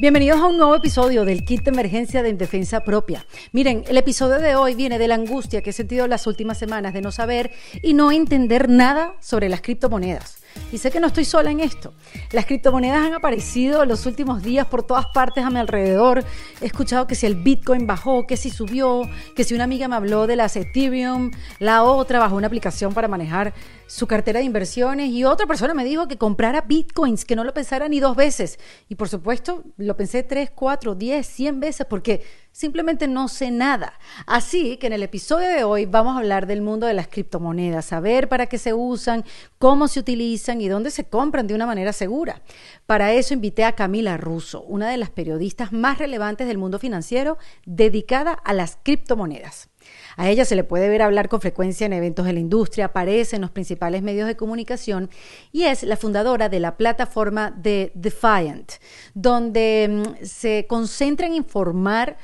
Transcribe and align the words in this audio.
Bienvenidos 0.00 0.40
a 0.40 0.46
un 0.46 0.56
nuevo 0.56 0.74
episodio 0.74 1.26
del 1.26 1.44
Kit 1.44 1.62
de 1.62 1.72
Emergencia 1.72 2.22
de 2.22 2.32
Defensa 2.32 2.84
Propia. 2.84 3.26
Miren, 3.52 3.84
el 3.86 3.98
episodio 3.98 4.38
de 4.38 4.56
hoy 4.56 4.74
viene 4.74 4.98
de 4.98 5.06
la 5.06 5.14
angustia 5.14 5.60
que 5.60 5.68
he 5.68 5.72
sentido 5.74 6.06
las 6.06 6.26
últimas 6.26 6.56
semanas 6.56 6.94
de 6.94 7.02
no 7.02 7.12
saber 7.12 7.50
y 7.82 7.92
no 7.92 8.10
entender 8.10 8.70
nada 8.70 9.12
sobre 9.20 9.50
las 9.50 9.60
criptomonedas. 9.60 10.39
Y 10.72 10.78
sé 10.78 10.90
que 10.90 11.00
no 11.00 11.08
estoy 11.08 11.24
sola 11.24 11.50
en 11.50 11.60
esto. 11.60 11.92
Las 12.32 12.46
criptomonedas 12.46 13.06
han 13.06 13.14
aparecido 13.14 13.84
los 13.84 14.06
últimos 14.06 14.42
días 14.42 14.66
por 14.66 14.82
todas 14.84 15.06
partes 15.06 15.44
a 15.44 15.50
mi 15.50 15.58
alrededor. 15.58 16.24
He 16.60 16.66
escuchado 16.66 17.06
que 17.06 17.14
si 17.14 17.26
el 17.26 17.34
Bitcoin 17.34 17.86
bajó, 17.86 18.26
que 18.26 18.36
si 18.36 18.50
subió, 18.50 19.02
que 19.34 19.44
si 19.44 19.54
una 19.54 19.64
amiga 19.64 19.88
me 19.88 19.96
habló 19.96 20.26
de 20.26 20.36
las 20.36 20.56
Ethereum, 20.56 21.30
la 21.58 21.82
otra 21.82 22.18
bajó 22.18 22.36
una 22.36 22.46
aplicación 22.46 22.94
para 22.94 23.08
manejar 23.08 23.52
su 23.86 24.06
cartera 24.06 24.38
de 24.38 24.44
inversiones 24.44 25.10
y 25.10 25.24
otra 25.24 25.48
persona 25.48 25.74
me 25.74 25.84
dijo 25.84 26.06
que 26.06 26.16
comprara 26.16 26.60
bitcoins, 26.60 27.24
que 27.24 27.34
no 27.34 27.42
lo 27.42 27.52
pensara 27.52 27.88
ni 27.88 27.98
dos 27.98 28.14
veces. 28.14 28.60
Y 28.88 28.94
por 28.94 29.08
supuesto, 29.08 29.64
lo 29.76 29.96
pensé 29.96 30.22
tres, 30.22 30.50
cuatro, 30.54 30.94
diez, 30.94 31.26
cien 31.26 31.58
veces 31.58 31.86
porque 31.90 32.22
simplemente 32.52 33.08
no 33.08 33.28
sé 33.28 33.50
nada. 33.50 33.94
Así 34.26 34.76
que 34.76 34.86
en 34.86 34.92
el 34.92 35.02
episodio 35.02 35.48
de 35.48 35.64
hoy 35.64 35.86
vamos 35.86 36.14
a 36.14 36.18
hablar 36.18 36.46
del 36.46 36.62
mundo 36.62 36.86
de 36.86 36.94
las 36.94 37.08
criptomonedas, 37.08 37.86
saber 37.86 38.28
para 38.28 38.46
qué 38.46 38.58
se 38.58 38.74
usan, 38.74 39.24
cómo 39.58 39.88
se 39.88 40.00
utilizan 40.00 40.60
y 40.60 40.68
dónde 40.68 40.90
se 40.90 41.04
compran 41.04 41.46
de 41.46 41.54
una 41.54 41.66
manera 41.66 41.92
segura. 41.92 42.42
Para 42.86 43.12
eso 43.12 43.34
invité 43.34 43.64
a 43.64 43.74
Camila 43.74 44.16
Russo, 44.16 44.62
una 44.62 44.90
de 44.90 44.96
las 44.96 45.10
periodistas 45.10 45.72
más 45.72 45.98
relevantes 45.98 46.46
del 46.46 46.58
mundo 46.58 46.78
financiero 46.78 47.38
dedicada 47.64 48.32
a 48.32 48.52
las 48.52 48.78
criptomonedas. 48.82 49.68
A 50.16 50.28
ella 50.28 50.44
se 50.44 50.56
le 50.56 50.64
puede 50.64 50.88
ver 50.88 51.02
hablar 51.02 51.28
con 51.28 51.40
frecuencia 51.40 51.86
en 51.86 51.92
eventos 51.92 52.26
de 52.26 52.32
la 52.32 52.40
industria, 52.40 52.86
aparece 52.86 53.36
en 53.36 53.42
los 53.42 53.50
principales 53.50 54.02
medios 54.02 54.26
de 54.26 54.36
comunicación 54.36 55.10
y 55.52 55.64
es 55.64 55.82
la 55.82 55.96
fundadora 55.96 56.48
de 56.48 56.60
la 56.60 56.76
plataforma 56.76 57.50
de 57.50 57.92
Defiant, 57.94 58.72
donde 59.14 59.88
mm, 59.90 60.24
se 60.24 60.66
concentra 60.68 61.26
en 61.26 61.34
informar 61.34 62.16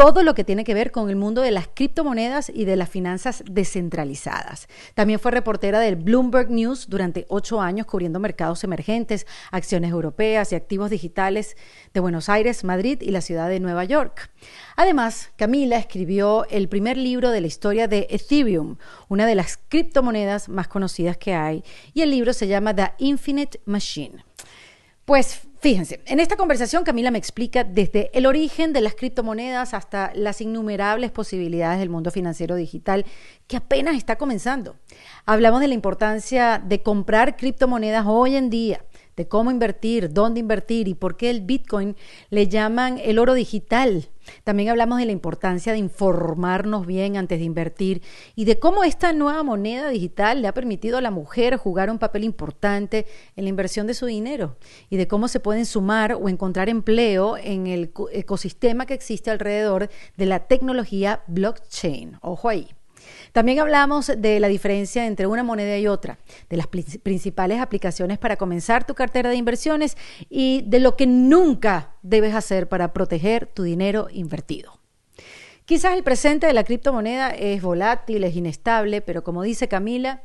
todo 0.00 0.22
lo 0.22 0.32
que 0.32 0.44
tiene 0.44 0.64
que 0.64 0.72
ver 0.72 0.92
con 0.92 1.10
el 1.10 1.16
mundo 1.16 1.42
de 1.42 1.50
las 1.50 1.68
criptomonedas 1.68 2.48
y 2.48 2.64
de 2.64 2.74
las 2.74 2.88
finanzas 2.88 3.44
descentralizadas. 3.46 4.66
También 4.94 5.20
fue 5.20 5.30
reportera 5.30 5.78
del 5.78 5.96
Bloomberg 5.96 6.50
News 6.50 6.88
durante 6.88 7.26
ocho 7.28 7.60
años 7.60 7.86
cubriendo 7.86 8.18
mercados 8.18 8.64
emergentes, 8.64 9.26
acciones 9.50 9.90
europeas 9.90 10.52
y 10.52 10.54
activos 10.54 10.88
digitales 10.88 11.54
de 11.92 12.00
Buenos 12.00 12.30
Aires, 12.30 12.64
Madrid 12.64 13.02
y 13.02 13.10
la 13.10 13.20
ciudad 13.20 13.50
de 13.50 13.60
Nueva 13.60 13.84
York. 13.84 14.30
Además, 14.74 15.32
Camila 15.36 15.76
escribió 15.76 16.46
el 16.48 16.70
primer 16.70 16.96
libro 16.96 17.30
de 17.30 17.42
la 17.42 17.48
historia 17.48 17.86
de 17.86 18.06
Ethereum, 18.08 18.76
una 19.08 19.26
de 19.26 19.34
las 19.34 19.58
criptomonedas 19.68 20.48
más 20.48 20.68
conocidas 20.68 21.18
que 21.18 21.34
hay, 21.34 21.62
y 21.92 22.00
el 22.00 22.10
libro 22.10 22.32
se 22.32 22.46
llama 22.46 22.74
The 22.74 22.92
Infinite 22.96 23.60
Machine. 23.66 24.24
Pues 25.04 25.42
fíjense, 25.60 26.00
en 26.06 26.20
esta 26.20 26.36
conversación 26.36 26.84
Camila 26.84 27.10
me 27.10 27.18
explica 27.18 27.64
desde 27.64 28.10
el 28.12 28.26
origen 28.26 28.72
de 28.72 28.80
las 28.80 28.94
criptomonedas 28.94 29.74
hasta 29.74 30.12
las 30.14 30.40
innumerables 30.40 31.10
posibilidades 31.10 31.78
del 31.78 31.90
mundo 31.90 32.10
financiero 32.10 32.56
digital 32.56 33.04
que 33.46 33.56
apenas 33.56 33.96
está 33.96 34.16
comenzando. 34.16 34.76
Hablamos 35.26 35.60
de 35.60 35.68
la 35.68 35.74
importancia 35.74 36.62
de 36.64 36.82
comprar 36.82 37.36
criptomonedas 37.36 38.04
hoy 38.06 38.36
en 38.36 38.50
día 38.50 38.84
de 39.20 39.28
cómo 39.28 39.50
invertir, 39.50 40.14
dónde 40.14 40.40
invertir 40.40 40.88
y 40.88 40.94
por 40.94 41.18
qué 41.18 41.28
el 41.28 41.42
Bitcoin 41.42 41.94
le 42.30 42.48
llaman 42.48 42.98
el 43.04 43.18
oro 43.18 43.34
digital. 43.34 44.08
También 44.44 44.70
hablamos 44.70 44.98
de 44.98 45.04
la 45.04 45.12
importancia 45.12 45.74
de 45.74 45.78
informarnos 45.78 46.86
bien 46.86 47.18
antes 47.18 47.38
de 47.38 47.44
invertir 47.44 48.00
y 48.34 48.46
de 48.46 48.58
cómo 48.58 48.82
esta 48.82 49.12
nueva 49.12 49.42
moneda 49.42 49.90
digital 49.90 50.40
le 50.40 50.48
ha 50.48 50.54
permitido 50.54 50.96
a 50.96 51.02
la 51.02 51.10
mujer 51.10 51.58
jugar 51.58 51.90
un 51.90 51.98
papel 51.98 52.24
importante 52.24 53.04
en 53.36 53.44
la 53.44 53.50
inversión 53.50 53.86
de 53.86 53.92
su 53.92 54.06
dinero 54.06 54.56
y 54.88 54.96
de 54.96 55.06
cómo 55.06 55.28
se 55.28 55.38
pueden 55.38 55.66
sumar 55.66 56.14
o 56.14 56.30
encontrar 56.30 56.70
empleo 56.70 57.36
en 57.36 57.66
el 57.66 57.92
ecosistema 58.12 58.86
que 58.86 58.94
existe 58.94 59.30
alrededor 59.30 59.90
de 60.16 60.24
la 60.24 60.46
tecnología 60.46 61.24
blockchain. 61.26 62.16
Ojo 62.22 62.48
ahí. 62.48 62.68
También 63.32 63.60
hablamos 63.60 64.10
de 64.16 64.40
la 64.40 64.48
diferencia 64.48 65.06
entre 65.06 65.26
una 65.26 65.42
moneda 65.42 65.78
y 65.78 65.86
otra, 65.86 66.18
de 66.48 66.56
las 66.56 66.66
principales 66.66 67.60
aplicaciones 67.60 68.18
para 68.18 68.36
comenzar 68.36 68.84
tu 68.84 68.94
cartera 68.94 69.30
de 69.30 69.36
inversiones 69.36 69.96
y 70.28 70.62
de 70.66 70.80
lo 70.80 70.96
que 70.96 71.06
nunca 71.06 71.94
debes 72.02 72.34
hacer 72.34 72.68
para 72.68 72.92
proteger 72.92 73.46
tu 73.46 73.62
dinero 73.62 74.08
invertido. 74.12 74.80
Quizás 75.64 75.94
el 75.94 76.02
presente 76.02 76.48
de 76.48 76.52
la 76.52 76.64
criptomoneda 76.64 77.30
es 77.30 77.62
volátil, 77.62 78.24
es 78.24 78.34
inestable, 78.34 79.02
pero 79.02 79.22
como 79.22 79.42
dice 79.42 79.68
Camila, 79.68 80.22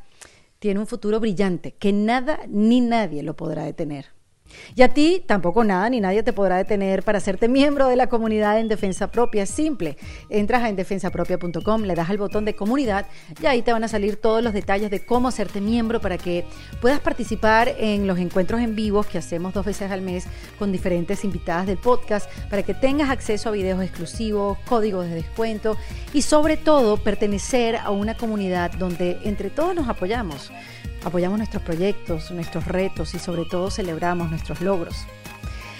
tiene 0.57 0.79
un 0.79 0.87
futuro 0.87 1.19
brillante 1.19 1.73
que 1.73 1.93
nada 1.93 2.39
ni 2.47 2.81
nadie 2.81 3.21
lo 3.21 3.35
podrá 3.35 3.63
detener. 3.63 4.14
Y 4.75 4.81
a 4.81 4.89
ti 4.89 5.23
tampoco 5.25 5.63
nada 5.63 5.89
ni 5.89 5.99
nadie 5.99 6.23
te 6.23 6.33
podrá 6.33 6.57
detener 6.57 7.03
para 7.03 7.17
hacerte 7.17 7.47
miembro 7.47 7.87
de 7.87 7.95
la 7.95 8.07
comunidad 8.07 8.59
en 8.59 8.67
Defensa 8.67 9.11
Propia. 9.11 9.45
Simple. 9.45 9.97
Entras 10.29 10.63
a 10.63 10.69
endefensapropia.com, 10.69 11.81
le 11.83 11.95
das 11.95 12.09
al 12.09 12.17
botón 12.17 12.45
de 12.45 12.55
comunidad 12.55 13.05
y 13.41 13.45
ahí 13.45 13.61
te 13.61 13.71
van 13.71 13.83
a 13.83 13.87
salir 13.87 14.17
todos 14.17 14.43
los 14.43 14.53
detalles 14.53 14.89
de 14.91 15.05
cómo 15.05 15.27
hacerte 15.27 15.61
miembro 15.61 16.01
para 16.01 16.17
que 16.17 16.45
puedas 16.81 16.99
participar 16.99 17.75
en 17.77 18.07
los 18.07 18.19
encuentros 18.19 18.61
en 18.61 18.75
vivos 18.75 19.05
que 19.05 19.17
hacemos 19.17 19.53
dos 19.53 19.65
veces 19.65 19.91
al 19.91 20.01
mes 20.01 20.25
con 20.57 20.71
diferentes 20.71 21.23
invitadas 21.23 21.67
del 21.67 21.77
podcast, 21.77 22.29
para 22.49 22.63
que 22.63 22.73
tengas 22.73 23.09
acceso 23.09 23.49
a 23.49 23.51
videos 23.51 23.81
exclusivos, 23.81 24.57
códigos 24.65 25.07
de 25.07 25.15
descuento 25.15 25.77
y 26.13 26.21
sobre 26.21 26.57
todo 26.57 26.97
pertenecer 26.97 27.77
a 27.77 27.91
una 27.91 28.15
comunidad 28.15 28.71
donde 28.73 29.19
entre 29.23 29.49
todos 29.49 29.75
nos 29.75 29.87
apoyamos. 29.89 30.51
Apoyamos 31.05 31.37
nuestros 31.37 31.61
proyectos, 31.61 32.31
nuestros 32.31 32.65
retos 32.65 33.13
y 33.13 33.19
sobre 33.19 33.45
todo 33.45 33.69
celebramos 33.69 34.31
nuestros 34.31 34.59
logros. 34.59 35.05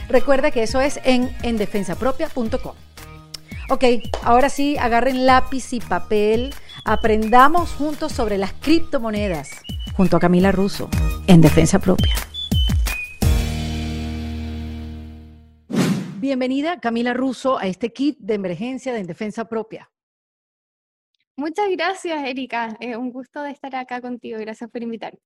Recuerda 0.08 0.52
que 0.52 0.62
eso 0.62 0.80
es 0.80 1.00
en 1.03 1.36
endefensapropia.com. 1.41 2.75
Ok, 3.72 3.84
ahora 4.22 4.50
sí, 4.50 4.78
agarren 4.78 5.25
lápiz 5.25 5.74
y 5.74 5.80
papel, 5.80 6.53
aprendamos 6.84 7.72
juntos 7.72 8.12
sobre 8.12 8.38
las 8.38 8.53
criptomonedas, 8.53 9.50
junto 9.97 10.18
a 10.18 10.19
Camila 10.19 10.52
Russo, 10.52 10.88
en 11.25 11.41
Defensa 11.41 11.80
Propia. 11.80 12.14
Bienvenida 16.19 16.80
Camila 16.80 17.16
Russo 17.16 17.58
a 17.58 17.66
este 17.66 17.91
kit 17.91 18.19
de 18.19 18.35
emergencia 18.35 18.94
de 18.94 19.03
Defensa 19.03 19.46
Propia. 19.46 19.90
Muchas 21.38 21.69
gracias, 21.72 22.28
Erika. 22.28 22.78
Es 22.79 22.96
un 22.96 23.12
gusto 23.12 23.46
estar 23.46 23.75
acá 23.75 24.01
contigo. 24.01 24.40
Gracias 24.40 24.69
por 24.69 24.81
invitarme. 24.81 25.19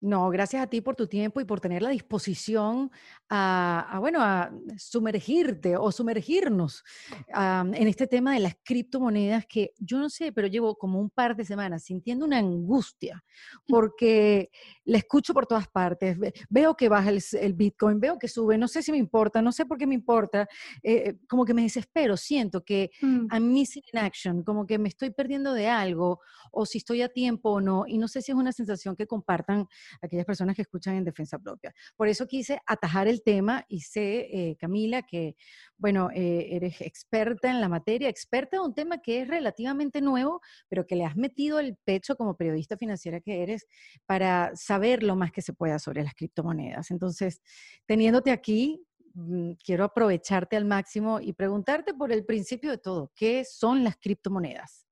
No, 0.00 0.30
gracias 0.30 0.62
a 0.62 0.68
ti 0.68 0.80
por 0.80 0.94
tu 0.94 1.08
tiempo 1.08 1.40
y 1.40 1.44
por 1.44 1.60
tener 1.60 1.82
la 1.82 1.90
disposición 1.90 2.92
a, 3.30 3.96
bueno, 4.00 4.22
a 4.22 4.50
sumergirte 4.76 5.76
o 5.76 5.92
sumergirnos 5.92 6.82
en 7.28 7.88
este 7.88 8.06
tema 8.06 8.34
de 8.34 8.40
las 8.40 8.54
criptomonedas 8.62 9.46
que 9.46 9.72
yo 9.78 9.98
no 9.98 10.08
sé, 10.08 10.32
pero 10.32 10.48
llevo 10.48 10.76
como 10.76 11.00
un 11.00 11.10
par 11.10 11.36
de 11.36 11.44
semanas 11.44 11.84
sintiendo 11.84 12.24
una 12.24 12.38
angustia 12.38 13.22
porque 13.66 14.50
la 14.84 14.98
escucho 14.98 15.34
por 15.34 15.46
todas 15.46 15.68
partes. 15.68 16.16
Veo 16.48 16.76
que 16.76 16.88
baja 16.88 17.10
el, 17.10 17.54
Bitcoin, 17.54 18.00
veo 18.00 18.18
que 18.18 18.28
sube, 18.28 18.56
no 18.56 18.68
sé 18.68 18.82
si 18.82 18.92
me 18.92 18.98
importa, 18.98 19.42
no 19.42 19.52
sé 19.52 19.66
por 19.66 19.78
qué 19.78 19.86
me 19.86 19.94
importa, 19.94 20.48
eh, 20.82 21.16
como 21.28 21.44
que 21.44 21.54
me 21.54 21.62
desespero, 21.62 22.16
siento 22.16 22.64
que 22.64 22.90
mm. 23.00 23.28
I'm 23.32 23.52
missing 23.52 23.82
in 23.92 23.98
action, 23.98 24.42
como 24.42 24.66
que 24.66 24.78
me 24.78 24.88
estoy 24.88 25.10
perdiendo 25.10 25.52
de 25.52 25.68
algo 25.68 26.20
o 26.50 26.66
si 26.66 26.78
estoy 26.78 27.02
a 27.02 27.08
tiempo 27.08 27.50
o 27.50 27.60
no, 27.60 27.84
y 27.86 27.98
no 27.98 28.08
sé 28.08 28.22
si 28.22 28.32
es 28.32 28.38
una 28.38 28.52
sensación 28.52 28.96
que 28.96 29.06
compartan 29.06 29.66
aquellas 30.00 30.24
personas 30.24 30.56
que 30.56 30.62
escuchan 30.62 30.94
en 30.96 31.04
defensa 31.04 31.38
propia. 31.38 31.74
Por 31.96 32.08
eso 32.08 32.26
quise 32.26 32.60
atajar 32.66 33.08
el 33.08 33.17
tema 33.22 33.64
y 33.68 33.80
sé, 33.80 34.28
eh, 34.32 34.56
Camila, 34.58 35.02
que, 35.02 35.36
bueno, 35.76 36.10
eh, 36.14 36.48
eres 36.52 36.80
experta 36.80 37.50
en 37.50 37.60
la 37.60 37.68
materia, 37.68 38.08
experta 38.08 38.56
en 38.56 38.62
un 38.62 38.74
tema 38.74 38.98
que 38.98 39.22
es 39.22 39.28
relativamente 39.28 40.00
nuevo, 40.00 40.40
pero 40.68 40.86
que 40.86 40.96
le 40.96 41.04
has 41.04 41.16
metido 41.16 41.58
el 41.58 41.76
pecho 41.84 42.16
como 42.16 42.36
periodista 42.36 42.76
financiera 42.76 43.20
que 43.20 43.42
eres 43.42 43.66
para 44.06 44.54
saber 44.54 45.02
lo 45.02 45.16
más 45.16 45.32
que 45.32 45.42
se 45.42 45.52
pueda 45.52 45.78
sobre 45.78 46.02
las 46.02 46.14
criptomonedas. 46.14 46.90
Entonces, 46.90 47.40
teniéndote 47.86 48.30
aquí, 48.30 48.84
mm, 49.14 49.52
quiero 49.64 49.84
aprovecharte 49.84 50.56
al 50.56 50.64
máximo 50.64 51.20
y 51.20 51.32
preguntarte 51.32 51.94
por 51.94 52.12
el 52.12 52.24
principio 52.24 52.70
de 52.70 52.78
todo, 52.78 53.12
¿qué 53.14 53.44
son 53.44 53.84
las 53.84 53.96
criptomonedas? 53.96 54.88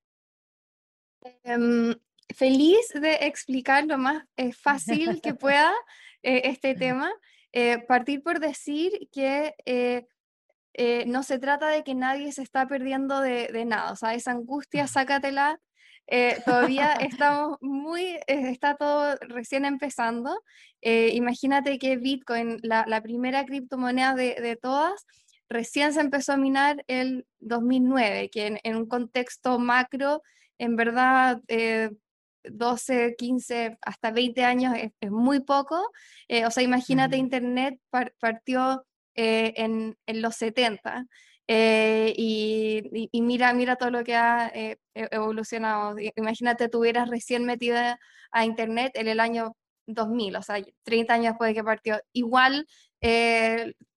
Em, 1.43 1.95
feliz 2.35 2.89
de 2.95 3.15
explicar 3.27 3.87
lo 3.87 3.99
más 3.99 4.25
eh, 4.37 4.53
fácil 4.53 5.21
que 5.21 5.35
pueda 5.41 5.73
eh, 6.23 6.43
este 6.45 6.75
tema. 6.75 7.13
Eh, 7.59 7.79
partir 7.89 8.23
por 8.23 8.39
decir 8.39 9.09
que 9.11 9.55
no 11.07 11.23
se 11.23 11.39
trata 11.39 11.69
de 11.69 11.85
que 11.85 11.95
nadie 11.95 12.31
se 12.31 12.43
está 12.43 12.69
perdiendo 12.69 13.23
de, 13.23 13.65
nada, 13.65 13.93
o 13.93 13.97
sea, 13.97 14.13
esa 14.13 14.33
angustia, 14.33 14.87
sácatela. 14.87 15.59
todavía 16.45 16.93
estamos 17.01 17.57
muy, 17.63 18.19
está 18.27 18.77
todo 18.77 19.17
recién 19.23 19.65
empezando. 19.65 20.39
imagínate 20.83 21.79
que 21.79 21.97
Bitcoin, 21.97 22.59
la, 22.63 23.01
primera 23.01 23.47
criptomoneda 23.47 24.15
de, 24.15 24.59
todas, 24.61 25.07
recién 25.49 25.95
se 25.95 26.03
empezó 26.03 26.35
a 26.35 26.37
minar 26.37 26.85
el 26.89 27.27
2009, 27.39 28.29
que 28.29 28.61
en, 28.63 28.77
un 28.77 28.87
contexto 28.87 29.59
macro, 29.59 30.21
en 30.59 30.77
verdad, 30.77 31.41
12, 32.51 33.15
15, 33.17 33.79
hasta 33.83 34.11
20 34.11 34.45
años 34.45 34.75
es, 34.77 35.11
muy 35.11 35.41
poco. 35.41 35.91
Eh, 36.29 36.47
o 36.47 36.51
sea, 36.51 36.63
imagínate, 36.63 37.17
Internet 37.17 37.81
partió 38.19 38.87
en, 39.15 39.97
en, 40.07 40.23
los 40.23 40.37
70. 40.37 41.07
y, 41.49 43.09
y, 43.13 43.23
mira, 43.23 43.53
mira 43.55 43.77
todo 43.77 43.91
lo 43.91 44.05
que 44.05 44.15
ha 44.17 44.49
e, 44.55 44.79
evolucionado. 44.95 45.97
Imagínate, 46.17 46.69
tú 46.69 46.81
hubieras 46.81 47.09
recién 47.09 47.45
metida 47.45 47.99
a 48.31 48.45
Internet 48.45 48.93
en 48.95 49.09
el 49.09 49.21
año 49.21 49.57
2000, 49.87 50.37
o 50.37 50.43
sea, 50.43 50.63
30 50.85 51.15
años 51.15 51.27
después 51.33 51.49
de 51.49 51.55
que 51.55 51.65
partió. 51.65 52.01
Igual 52.13 52.67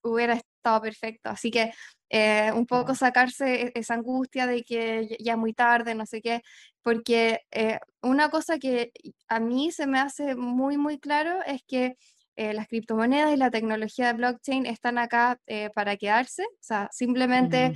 hubiera 0.04 0.34
estado 0.34 0.82
perfecto. 0.82 1.30
Así 1.30 1.52
que 1.52 1.72
eh, 2.10 2.52
un 2.56 2.66
poco 2.66 2.96
sacarse 2.96 3.68
e-, 3.68 3.72
esa 3.76 3.94
angustia 3.94 4.48
de 4.48 4.64
que 4.64 5.16
ya 5.20 5.34
es 5.34 5.38
muy 5.38 5.54
tarde, 5.54 5.94
no 5.94 6.06
sé 6.06 6.22
qué, 6.22 6.42
porque 6.82 7.42
eh, 7.52 7.80
una 8.02 8.30
cosa 8.30 8.58
que 8.58 8.92
a 9.28 9.40
mí 9.40 9.72
se 9.72 9.86
me 9.86 10.00
hace 10.00 10.36
muy, 10.36 10.78
muy 10.78 10.98
claro 11.00 11.40
es 11.46 11.62
que 11.68 11.98
eh, 12.36 12.54
las 12.54 12.68
criptomonedas 12.68 13.34
y 13.34 13.38
la 13.38 13.52
tecnología 13.52 14.08
de 14.08 14.14
blockchain 14.14 14.66
están 14.66 14.98
acá 14.98 15.40
para 15.76 15.98
quedarse, 15.98 16.44
o 16.44 16.62
sea, 16.62 16.88
simplemente 16.92 17.74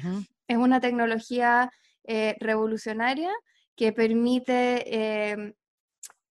es 0.47 0.57
una 0.57 0.79
tecnología 0.79 1.69
revolucionaria 2.39 3.29
que 3.75 3.91
permite 3.91 5.31
em, 5.31 5.53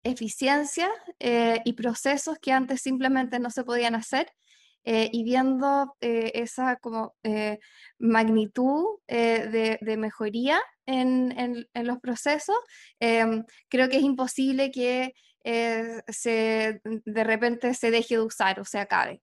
eficiencia 0.04 0.90
y 1.20 1.74
procesos 1.74 2.38
que 2.42 2.54
antes 2.54 2.82
simplemente 2.82 3.38
no 3.40 3.50
se 3.50 3.66
podían 3.66 3.96
hacer 3.96 4.32
eh, 4.84 5.10
y 5.12 5.24
viendo 5.24 5.96
eh, 6.02 6.32
esa 6.34 6.78
como 6.78 7.14
eh, 7.22 7.60
magnitud 8.00 9.00
de, 9.08 9.78
de, 9.80 9.98
mejoría 9.98 10.60
en, 10.88 11.32
en, 11.38 11.88
los 11.88 12.00
procesos, 12.00 12.56
em, 13.00 13.44
creo 13.70 13.90
que 13.90 13.98
es 13.98 14.04
imposible 14.04 14.72
que 14.72 15.14
se, 16.08 16.82
de 16.84 17.24
repente 17.24 17.74
se 17.76 17.92
deje 17.92 18.16
de 18.16 18.22
usar 18.22 18.60
o 18.60 18.66
se 18.66 18.80
acabe. 18.80 19.22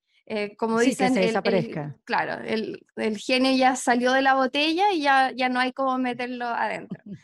como 0.56 0.78
dicen, 0.78 1.14
se 1.14 1.28
el, 1.28 1.94
claro, 2.04 2.44
el, 2.44 2.86
el, 2.96 3.18
genio 3.18 3.56
ya 3.56 3.74
salió 3.74 4.12
de 4.12 4.22
la 4.22 4.34
botella 4.34 4.92
y 4.92 5.02
ya, 5.02 5.32
ya 5.34 5.48
no 5.48 5.58
hay 5.58 5.72
cómo 5.72 5.98
meterlo 5.98 6.46
adentro. 6.46 7.02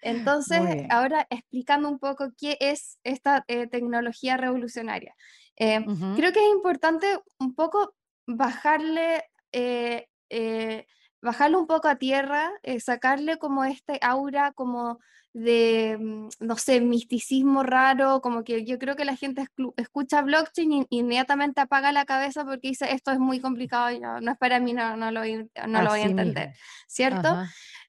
Entonces, 0.00 0.60
ahora 0.90 1.26
explicando 1.30 1.88
un 1.88 1.98
poco 1.98 2.32
qué 2.38 2.56
es 2.60 2.98
esta 3.04 3.42
tecnología 3.70 4.36
revolucionaria. 4.36 5.14
Eh, 5.56 5.84
creo 6.16 6.32
que 6.32 6.40
es 6.40 6.52
importante 6.52 7.06
un 7.38 7.54
poco 7.54 7.94
bajarle, 8.26 9.24
eh, 9.52 10.08
eh, 10.30 10.86
bajarle 11.22 11.56
un 11.56 11.66
poco 11.66 11.88
a 11.88 11.96
tierra, 11.96 12.50
sacarle 12.80 13.38
como 13.38 13.64
este 13.64 13.98
aura 14.02 14.52
como 14.52 14.98
de, 15.32 15.96
mm, 15.98 16.28
no 16.40 16.56
sé, 16.56 16.80
misticismo 16.80 17.62
raro, 17.62 18.20
como 18.20 18.44
que 18.44 18.64
yo 18.64 18.78
creo 18.78 18.94
que 18.94 19.04
la 19.04 19.16
gente 19.16 19.46
escucha 19.76 20.22
blockchain 20.22 20.72
y 20.72 20.86
inmediatamente 20.90 21.60
apaga 21.60 21.92
la 21.92 22.04
cabeza 22.04 22.44
porque 22.44 22.68
dice 22.68 22.92
esto 22.92 23.10
es 23.10 23.18
muy 23.18 23.40
complicado 23.40 23.90
y 23.90 24.00
no, 24.00 24.18
es 24.18 24.38
para 24.38 24.60
mí, 24.60 24.72
no, 24.72 24.96
no 24.96 25.10
lo, 25.10 25.22
no 25.24 25.82
lo 25.82 25.90
voy 25.90 26.00
a 26.00 26.04
entender, 26.04 26.54
¿cierto? 26.86 27.36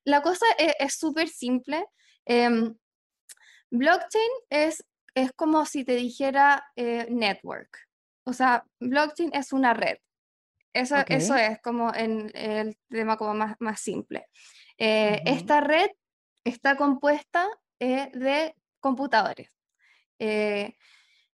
La 0.03 0.21
cosa 0.21 0.45
es 0.57 0.95
súper 0.95 1.29
simple. 1.29 1.85
Em, 2.25 2.75
blockchain 3.69 4.31
es 4.49 4.83
es 5.15 5.31
como 5.31 5.65
si 5.65 5.83
te 5.85 5.95
dijera 5.95 6.71
eh, 6.75 7.07
network. 7.09 7.79
O 8.25 8.33
sea, 8.33 8.65
blockchain 8.79 9.31
es 9.33 9.53
una 9.53 9.73
red. 9.73 9.97
Eso, 10.73 10.97
eso 11.07 11.35
es 11.35 11.61
como 11.61 11.93
en 11.93 12.29
el 12.35 12.77
tema 12.89 13.15
como 13.15 13.33
más, 13.33 13.55
más 13.59 13.79
simple. 13.79 14.27
Eh, 14.77 15.21
esta 15.25 15.61
red 15.61 15.89
está 16.43 16.75
compuesta 16.75 17.47
eh, 17.79 18.11
de 18.13 18.53
computadores. 18.81 19.57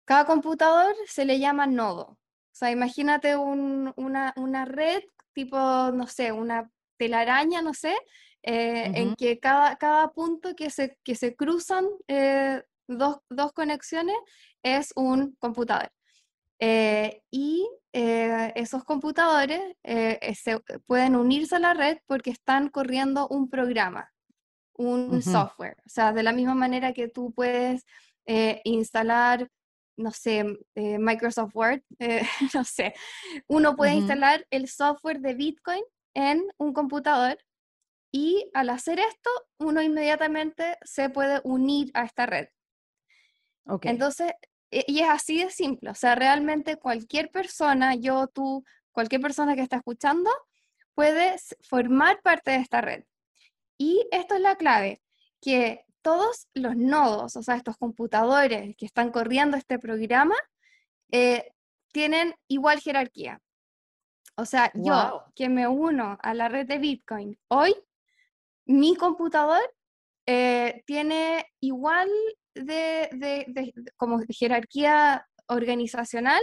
cada 0.06 0.25
computador 0.25 0.95
se 1.06 1.25
le 1.25 1.38
llama 1.38 1.68
nodo. 1.68 2.18
O 2.51 2.56
sea, 2.59 2.71
imagínate 2.71 3.35
una, 3.38 4.33
una, 4.35 4.65
red 4.65 5.03
tipo, 5.33 5.57
no 5.57 6.07
sé, 6.07 6.31
una 6.31 6.71
telaraña, 6.97 7.62
no 7.62 7.75
sé, 7.75 7.95
en 8.41 9.13
que 9.15 9.39
cada, 9.39 9.75
cada 9.75 10.12
punto 10.12 10.56
que 10.56 10.71
se, 10.71 10.97
que 11.03 11.13
se 11.13 11.35
cruzan 11.35 11.85
dos, 12.88 13.19
dos 13.30 13.54
conexiones 13.54 14.16
es 14.63 14.92
un 14.95 15.36
computador. 15.39 15.92
Eh, 16.60 17.22
y 17.30 17.69
eh, 17.94 18.51
esos 18.56 18.84
computadores 18.84 19.62
eh, 19.84 20.34
se 20.36 20.60
pueden 20.88 21.16
unirse 21.16 21.56
a 21.56 21.60
la 21.60 21.74
red 21.74 22.00
porque 22.07 22.31
están 22.31 22.69
corriendo 22.69 23.28
un 23.28 23.50
programa, 23.50 24.12
un 24.74 25.22
software. 25.22 25.78
O 25.86 25.89
sea, 25.89 26.13
de 26.13 26.24
la 26.24 26.34
misma 26.34 26.56
manera 26.56 26.94
que 26.94 27.07
tú 27.07 27.34
puedes 27.34 27.86
instalar, 28.63 29.48
no 29.98 30.12
sé, 30.12 30.44
Microsoft 30.75 31.56
Word, 31.56 31.81
no 32.54 32.63
sé, 32.66 32.94
uno 33.48 33.75
puede 33.75 33.94
instalar 33.94 34.45
el 34.50 34.68
software 34.68 35.22
de 35.22 35.34
Bitcoin 35.34 35.84
en 36.13 36.45
un 36.57 36.74
computador 36.74 37.38
y 38.12 38.50
al 38.54 38.69
hacer 38.69 39.00
esto, 39.00 39.30
uno 39.60 39.81
inmediatamente 39.81 40.78
se 40.84 41.10
puede 41.10 41.39
unir 41.44 41.92
a 41.94 42.04
esta 42.04 42.25
red. 42.25 42.48
Entonces, 43.83 44.31
e, 44.71 44.83
y 44.87 44.99
es 44.99 45.09
así 45.09 45.43
de 45.43 45.49
simple, 45.49 45.89
o 45.89 45.95
sea, 45.95 46.15
realmente 46.15 46.77
cualquier 46.77 47.29
persona, 47.29 47.95
yo, 47.95 48.27
tú, 48.27 48.63
cualquier 48.91 49.21
persona 49.21 49.55
que 49.55 49.61
está 49.61 49.77
escuchando, 49.77 50.29
puede 50.93 51.35
formar 51.61 52.21
parte 52.21 52.51
de 52.51 52.57
esta 52.57 52.81
red. 52.81 53.03
Y 53.77 54.07
esto 54.11 54.35
es 54.35 54.41
la 54.41 54.55
clave, 54.55 55.01
que 55.41 55.85
todos 56.01 56.47
los 56.53 56.75
nodos, 56.75 57.35
o 57.35 57.43
sea, 57.43 57.55
estos 57.55 57.77
computadores 57.77 58.75
que 58.77 58.85
están 58.85 59.11
corriendo 59.11 59.57
este 59.57 59.77
programa, 59.77 60.35
eh, 61.11 61.51
tienen 61.91 62.35
igual 62.47 62.79
jerarquía. 62.79 63.41
O 64.35 64.45
sea, 64.45 64.71
yo 64.75 65.25
que 65.35 65.49
me 65.49 65.67
uno 65.67 66.17
a 66.21 66.33
la 66.33 66.47
red 66.47 66.67
de 66.67 66.77
Bitcoin 66.77 67.39
hoy, 67.47 67.75
mi 68.65 68.95
computador 68.95 69.61
eh, 70.27 70.83
tiene 70.85 71.47
igual 71.59 72.09
de, 72.65 73.74
como 73.95 74.19
jerarquía 74.30 75.27
organizacional 75.48 76.42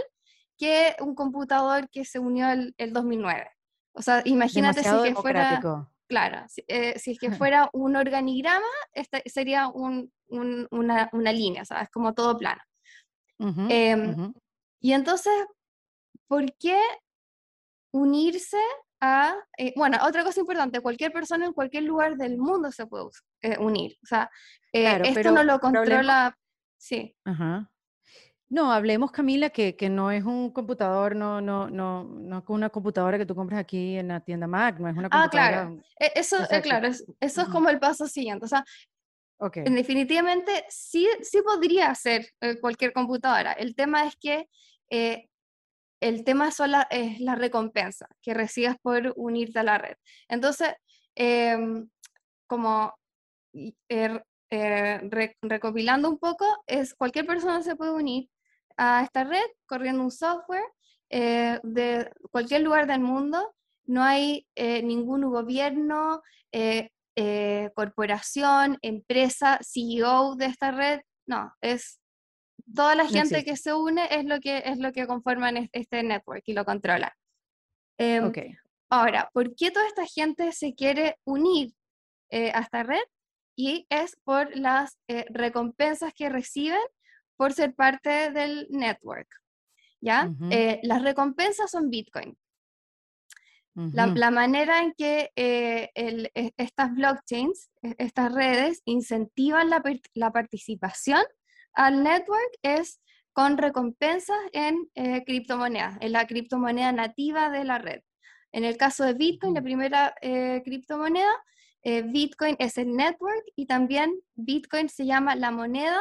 que 0.57 0.95
un 0.99 1.15
computador 1.15 1.89
que 1.89 2.05
se 2.05 2.19
unió 2.19 2.49
el, 2.49 2.73
el 2.77 2.93
2009. 2.93 3.49
O 3.93 4.01
sea, 4.01 4.21
imagínate 4.25 4.83
si 4.83 4.89
que 5.03 5.15
fuera... 5.15 5.61
Claro, 6.07 6.45
si, 6.47 6.63
eh, 6.67 6.99
si, 6.99 7.11
es 7.11 7.19
que 7.19 7.31
fuera 7.49 7.69
un 7.73 7.95
organigrama, 7.95 8.67
este 8.93 9.23
sería 9.25 9.67
un, 9.67 10.11
una, 10.27 11.09
una, 11.13 11.31
línea, 11.31 11.63
es 11.63 11.89
Como 11.91 12.13
todo 12.13 12.37
plano. 12.37 12.61
Em, 13.39 14.33
y 14.79 14.93
entonces, 14.93 15.33
¿por 16.27 16.45
qué 16.57 16.79
unirse 17.91 18.61
a, 18.99 19.35
eh, 19.57 19.73
bueno, 19.75 19.97
otra 20.03 20.23
cosa 20.23 20.39
importante, 20.39 20.79
cualquier 20.79 21.11
persona 21.11 21.45
en 21.45 21.53
cualquier 21.53 21.83
lugar 21.83 22.15
del 22.15 22.37
mundo 22.37 22.71
se 22.71 22.87
puede 22.87 23.05
eh, 23.41 23.57
unir. 23.59 23.97
O 24.03 24.05
sea, 24.05 24.29
eh, 24.71 25.01
esto 25.03 25.31
no 25.31 25.43
lo 25.43 25.59
controla, 25.59 26.37
sí. 26.77 27.15
Ajá. 27.25 27.69
No, 28.47 28.71
hablemos, 28.71 29.11
Camila, 29.11 29.49
que, 29.49 29.75
que, 29.75 29.89
no 29.89 30.11
es 30.11 30.23
un 30.23 30.51
computador, 30.51 31.15
no, 31.15 31.41
no, 31.41 31.69
no, 31.69 32.03
no 32.03 32.43
una 32.47 32.69
computadora 32.69 33.17
que 33.17 33.25
tú 33.25 33.35
compras 33.35 33.59
aquí 33.59 33.97
en 33.97 34.09
la 34.09 34.19
tienda 34.19 34.45
Mac, 34.45 34.79
no 34.79 34.87
es 34.87 34.95
una 34.95 35.09
computadora. 35.09 35.61
Ah, 35.61 35.65
claro. 35.65 35.81
E, 35.99 36.11
eso, 36.15 36.37
claro, 36.61 36.87
eso 36.87 37.41
es 37.41 37.47
como 37.49 37.69
el 37.69 37.79
paso 37.79 38.07
siguiente. 38.07 38.45
O 38.45 38.47
sea, 38.47 38.63
okay. 39.39 39.63
definitivamente 39.63 40.63
sí, 40.69 41.07
sí 41.21 41.41
podría 41.41 41.93
ser 41.95 42.27
cualquier 42.61 42.93
computadora. 42.93 43.51
El 43.53 43.75
tema 43.75 44.05
es 44.05 44.15
que 44.15 44.47
el 46.07 46.23
tema 46.23 46.49
es 46.91 47.19
la 47.19 47.35
recompensa 47.35 48.07
que 48.21 48.35
recibes 48.35 48.75
por 48.81 49.13
unirte 49.15 49.59
a 49.59 49.63
la 49.63 49.79
red. 49.79 49.95
Entonces, 50.27 50.73
em, 51.15 51.89
como 52.47 52.93
er, 53.89 54.23
eh, 54.51 55.01
recopilando 55.41 56.09
un 56.09 56.19
poco, 56.19 56.45
es 56.67 56.93
cualquier 56.93 57.25
persona 57.25 57.63
se 57.63 57.75
puede 57.75 57.91
unir 57.91 58.29
a 58.77 59.01
esta 59.03 59.23
red 59.23 59.45
corriendo 59.65 60.03
un 60.03 60.11
software 60.11 60.65
eh, 61.09 61.59
de 61.63 62.11
cualquier 62.31 62.61
lugar 62.61 62.85
del 62.85 62.99
mundo. 62.99 63.55
No 63.85 64.03
hay 64.03 64.47
eh, 64.55 64.83
ningún 64.83 65.21
gobierno, 65.23 66.21
corporación, 67.75 68.77
empresa, 68.81 69.59
CEO 69.61 70.35
de 70.35 70.45
esta 70.45 70.71
red. 70.71 71.01
No, 71.25 71.51
es 71.61 71.99
toda 72.73 72.95
la 72.95 73.07
gente 73.07 73.43
que 73.43 73.55
se 73.55 73.73
une 73.73 74.07
es 74.09 74.25
lo 74.25 74.39
que, 74.39 74.63
es 74.65 74.79
lo 74.79 74.91
que 74.91 75.07
conforman 75.07 75.69
este 75.71 76.03
network 76.03 76.43
y 76.45 76.53
lo 76.53 76.65
controla. 76.65 77.15
Em, 77.97 78.31
ahora, 78.89 79.29
¿por 79.33 79.55
qué 79.55 79.71
toda 79.71 79.87
esta 79.87 80.05
gente 80.05 80.51
se 80.51 80.73
quiere 80.73 81.19
unir 81.25 81.73
eh, 82.29 82.51
a 82.53 82.61
esta 82.61 82.83
red? 82.83 83.03
Y 83.57 83.85
es 83.89 84.17
por 84.23 84.55
las 84.57 84.97
eh, 85.07 85.25
recompensas 85.29 86.13
que 86.13 86.29
reciben 86.29 86.81
por 87.37 87.53
ser 87.53 87.73
parte 87.73 88.31
del 88.31 88.67
network. 88.69 89.27
¿Ya? 90.01 90.29
Eh, 90.51 90.79
las 90.83 91.01
recompensas 91.01 91.71
son 91.71 91.89
Bitcoin. 91.89 92.37
la, 93.73 94.29
manera 94.29 94.83
en 94.83 94.93
que 94.93 95.31
e, 95.35 95.89
estas 96.57 96.93
blockchains, 96.93 97.71
e, 97.81 97.95
estas 97.97 98.31
redes, 98.33 98.81
incentivan 98.85 99.69
la, 99.69 99.81
la 100.13 100.31
participación 100.31 101.23
al 101.75 102.03
network 102.03 102.51
es 102.63 103.01
con 103.35 103.57
recompensas 103.57 104.37
en 104.53 104.89
eh, 104.95 105.23
criptomonedas, 105.25 105.97
en 105.99 106.13
la 106.13 106.25
criptomoneda 106.25 106.93
nativa 106.93 107.49
de 107.49 107.65
la 107.65 107.77
red. 107.77 108.01
en 108.53 108.63
el 108.63 108.77
caso 108.77 109.03
de 109.03 109.13
Bitcoin, 109.13 109.53
la 109.53 109.61
primera 109.61 110.15
eh, 110.21 110.61
criptomoneda, 110.63 111.33
eh, 111.83 112.01
Bitcoin 112.03 112.55
es 112.59 112.77
el 112.77 112.95
network 112.95 113.43
y 113.57 113.65
también 113.65 114.17
Bitcoin 114.35 114.87
se 114.87 115.05
llama 115.05 115.35
la 115.35 115.51
moneda 115.51 115.99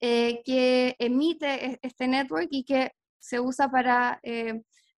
eh, 0.00 0.42
que 0.44 0.96
emite 0.98 1.66
e-, 1.66 1.78
este 1.82 2.08
network 2.08 2.48
y 2.50 2.64
que 2.64 2.90
se 3.20 3.38
usa 3.38 3.70
para, 3.70 4.20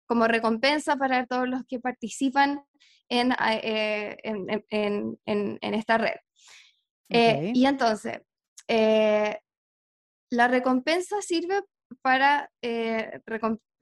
como 0.06 0.28
recompensa 0.28 0.96
para 0.96 1.26
todos 1.26 1.48
los 1.48 1.64
que 1.66 1.80
participan 1.80 2.62
en, 3.08 3.34
en, 3.38 5.18
en, 5.26 5.74
esta 5.74 5.98
red. 5.98 6.16
y 7.10 7.66
entonces, 7.66 8.20
la 10.34 10.48
recompensa 10.48 11.22
sirve 11.22 11.62
para, 12.02 12.50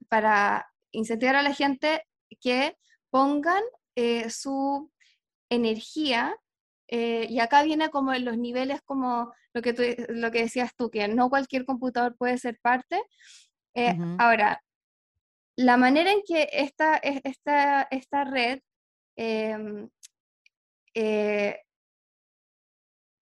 para 0.07 0.67
incentivar 0.91 1.35
a 1.35 1.41
la 1.41 1.53
gente 1.53 2.03
que 2.39 2.77
pongan 3.09 3.63
eh, 3.95 4.29
su 4.29 4.91
energía, 5.49 6.35
eh, 6.87 7.27
y 7.29 7.39
acá 7.39 7.63
viene 7.63 7.89
como 7.89 8.13
en 8.13 8.25
los 8.25 8.37
niveles 8.37 8.81
como 8.83 9.33
lo 9.53 9.61
que, 9.61 9.73
tú, 9.73 9.83
lo 10.09 10.31
que 10.31 10.43
decías 10.43 10.75
tú, 10.75 10.89
que 10.89 11.07
no 11.07 11.29
cualquier 11.29 11.65
computador 11.65 12.15
puede 12.17 12.37
ser 12.37 12.59
parte. 12.61 13.01
Eh, 13.75 13.95
ahora, 14.19 14.61
la 15.55 15.77
manera 15.77 16.11
en 16.11 16.21
que 16.23 16.49
esta, 16.51 16.97
esta, 16.97 17.83
esta 17.83 18.23
red 18.25 18.59
em, 19.15 19.89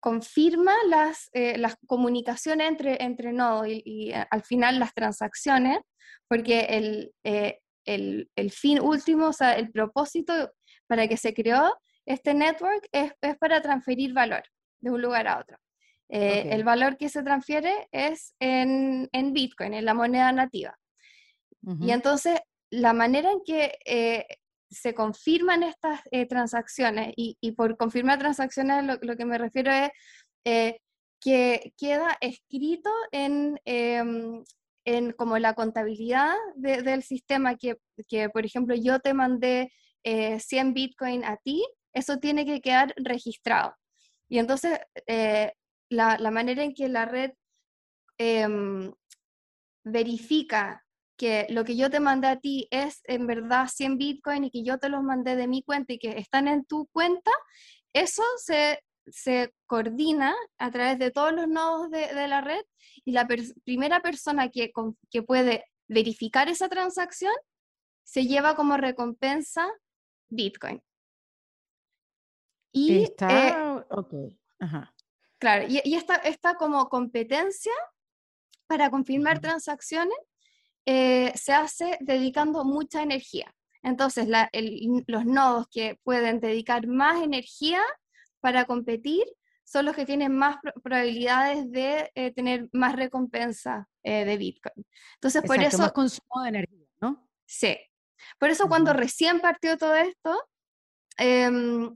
confirma 0.01 0.73
las, 0.89 1.29
las 1.33 1.77
comunicaciones 1.87 2.67
entre, 2.67 3.01
entre 3.01 3.31
nodos 3.31 3.67
y, 3.67 3.81
y, 3.85 4.11
al 4.11 4.43
final 4.43 4.79
las 4.79 4.93
transacciones, 4.93 5.79
porque 6.27 6.61
el, 6.69 7.13
el, 7.85 8.51
fin 8.51 8.79
último, 8.81 9.27
o 9.27 9.33
sea, 9.33 9.53
el 9.53 9.71
propósito 9.71 10.51
para 10.87 11.07
que 11.07 11.17
se 11.17 11.33
creó 11.33 11.73
este 12.05 12.33
network 12.33 12.87
es, 12.91 13.13
para 13.39 13.61
transferir 13.61 14.13
valor 14.13 14.43
de 14.79 14.91
un 14.91 15.01
lugar 15.01 15.27
a 15.27 15.39
otro. 15.39 15.57
Eh, 16.09 16.49
el 16.51 16.63
valor 16.63 16.97
que 16.97 17.07
se 17.07 17.23
transfiere 17.23 17.87
es 17.91 18.35
en, 18.39 19.09
Bitcoin, 19.33 19.73
en 19.73 19.85
la 19.85 19.93
moneda 19.93 20.31
nativa. 20.31 20.75
Y 21.79 21.91
entonces, 21.91 22.39
la 22.71 22.91
manera 22.91 23.31
en 23.31 23.41
que 23.45 23.77
eh, 23.85 24.25
se 24.71 24.93
confirman 24.93 25.63
estas 25.63 26.01
eh, 26.11 26.25
transacciones, 26.25 27.13
y, 27.15 27.51
por 27.51 27.77
confirmar 27.77 28.19
transacciones 28.19 28.85
lo, 29.01 29.15
que 29.17 29.25
me 29.25 29.37
refiero 29.37 29.71
es 30.43 30.75
que 31.21 31.73
queda 31.77 32.17
escrito 32.19 32.89
en, 33.11 33.59
em, 33.63 34.43
en 34.85 35.11
como 35.13 35.37
la 35.37 35.53
contabilidad 35.53 36.33
del 36.55 37.03
sistema 37.03 37.55
que, 37.55 37.77
que, 38.07 38.29
por 38.29 38.45
ejemplo, 38.45 38.75
yo 38.75 38.99
te 38.99 39.13
mandé 39.13 39.71
100 40.03 40.67
eh, 40.67 40.71
Bitcoin 40.73 41.23
a 41.23 41.37
ti, 41.37 41.63
eso 41.93 42.17
tiene 42.17 42.45
que 42.45 42.59
quedar 42.59 42.93
registrado. 42.97 43.75
Y 44.27 44.39
entonces, 44.39 44.79
eh, 45.07 45.53
la, 45.89 46.17
la, 46.17 46.31
manera 46.31 46.63
en 46.63 46.73
que 46.73 46.89
la 46.89 47.05
red 47.05 47.31
em, 48.17 48.91
verifica 49.83 50.83
que 51.21 51.45
lo 51.49 51.63
que 51.63 51.75
yo 51.75 51.91
te 51.91 51.99
mandé 51.99 52.27
a 52.27 52.39
ti 52.39 52.67
es 52.71 53.01
en 53.03 53.27
verdad 53.27 53.67
100 53.67 53.99
Bitcoin 53.99 54.45
y 54.45 54.49
que 54.49 54.63
yo 54.63 54.79
te 54.79 54.89
los 54.89 55.03
mandé 55.03 55.35
de 55.35 55.47
mi 55.47 55.61
cuenta 55.61 55.93
y 55.93 55.99
que 55.99 56.17
están 56.17 56.47
en 56.47 56.65
tu 56.65 56.87
cuenta, 56.87 57.31
eso 57.93 58.23
se 58.37 58.79
se 59.07 59.53
coordina 59.65 60.35
a 60.57 60.71
través 60.71 60.99
de 60.99 61.11
todos 61.11 61.33
los 61.33 61.47
nodos 61.47 61.89
de, 61.89 62.27
la 62.27 62.41
red 62.41 62.63
y 63.03 63.11
la 63.11 63.27
primera 63.65 64.01
persona 64.01 64.49
que, 64.49 64.71
que 65.09 65.23
puede 65.23 65.65
verificar 65.87 66.49
esa 66.49 66.69
transacción 66.69 67.33
se 68.03 68.25
lleva 68.25 68.55
como 68.55 68.77
recompensa 68.77 69.67
Bitcoin. 70.29 70.81
Y, 72.71 73.03
Está, 73.03 73.29
eh, 73.31 73.85
Claro, 75.39 75.65
y, 75.67 75.95
esta, 75.95 76.55
como 76.55 76.87
competencia 76.87 77.73
para 78.67 78.89
confirmar 78.89 79.39
transacciones 79.39 80.17
eh, 80.85 81.31
se 81.35 81.53
hace 81.53 81.97
dedicando 82.01 82.63
mucha 82.63 83.01
energía. 83.01 83.53
Entonces, 83.83 84.27
los 85.07 85.25
nodos 85.25 85.67
que 85.71 85.99
pueden 86.03 86.39
dedicar 86.39 86.87
más 86.87 87.21
energía 87.23 87.81
para 88.39 88.65
competir 88.65 89.23
son 89.63 89.85
los 89.85 89.95
que 89.95 90.05
tienen 90.05 90.35
más 90.35 90.57
probabilidades 90.83 91.71
de 91.71 92.11
eh, 92.15 92.33
tener 92.33 92.67
más 92.73 92.95
recompensa 92.95 93.87
eh, 94.03 94.25
de 94.25 94.37
Bitcoin. 94.37 94.85
Entonces, 95.15 95.41
por 95.43 95.59
eso... 95.61 95.77
Más 95.77 95.93
consumo 95.93 96.43
de 96.43 96.49
energía, 96.49 96.87
¿no? 96.99 97.27
Sí. 97.45 97.77
Por 98.37 98.49
eso 98.49 98.67
cuando 98.67 98.93
recién 98.93 99.39
partió 99.39 99.77
todo 99.77 99.95
esto, 99.95 100.37
em, 101.17 101.93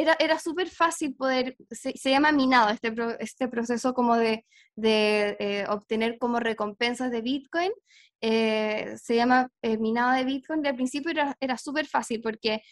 era, 0.00 0.16
era 0.18 0.38
súper 0.38 0.68
fácil 0.68 1.14
poder, 1.14 1.56
se, 1.70 1.92
llama 2.10 2.32
minado 2.32 2.70
este, 2.70 2.92
este 3.20 3.48
proceso 3.48 3.94
como 3.94 4.16
de, 4.16 4.44
de 4.76 5.36
eh, 5.38 5.64
obtener 5.68 6.18
como 6.18 6.40
recompensas 6.40 7.10
de 7.10 7.20
Bitcoin, 7.20 7.72
se 8.20 9.14
llama 9.14 9.48
minado 9.78 10.12
de 10.12 10.24
Bitcoin, 10.24 10.66
al 10.66 10.74
principio 10.74 11.12
era, 11.12 11.36
era 11.40 11.56
súper 11.56 11.86
fácil 11.86 12.20
porque 12.20 12.62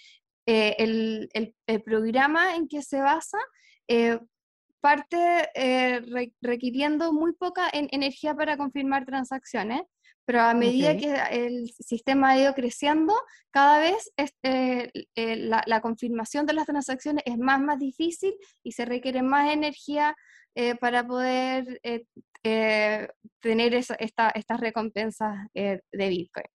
eh, 0.49 0.77
el, 0.79 1.29
el, 1.67 1.83
programa 1.83 2.55
en 2.55 2.69
que 2.69 2.81
se 2.81 3.01
basa 3.01 3.39
eh, 3.89 4.21
parte 4.81 5.49
eh, 5.57 6.01
requiriendo 6.41 7.13
muy 7.13 7.33
poca 7.33 7.69
energía 7.73 8.33
para 8.33 8.57
confirmar 8.57 9.05
transacciones, 9.05 9.83
pero 10.27 10.43
a 10.43 10.55
medida 10.55 10.97
que 10.97 11.15
el 11.31 11.71
sistema 11.71 12.31
ha 12.31 12.39
ido 12.39 12.53
creciendo, 12.55 13.15
cada 13.51 13.79
vez 13.79 14.13
la, 15.15 15.63
la, 15.67 15.81
confirmación 15.81 16.45
de 16.45 16.53
las 16.53 16.67
transacciones 16.67 17.23
es 17.27 17.39
más, 17.39 17.61
más 17.61 17.79
difícil 17.79 18.35
y 18.63 18.73
se 18.73 18.85
requiere 18.85 19.23
más 19.23 19.53
energía 19.53 20.15
para 20.81 21.07
poder 21.07 21.81
tener 23.41 23.75
esa, 23.75 23.95
esta, 23.95 24.31
estas 24.31 24.61
recompensas 24.61 25.47
de 25.55 25.81
Bitcoin. 25.93 26.47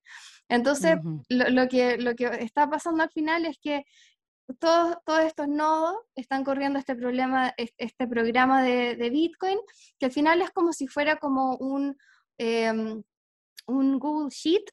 Entonces, 0.49 0.97
lo, 1.29 1.67
que, 1.69 1.97
lo 1.97 2.13
que 2.13 2.25
está 2.41 2.69
pasando 2.69 3.03
al 3.03 3.11
final 3.11 3.45
es 3.45 3.57
que 3.61 3.85
todos, 4.59 4.97
todos 5.05 5.21
estos 5.21 5.47
nodos 5.47 5.95
están 6.15 6.43
corriendo 6.43 6.77
este, 6.77 6.95
problema, 6.95 7.53
este 7.57 8.07
programa 8.07 8.61
de, 8.61 9.09
Bitcoin, 9.09 9.57
que 9.99 10.07
al 10.07 10.11
final 10.11 10.41
es 10.41 10.51
como 10.51 10.73
si 10.73 10.87
fuera 10.87 11.17
como 11.17 11.55
un, 11.55 11.97
em, 12.37 13.01
un 13.67 13.99
Google 13.99 14.29
Sheet 14.29 14.65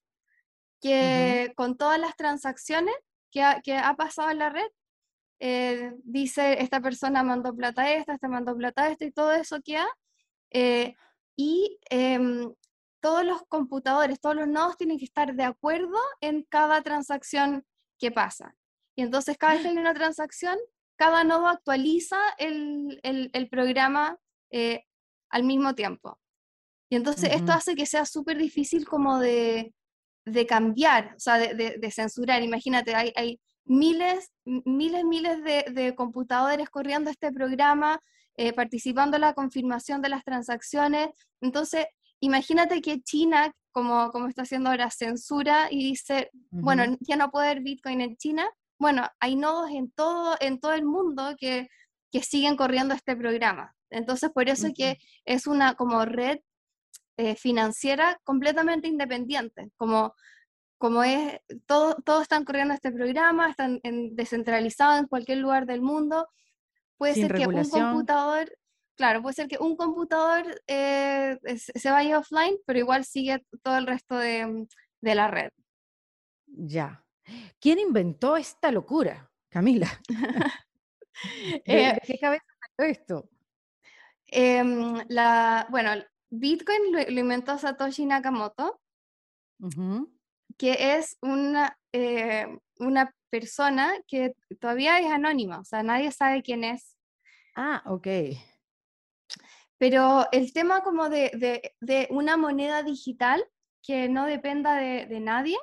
que 0.81 1.53
con 1.57 1.77
todas 1.77 1.99
las 1.99 2.17
transacciones 2.17 2.95
que 3.31 3.43
ha, 3.43 3.61
que 3.61 3.77
ha 3.77 3.95
pasado 3.95 4.31
en 4.31 4.39
la 4.39 4.51
red, 4.51 4.69
eh, 5.41 5.93
dice 6.03 6.61
esta 6.63 6.81
persona 6.81 7.23
mandó 7.23 7.55
plata 7.55 7.83
a 7.83 7.93
esta, 7.93 8.15
esta 8.15 8.29
mandó 8.29 8.57
plata 8.57 8.85
a 8.85 8.91
esta 8.91 9.05
y 9.05 9.13
todo 9.13 9.33
eso 9.33 9.61
que 9.63 9.77
ha. 9.77 9.89
Eh, 10.51 10.95
y 11.37 11.79
em, 11.91 12.53
todos 13.01 13.25
los 13.25 13.43
computadores, 13.47 14.21
todos 14.21 14.37
los 14.37 14.49
nodos 14.49 14.77
tienen 14.77 14.99
que 14.99 15.05
estar 15.05 15.35
de 15.35 15.45
acuerdo 15.45 15.99
en 16.21 16.43
cada 16.43 16.83
transacción 16.83 17.65
que 17.99 18.11
pasa. 18.11 18.55
Y 18.97 19.03
entonces 19.03 19.39
cada 19.39 19.55
vez 19.55 19.63
que 19.63 19.69
hay 19.69 19.77
una 19.77 19.95
transacción, 19.95 20.59
cada 20.97 21.23
nodo 21.23 21.47
actualiza 21.47 22.19
el, 22.39 22.99
el, 23.05 23.49
programa 23.49 24.19
eh, 24.51 24.85
al 25.31 25.45
mismo 25.45 25.77
tiempo. 25.77 26.19
Y 26.91 26.97
entonces 26.97 27.31
esto 27.33 27.53
hace 27.53 27.75
que 27.75 27.87
sea 27.87 28.05
súper 28.05 28.39
difícil 28.39 28.87
como 28.87 29.19
de, 29.19 29.75
de, 30.25 30.47
cambiar, 30.47 31.15
o 31.17 31.21
sea, 31.21 31.39
de, 31.39 31.77
de, 31.79 31.91
censurar. 31.91 32.43
Imagínate, 32.43 32.95
hay, 32.95 33.13
hay, 33.15 33.41
miles, 33.69 34.31
miles, 34.45 35.05
miles 35.05 35.45
de, 35.45 35.95
computadores 35.95 36.71
corriendo 36.71 37.11
este 37.11 37.31
programa, 37.31 38.01
eh, 38.37 38.53
participando 38.53 39.17
en 39.17 39.23
la 39.23 39.35
confirmación 39.35 40.01
de 40.01 40.09
las 40.09 40.25
transacciones. 40.25 41.11
Entonces, 41.41 41.87
imagínate 42.21 42.81
que 42.81 43.01
China, 43.03 43.53
como, 43.71 44.11
como 44.11 44.29
está 44.29 44.43
haciendo 44.43 44.71
ahora, 44.71 44.91
censura 44.91 45.69
y 45.71 45.85
dice, 45.85 46.31
bueno, 46.51 46.97
ya 47.01 47.17
no 47.17 47.31
puede 47.31 47.51
haber 47.51 47.63
Bitcoin 47.63 48.01
en 48.01 48.17
China. 48.17 48.49
Bueno, 48.79 49.07
hay 49.21 49.37
nodos 49.37 49.71
en 49.71 49.91
todo, 49.91 50.37
en 50.41 50.59
todo 50.59 50.73
el 50.73 50.85
mundo 50.85 51.35
que, 51.39 51.69
que 52.11 52.23
siguen 52.23 52.57
corriendo 52.57 52.95
este 52.95 53.17
programa. 53.17 53.75
Entonces, 53.91 54.31
por 54.31 54.49
eso 54.49 54.69
es 54.69 54.75
que 54.75 54.99
es 55.25 55.47
una 55.47 55.75
como 55.75 56.05
red 56.05 56.39
eh, 57.19 57.35
financiera 57.35 58.19
completamente 58.25 58.89
independiente, 58.89 59.71
como, 59.77 60.15
como 60.79 61.05
es, 61.05 61.39
todos 61.67 61.97
todo 62.05 62.23
están 62.23 62.45
corriendo 62.45 62.73
este 62.73 62.91
programa, 62.91 63.51
están 63.51 63.81
descentralizados 64.13 65.01
en 65.01 65.07
cualquier 65.07 65.39
lugar 65.39 65.67
del 65.67 65.83
mundo. 65.83 66.29
Puede 66.97 67.15
ser 67.15 67.35
que 67.35 67.47
un 67.47 67.69
computador 67.69 68.51
claro, 68.99 69.23
puede 69.23 69.35
ser 69.35 69.49
que 69.49 69.59
un 69.59 69.77
computador 69.77 70.61
eh, 70.67 71.39
se 71.55 71.91
vaya 71.91 72.19
offline, 72.19 72.57
pero 72.67 72.81
igual 72.81 73.05
sigue 73.05 73.45
todo 73.63 73.79
el 73.79 73.87
resto 73.87 74.17
de, 74.17 74.67
la 75.01 75.29
red. 75.29 75.51
Ya. 76.47 77.05
¿Quién 77.61 77.79
inventó 77.79 78.37
esta 78.37 78.73
locura, 78.73 79.31
Camila? 79.49 79.89
¿De, 81.65 82.01
qué 82.05 82.13
eh, 82.13 82.19
cabeza 82.21 82.45
salió 82.77 82.93
esto? 82.93 83.31
Em, 84.27 85.01
la, 85.09 85.67
bueno, 85.71 85.93
Bitcoin 86.31 86.93
lo, 86.93 87.21
inventó 87.21 87.59
Satoshi 87.59 88.07
Nakamoto, 88.07 88.81
que 90.57 90.97
es 90.97 91.17
una, 91.23 91.79
eh, 91.93 92.47
una 92.79 93.15
persona 93.31 93.95
que 94.07 94.35
todavía 94.61 94.99
es 94.99 95.07
anónima, 95.07 95.61
o 95.61 95.65
sea, 95.65 95.83
nadie 95.83 96.13
sabe 96.13 96.43
quién 96.43 96.65
es. 96.65 96.97
Ah, 97.57 97.83
ok. 97.87 98.07
Pero 99.79 100.27
el 100.33 100.53
tema 100.53 100.83
como 100.83 101.09
de, 101.09 101.75
una 102.11 102.37
moneda 102.37 102.83
digital 102.83 103.45
que 103.83 104.09
no 104.09 104.27
dependa 104.27 104.77
de, 104.77 105.21
nadie, 105.21 105.57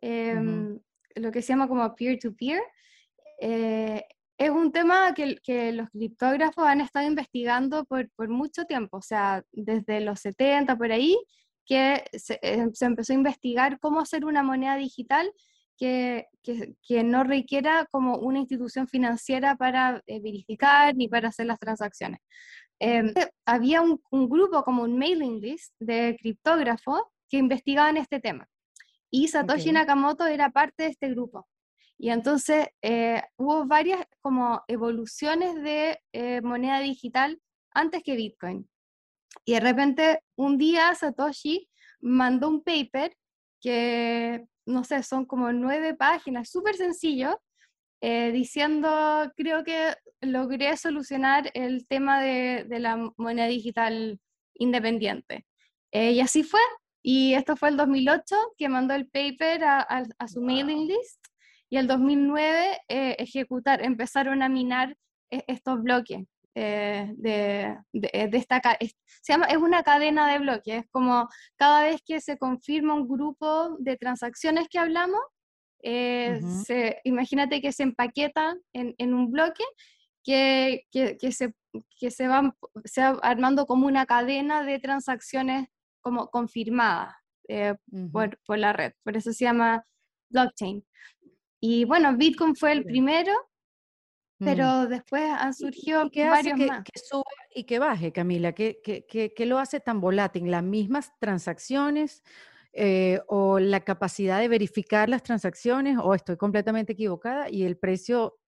em, 0.00 0.80
lo 1.14 1.30
que 1.30 1.42
se 1.42 1.48
llama 1.48 1.68
como 1.68 1.94
peer-to-peer, 1.94 2.62
eh, 3.40 4.06
es 4.40 4.48
un 4.48 4.72
tema 4.72 5.12
que, 5.12 5.72
los 5.72 5.90
criptógrafos 5.90 6.64
han 6.64 6.80
estado 6.80 7.06
investigando 7.06 7.84
por, 7.84 8.08
mucho 8.30 8.64
tiempo, 8.64 8.96
o 8.96 9.02
sea, 9.02 9.44
desde 9.52 10.00
los 10.00 10.20
70 10.20 10.76
por 10.78 10.90
ahí, 10.90 11.14
que 11.66 12.02
se, 12.14 12.38
eh, 12.40 12.66
empezó 12.80 13.12
a 13.12 13.16
investigar 13.16 13.78
cómo 13.80 14.00
hacer 14.00 14.24
una 14.24 14.42
moneda 14.42 14.76
digital 14.76 15.30
que, 15.76 16.26
no 17.04 17.22
requiera 17.22 17.86
como 17.90 18.16
una 18.16 18.38
institución 18.38 18.88
financiera 18.88 19.56
para 19.56 20.02
eh, 20.06 20.20
verificar 20.20 20.96
ni 20.96 21.06
para 21.06 21.28
hacer 21.28 21.44
las 21.44 21.58
transacciones. 21.58 22.20
Em, 22.78 23.12
había 23.44 23.82
un, 23.82 24.00
grupo 24.10 24.64
como 24.64 24.84
un 24.84 24.96
mailing 24.96 25.38
list 25.38 25.74
de 25.78 26.16
criptógrafos 26.18 27.02
que 27.28 27.36
investigaban 27.36 27.98
este 27.98 28.20
tema. 28.20 28.48
Y 29.10 29.28
Satoshi 29.28 29.70
Nakamoto 29.70 30.26
era 30.26 30.48
parte 30.48 30.84
de 30.84 30.88
este 30.88 31.10
grupo. 31.10 31.46
Y 32.02 32.08
entonces 32.08 32.66
eh, 32.80 33.22
hubo 33.36 33.66
varias 33.66 34.00
como 34.22 34.62
evoluciones 34.68 35.54
de 35.62 36.00
eh, 36.14 36.40
moneda 36.40 36.80
digital 36.80 37.38
antes 37.74 38.02
que 38.02 38.16
Bitcoin. 38.16 38.66
Y 39.44 39.52
de 39.52 39.60
repente 39.60 40.22
un 40.34 40.56
día 40.56 40.94
Satoshi 40.94 41.68
mandó 42.00 42.48
un 42.48 42.62
paper 42.62 43.14
que, 43.60 44.46
no 44.64 44.82
sé, 44.82 45.02
son 45.02 45.26
como 45.26 45.52
nueve 45.52 45.92
páginas, 45.94 46.48
súper 46.48 46.74
sencillo, 46.76 47.38
eh, 48.00 48.32
diciendo, 48.32 49.30
creo 49.36 49.62
que 49.62 49.94
logré 50.22 50.74
solucionar 50.78 51.50
el 51.52 51.86
tema 51.86 52.22
de, 52.22 52.64
la 52.78 53.12
moneda 53.18 53.46
digital 53.46 54.18
independiente. 54.54 55.44
y 55.92 56.20
así 56.20 56.44
fue. 56.44 56.60
Y 57.02 57.34
esto 57.34 57.56
fue 57.56 57.68
el 57.68 57.76
2008 57.76 58.36
que 58.56 58.70
mandó 58.70 58.94
el 58.94 59.06
paper 59.06 59.64
a, 59.64 60.06
su 60.26 60.40
mailing 60.40 60.86
list 60.86 61.20
y 61.70 61.76
el 61.76 61.86
2009 61.86 62.78
eh, 62.88 63.16
ejecutar, 63.18 63.82
empezaron 63.82 64.42
a 64.42 64.48
minar 64.48 64.96
e, 65.30 65.44
estos 65.46 65.80
bloques. 65.82 66.26
Eh, 66.56 67.12
de, 67.16 67.78
de, 67.92 68.30
esta, 68.32 68.60
es, 68.80 68.96
se 69.22 69.32
llama, 69.32 69.46
es 69.46 69.56
una 69.56 69.84
cadena 69.84 70.30
de 70.30 70.40
bloques, 70.40 70.80
es 70.82 70.90
como 70.90 71.28
cada 71.56 71.84
vez 71.84 72.02
que 72.04 72.20
se 72.20 72.38
confirma 72.38 72.94
un 72.94 73.06
grupo 73.06 73.76
de 73.78 73.96
transacciones 73.96 74.66
que 74.68 74.80
hablamos, 74.80 75.20
eh, 75.84 76.40
se, 76.66 77.00
imagínate 77.04 77.62
que 77.62 77.70
se 77.70 77.84
empaqueta 77.84 78.56
en, 78.72 78.96
en 78.98 79.14
un 79.14 79.30
bloque 79.30 79.62
que, 80.24 80.86
que, 80.90 81.16
que, 81.16 81.30
se, 81.30 81.54
que 81.98 82.10
se, 82.10 82.26
va, 82.26 82.54
se 82.84 83.00
va 83.00 83.10
armando 83.22 83.64
como 83.64 83.86
una 83.86 84.04
cadena 84.04 84.64
de 84.64 84.80
transacciones 84.80 85.68
como 86.00 86.30
confirmadas 86.30 87.14
por, 88.12 88.38
por 88.44 88.58
la 88.58 88.72
red, 88.72 88.92
por 89.04 89.16
eso 89.16 89.32
se 89.32 89.44
llama 89.44 89.84
blockchain. 90.30 90.84
Y 91.60 91.84
bueno, 91.84 92.16
Bitcoin 92.16 92.56
fue 92.56 92.72
el 92.72 92.84
primero, 92.84 93.32
pero 94.38 94.86
después 94.86 95.22
han 95.22 95.52
surgido 95.52 96.06
¿Y 96.06 96.10
qué 96.10 96.24
varios 96.24 96.54
hace 96.54 96.64
que, 96.64 96.66
más. 96.66 96.84
que 96.84 96.98
suba 96.98 97.24
y 97.54 97.64
que 97.64 97.78
baje, 97.78 98.12
Camila? 98.12 98.52
¿Qué, 98.52 98.80
qué, 98.82 99.34
qué, 99.34 99.46
lo 99.46 99.58
hace 99.58 99.80
tan 99.80 100.00
volátil? 100.00 100.50
¿Las 100.50 100.62
mismas 100.62 101.12
transacciones 101.18 102.22
eh, 102.72 103.20
o 103.26 103.58
la 103.58 103.80
capacidad 103.80 104.40
de 104.40 104.48
verificar 104.48 105.10
las 105.10 105.22
transacciones 105.22 105.98
o 106.02 106.14
estoy 106.14 106.38
completamente 106.38 106.94
equivocada 106.94 107.50
y 107.50 107.64
el 107.64 107.76
precio 107.76 108.38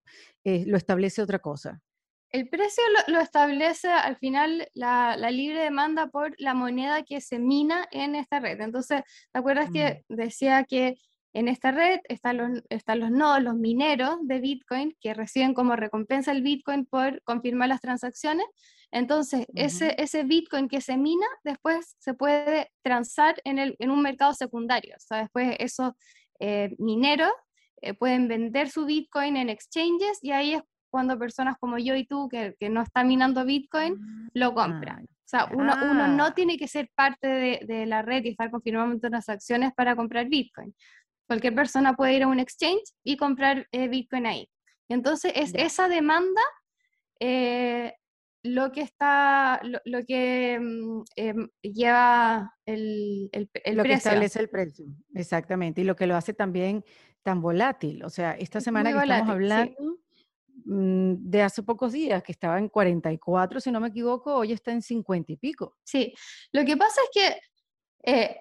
eh, 0.44 0.64
lo 0.66 0.78
establece 0.78 1.20
otra 1.20 1.40
cosa? 1.40 1.82
El 2.30 2.48
precio 2.48 2.82
lo, 3.08 3.20
establece 3.20 3.88
al 3.88 4.16
final 4.16 4.66
la, 4.72 5.18
la, 5.18 5.30
libre 5.30 5.60
demanda 5.60 6.06
por 6.06 6.34
la 6.38 6.54
moneda 6.54 7.02
que 7.02 7.20
se 7.20 7.38
mina 7.38 7.86
en 7.90 8.14
esta 8.14 8.40
red. 8.40 8.58
Entonces, 8.62 9.02
¿te 9.30 9.38
acuerdas 9.38 9.70
que 9.70 10.02
mm. 10.08 10.14
decía 10.14 10.64
que 10.64 10.96
en 11.34 11.48
esta 11.48 11.70
red 11.70 12.00
están 12.08 12.36
los, 12.36 12.62
están 12.68 13.00
los 13.00 13.10
nodos, 13.10 13.42
los 13.42 13.54
mineros 13.54 14.16
de 14.22 14.40
Bitcoin, 14.40 14.96
que 15.00 15.14
reciben 15.14 15.54
como 15.54 15.76
recompensa 15.76 16.32
el 16.32 16.42
Bitcoin 16.42 16.84
por 16.86 17.22
confirmar 17.22 17.68
las 17.68 17.80
transacciones. 17.80 18.46
Entonces, 18.90 19.46
ese, 19.54 19.94
ese 19.98 20.24
Bitcoin 20.24 20.68
que 20.68 20.82
se 20.82 20.98
mina, 20.98 21.26
después 21.44 21.96
se 21.98 22.12
puede 22.12 22.70
transar 22.82 23.40
en, 23.44 23.58
el, 23.58 23.76
en 23.78 23.90
un 23.90 24.02
mercado 24.02 24.34
secundario. 24.34 24.94
O 24.96 25.00
sea, 25.00 25.18
después 25.18 25.56
esos 25.58 25.92
eh, 26.38 26.74
mineros 26.78 27.32
eh, 27.80 27.94
pueden 27.94 28.28
vender 28.28 28.68
su 28.68 28.84
Bitcoin 28.84 29.36
en 29.36 29.48
exchanges 29.48 30.18
y 30.20 30.32
ahí 30.32 30.54
es 30.54 30.62
cuando 30.90 31.18
personas 31.18 31.56
como 31.58 31.78
yo 31.78 31.96
y 31.96 32.04
tú, 32.04 32.28
que, 32.28 32.54
que 32.60 32.68
no 32.68 32.82
están 32.82 33.08
minando 33.08 33.46
Bitcoin, 33.46 33.96
lo 34.34 34.48
ah, 34.48 34.54
compran. 34.54 35.04
O 35.04 35.28
sea, 35.32 35.48
uno, 35.50 35.72
uno, 35.90 36.08
no 36.08 36.26
ah. 36.26 36.34
tiene 36.34 36.58
que 36.58 36.68
ser 36.68 36.90
parte 36.94 37.26
de, 37.26 37.60
de, 37.66 37.86
la 37.86 38.02
red 38.02 38.22
y 38.24 38.28
estar 38.28 38.50
confirmando 38.50 38.98
transacciones 39.08 39.72
para 39.74 39.96
comprar 39.96 40.28
Bitcoin. 40.28 40.74
Cualquier 41.26 41.54
persona 41.54 41.94
puede 41.94 42.14
ir 42.14 42.22
a 42.22 42.28
un 42.28 42.40
exchange 42.40 42.92
y 43.04 43.16
comprar 43.16 43.66
eh, 43.72 43.88
Bitcoin 43.88 44.26
ahí. 44.26 44.48
entonces 44.88 45.32
es 45.34 45.54
esa 45.54 45.88
demanda 45.88 46.42
eh, 47.20 47.94
lo 48.42 48.72
que 48.72 48.80
está, 48.80 49.60
lo, 49.62 50.04
que 50.04 50.58
mm, 50.60 51.02
em, 51.16 51.48
lleva 51.62 52.52
el, 52.66 53.30
el, 53.32 53.48
el 53.64 53.76
lo 53.76 53.82
precio. 53.82 53.84
que 53.84 53.92
establece 53.94 54.40
el 54.40 54.50
precio, 54.50 54.86
exactamente, 55.14 55.80
y 55.80 55.84
lo 55.84 55.94
que 55.94 56.06
lo 56.06 56.16
hace 56.16 56.34
también 56.34 56.84
tan 57.22 57.40
volátil. 57.40 58.04
O 58.04 58.10
sea, 58.10 58.32
esta 58.32 58.60
semana 58.60 58.92
que 58.92 58.98
estamos 58.98 59.28
hablando 59.28 59.98
mm, 60.64 61.14
de 61.18 61.42
hace 61.42 61.62
pocos 61.62 61.92
días, 61.92 62.22
que 62.22 62.32
estaba 62.32 62.58
en 62.58 62.68
44, 62.68 63.60
si 63.60 63.70
no 63.70 63.80
me 63.80 63.88
equivoco, 63.88 64.34
hoy 64.34 64.52
está 64.52 64.72
en 64.72 64.82
50 64.82 65.32
y 65.32 65.36
pico. 65.36 65.76
Sí, 65.84 66.12
lo 66.52 66.64
que 66.64 66.76
pasa 66.76 67.00
es 67.02 67.10
que 67.12 68.12
eh, 68.12 68.40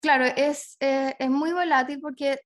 Claro, 0.00 0.24
es, 0.24 0.76
eh, 0.80 1.14
es 1.18 1.30
muy 1.30 1.52
volátil 1.52 2.00
porque 2.00 2.38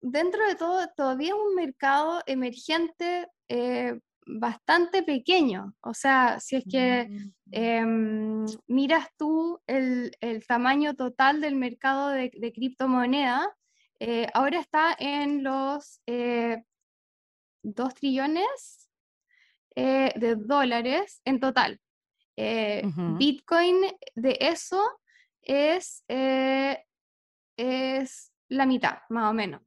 dentro 0.00 0.46
de 0.46 0.54
todo 0.54 0.86
todavía 0.96 1.28
es 1.28 1.34
un 1.34 1.54
mercado 1.54 2.22
emergente 2.26 3.28
eh, 3.48 3.98
bastante 4.26 5.02
pequeño. 5.02 5.74
O 5.80 5.94
sea, 5.94 6.40
si 6.40 6.56
es 6.56 6.64
que 6.70 7.08
mm. 7.08 7.32
em, 7.52 8.46
miras 8.66 9.08
tú 9.16 9.60
el, 9.66 10.12
tamaño 10.46 10.94
total 10.94 11.40
del 11.40 11.54
mercado 11.54 12.10
de, 12.10 12.30
de 12.36 12.52
criptomonedas, 12.52 13.46
eh, 13.98 14.26
ahora 14.34 14.60
está 14.60 14.94
en 14.98 15.42
los 15.42 16.02
2 17.62 17.94
trillones 17.94 18.90
de 19.74 20.36
dólares 20.38 21.20
en 21.24 21.40
total. 21.40 21.80
Bitcoin 22.36 23.76
de 24.14 24.36
eso 24.40 24.82
es 25.40 26.04
es 27.56 28.32
la 28.48 28.66
mitad, 28.66 28.98
más 29.08 29.30
o 29.30 29.34
menos. 29.34 29.62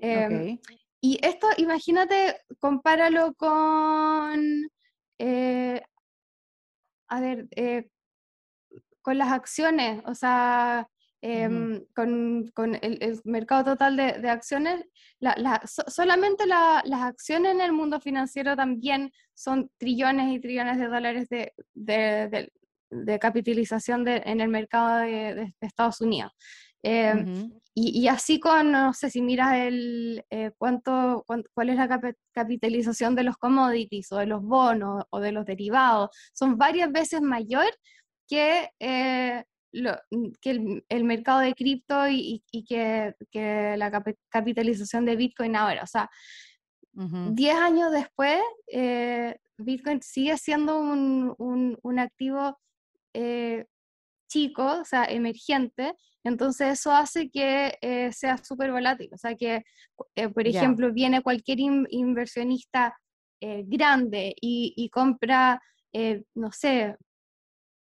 Em, 0.00 0.58
y 1.00 1.18
esto, 1.22 1.48
imagínate, 1.56 2.40
compáralo 2.58 3.34
con, 3.34 4.68
eh, 5.18 5.82
a 7.08 7.20
ver, 7.20 7.46
eh, 7.56 7.88
con 9.02 9.18
las 9.18 9.32
acciones, 9.32 10.02
o 10.06 10.14
sea, 10.14 10.88
em, 11.22 11.84
con, 11.94 12.50
el, 12.82 13.20
mercado 13.24 13.72
total 13.72 13.96
de, 13.96 14.28
acciones, 14.28 14.84
solamente 15.86 16.46
las 16.46 17.02
acciones 17.02 17.52
en 17.52 17.60
el 17.60 17.72
mundo 17.72 18.00
financiero 18.00 18.56
también 18.56 19.10
son 19.34 19.70
trillones 19.78 20.34
y 20.34 20.40
trillones 20.40 20.78
de 20.78 20.88
dólares 20.88 21.28
de, 21.28 22.50
de 22.90 23.18
capitalización 23.18 24.06
en 24.06 24.40
el 24.40 24.48
mercado 24.48 24.98
de, 24.98 25.54
Estados 25.60 26.00
Unidos. 26.00 26.32
Em, 26.82 27.50
y, 27.74 28.08
así 28.08 28.40
con, 28.40 28.72
no 28.72 28.94
sé 28.94 29.10
si 29.10 29.20
miras 29.20 29.54
el, 29.54 30.24
eh, 30.30 30.52
cuánto, 30.56 31.26
cuál 31.52 31.68
es 31.68 31.76
la 31.76 32.00
capitalización 32.32 33.14
de 33.14 33.22
los 33.22 33.36
commodities 33.36 34.10
o 34.12 34.16
de 34.16 34.26
los 34.26 34.42
bonos 34.42 35.04
o 35.10 35.20
de 35.20 35.32
los 35.32 35.44
derivados, 35.44 36.08
son 36.32 36.56
varias 36.56 36.90
veces 36.90 37.20
mayor 37.20 37.66
que, 38.28 38.70
eh, 38.80 39.44
mm, 39.72 40.28
que 40.40 40.82
el, 40.88 41.04
mercado 41.04 41.40
de 41.40 41.54
cripto 41.54 42.08
y, 42.08 42.42
que, 42.66 43.14
que, 43.30 43.76
la 43.76 44.02
capitalización 44.30 45.04
de 45.04 45.16
Bitcoin 45.16 45.54
ahora. 45.56 45.82
O 45.82 45.86
sea, 45.86 46.08
10 46.92 47.54
años 47.56 47.92
después, 47.92 48.40
eh, 48.68 49.36
Bitcoin 49.58 50.00
sigue 50.00 50.38
siendo 50.38 50.78
un, 50.78 51.34
un, 51.36 51.78
un 51.82 51.98
activo 51.98 52.58
chico, 54.28 54.80
o 54.80 54.84
sea, 54.84 55.04
emergente, 55.04 55.94
entonces 56.24 56.78
eso 56.78 56.92
hace 56.92 57.30
que 57.30 57.78
eh, 57.80 58.12
sea 58.12 58.36
súper 58.38 58.72
volátil, 58.72 59.08
o 59.12 59.16
sea 59.16 59.34
que, 59.36 59.62
eh, 60.16 60.28
por 60.28 60.46
ejemplo, 60.46 60.92
viene 60.92 61.22
cualquier 61.22 61.60
inversionista 61.60 62.96
eh, 63.40 63.64
grande 63.66 64.34
y, 64.40 64.88
compra, 64.90 65.60
no 66.34 66.50
sé, 66.52 66.96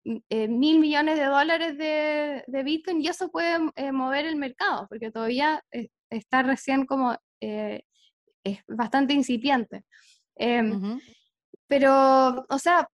mil 0.05 0.81
millones 0.81 1.19
de 1.19 1.25
dólares 1.25 1.79
de, 1.79 2.45
de, 2.47 2.63
Bitcoin 2.65 3.01
y 3.01 3.09
eso 3.09 3.31
puede 3.31 3.59
mover 3.93 4.27
el 4.27 4.37
mercado, 4.37 4.87
porque 4.89 5.11
todavía 5.11 5.63
está 6.11 6.43
recién 6.43 6.85
como 6.85 7.17
es 8.45 8.59
bastante 8.67 9.15
incipiente. 9.15 9.85
Em, 10.37 11.01
pero, 11.69 12.45
o 12.49 12.59
sea, 12.59 12.89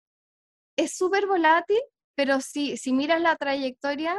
es 0.77 0.97
súper 0.97 1.27
volátil, 1.27 1.81
pero 2.15 2.41
si, 2.41 2.77
si 2.77 2.93
miras 2.93 3.21
la 3.21 3.37
trayectoria, 3.37 4.17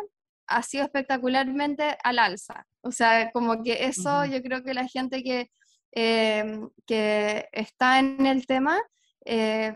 ha 0.48 0.64
sido 0.64 0.84
espectacularmente 0.86 1.98
al 2.04 2.20
alza. 2.20 2.66
O 2.82 2.92
sea, 2.92 3.32
como 3.32 3.64
que 3.64 3.86
eso 3.86 4.26
yo 4.26 4.42
creo 4.42 4.64
que 4.64 4.74
la 4.74 4.88
gente 4.88 5.24
que, 5.24 5.50
em, 5.92 6.70
que 6.86 7.48
está 7.52 8.00
en 8.00 8.26
el 8.26 8.46
tema 8.46 8.82
eh, 9.26 9.76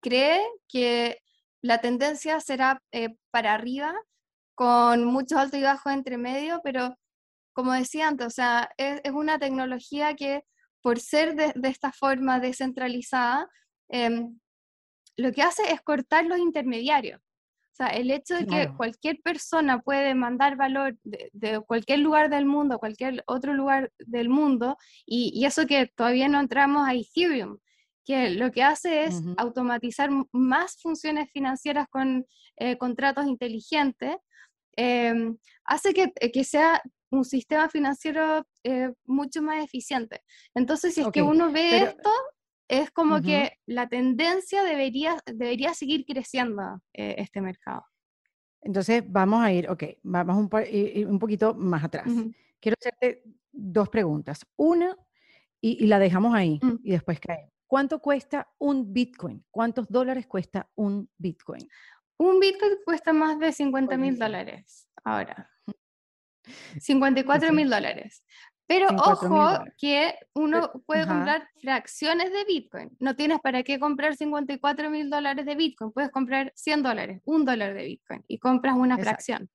cree 0.00 0.40
que 0.68 1.18
la 1.62 1.80
tendencia 1.80 2.40
será 2.40 2.80
eh, 2.92 3.16
para 3.30 3.54
arriba, 3.54 3.94
con 4.54 5.04
muchos 5.04 5.38
altos 5.38 5.60
y 5.60 5.62
bajos 5.62 5.92
entre 5.92 6.18
medio, 6.18 6.60
pero 6.64 6.96
como 7.52 7.72
decía 7.72 8.08
antes, 8.08 8.26
o 8.26 8.30
sea, 8.30 8.70
es, 8.76 9.00
una 9.12 9.38
tecnología 9.38 10.14
que 10.14 10.42
por 10.82 11.00
ser 11.00 11.34
de, 11.34 11.52
esta 11.68 11.92
forma 11.92 12.40
descentralizada, 12.40 13.48
em, 13.88 14.38
lo 15.18 15.32
que 15.32 15.42
hace 15.42 15.70
es 15.72 15.82
cortar 15.82 16.24
los 16.24 16.38
intermediarios. 16.38 17.20
O 17.20 17.76
sea, 17.78 17.88
el 17.88 18.10
hecho 18.10 18.34
de 18.34 18.46
que 18.46 18.70
cualquier 18.76 19.20
persona 19.22 19.80
puede 19.80 20.14
mandar 20.14 20.56
valor 20.56 20.96
de, 21.04 21.60
cualquier 21.60 22.00
lugar 22.00 22.28
del 22.28 22.44
mundo, 22.44 22.78
cualquier 22.78 23.22
otro 23.26 23.52
lugar 23.52 23.92
del 23.98 24.28
mundo, 24.28 24.76
y, 25.06 25.30
y, 25.32 25.44
eso 25.44 25.64
que 25.66 25.86
todavía 25.86 26.28
no 26.28 26.40
entramos 26.40 26.88
a 26.88 26.94
Ethereum, 26.94 27.58
que 28.08 28.30
lo 28.30 28.50
que 28.50 28.62
hace 28.62 29.04
es 29.04 29.20
automatizar 29.36 30.08
más 30.32 30.80
funciones 30.80 31.30
financieras 31.30 31.86
con 31.90 32.26
eh, 32.56 32.78
contratos 32.78 33.26
inteligentes, 33.26 34.16
em, 34.76 35.36
hace 35.64 35.92
que, 35.92 36.10
eh, 36.18 36.32
que, 36.32 36.42
sea 36.42 36.80
un 37.10 37.26
sistema 37.26 37.68
financiero 37.68 38.46
eh, 38.64 38.94
mucho 39.04 39.42
más 39.42 39.62
eficiente. 39.62 40.22
Entonces, 40.54 40.94
si 40.94 41.02
es 41.02 41.08
que 41.08 41.20
uno 41.20 41.52
ve 41.52 41.82
esto, 41.82 42.10
es 42.68 42.90
como 42.90 43.22
que 43.22 43.58
la 43.66 43.88
tendencia 43.88 44.62
debería, 44.62 45.16
debería 45.26 45.74
seguir 45.74 46.04
creciendo 46.04 46.80
este 46.92 47.40
mercado. 47.40 47.84
Entonces, 48.60 49.02
vamos 49.06 49.42
a 49.42 49.52
ir, 49.52 49.70
ok, 49.70 49.84
vamos 50.02 50.36
un, 50.36 51.08
un 51.08 51.18
poquito 51.18 51.54
más 51.54 51.84
atrás. 51.84 52.06
Quiero 52.60 52.76
hacerte 52.80 53.22
dos 53.52 53.88
preguntas. 53.88 54.46
Una, 54.56 54.96
y, 55.60 55.86
la 55.86 55.98
dejamos 55.98 56.34
ahí, 56.34 56.58
mm. 56.62 56.80
y 56.82 56.90
después 56.92 57.20
caemos. 57.20 57.52
¿Cuánto 57.66 58.00
cuesta 58.00 58.48
un 58.58 58.92
Bitcoin? 58.92 59.44
¿Cuántos 59.50 59.88
dólares 59.88 60.26
cuesta 60.26 60.70
un 60.74 61.10
Bitcoin? 61.18 61.68
Un 62.16 62.40
Bitcoin 62.40 62.72
cuesta 62.84 63.12
más 63.12 63.38
de 63.38 63.52
50 63.52 63.96
mil 63.96 64.18
dólares 64.18 64.88
ahora. 65.04 65.50
54 66.80 67.52
mil 67.52 67.68
dólares. 67.68 68.24
Pero 68.68 68.88
ojo 68.90 69.64
que 69.78 70.14
uno 70.34 70.70
puede 70.86 71.06
comprar 71.06 71.48
fracciones 71.60 72.30
de 72.32 72.44
Bitcoin. 72.44 72.90
No 73.00 73.16
tienes 73.16 73.40
para 73.40 73.62
qué 73.62 73.80
comprar 73.80 74.14
54 74.14 74.90
mil 74.90 75.10
dólares 75.10 75.46
de 75.46 75.56
Bitcoin. 75.56 75.90
Puedes 75.90 76.10
comprar 76.10 76.52
100 76.54 76.82
dólares, 76.82 77.20
un 77.24 77.44
dólar 77.44 77.74
de 77.74 77.84
Bitcoin 77.84 78.24
y 78.28 78.38
compras 78.38 78.76
una 78.76 78.98
fracción 78.98 79.50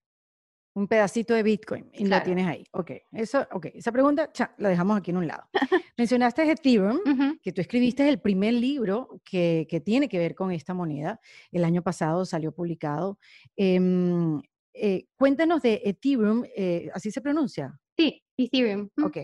un 0.76 0.88
pedacito 0.88 1.34
de 1.34 1.44
Bitcoin 1.44 1.90
y 1.94 2.06
lo 2.06 2.22
tienes 2.24 2.48
ahí. 2.48 2.66
Ok, 2.72 2.92
eso, 3.12 3.48
okay. 3.52 3.72
esa 3.76 3.92
pregunta 3.92 4.32
ya, 4.34 4.54
la 4.58 4.70
dejamos 4.70 4.98
aquí 4.98 5.12
en 5.12 5.18
un 5.18 5.28
lado. 5.28 5.44
Mencionaste 5.98 6.50
Ethereum, 6.50 7.00
que 7.42 7.52
tú 7.52 7.62
escribiste 7.62 8.10
el 8.10 8.20
primer 8.20 8.56
libro 8.56 9.22
que, 9.24 9.68
que, 9.70 9.80
tiene 9.80 10.10
que 10.10 10.18
ver 10.18 10.34
con 10.34 10.52
esta 10.52 10.74
moneda. 10.74 11.20
El 11.52 11.64
año 11.64 11.84
pasado 11.84 12.26
salió 12.26 12.52
publicado. 12.52 13.20
Em, 13.56 14.42
eh, 14.74 15.06
cuéntanos 15.16 15.62
de 15.62 15.82
Ethereum, 15.86 16.44
eh, 16.56 16.90
¿así 16.94 17.12
se 17.12 17.22
pronuncia? 17.22 17.80
Sí, 17.98 18.24
Ethereum. 18.38 18.90
Ok. 19.04 19.18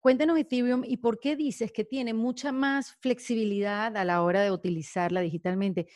Cuéntanos 0.00 0.38
Ethereum 0.38 0.82
y 0.84 0.98
por 0.98 1.18
qué 1.18 1.34
dices 1.34 1.72
que 1.72 1.84
tiene 1.84 2.12
mucha 2.12 2.52
más 2.52 2.94
flexibilidad 3.00 3.96
a 3.96 4.04
la 4.04 4.22
hora 4.22 4.42
de 4.42 4.50
utilizarla 4.50 5.20
digitalmente. 5.20 5.86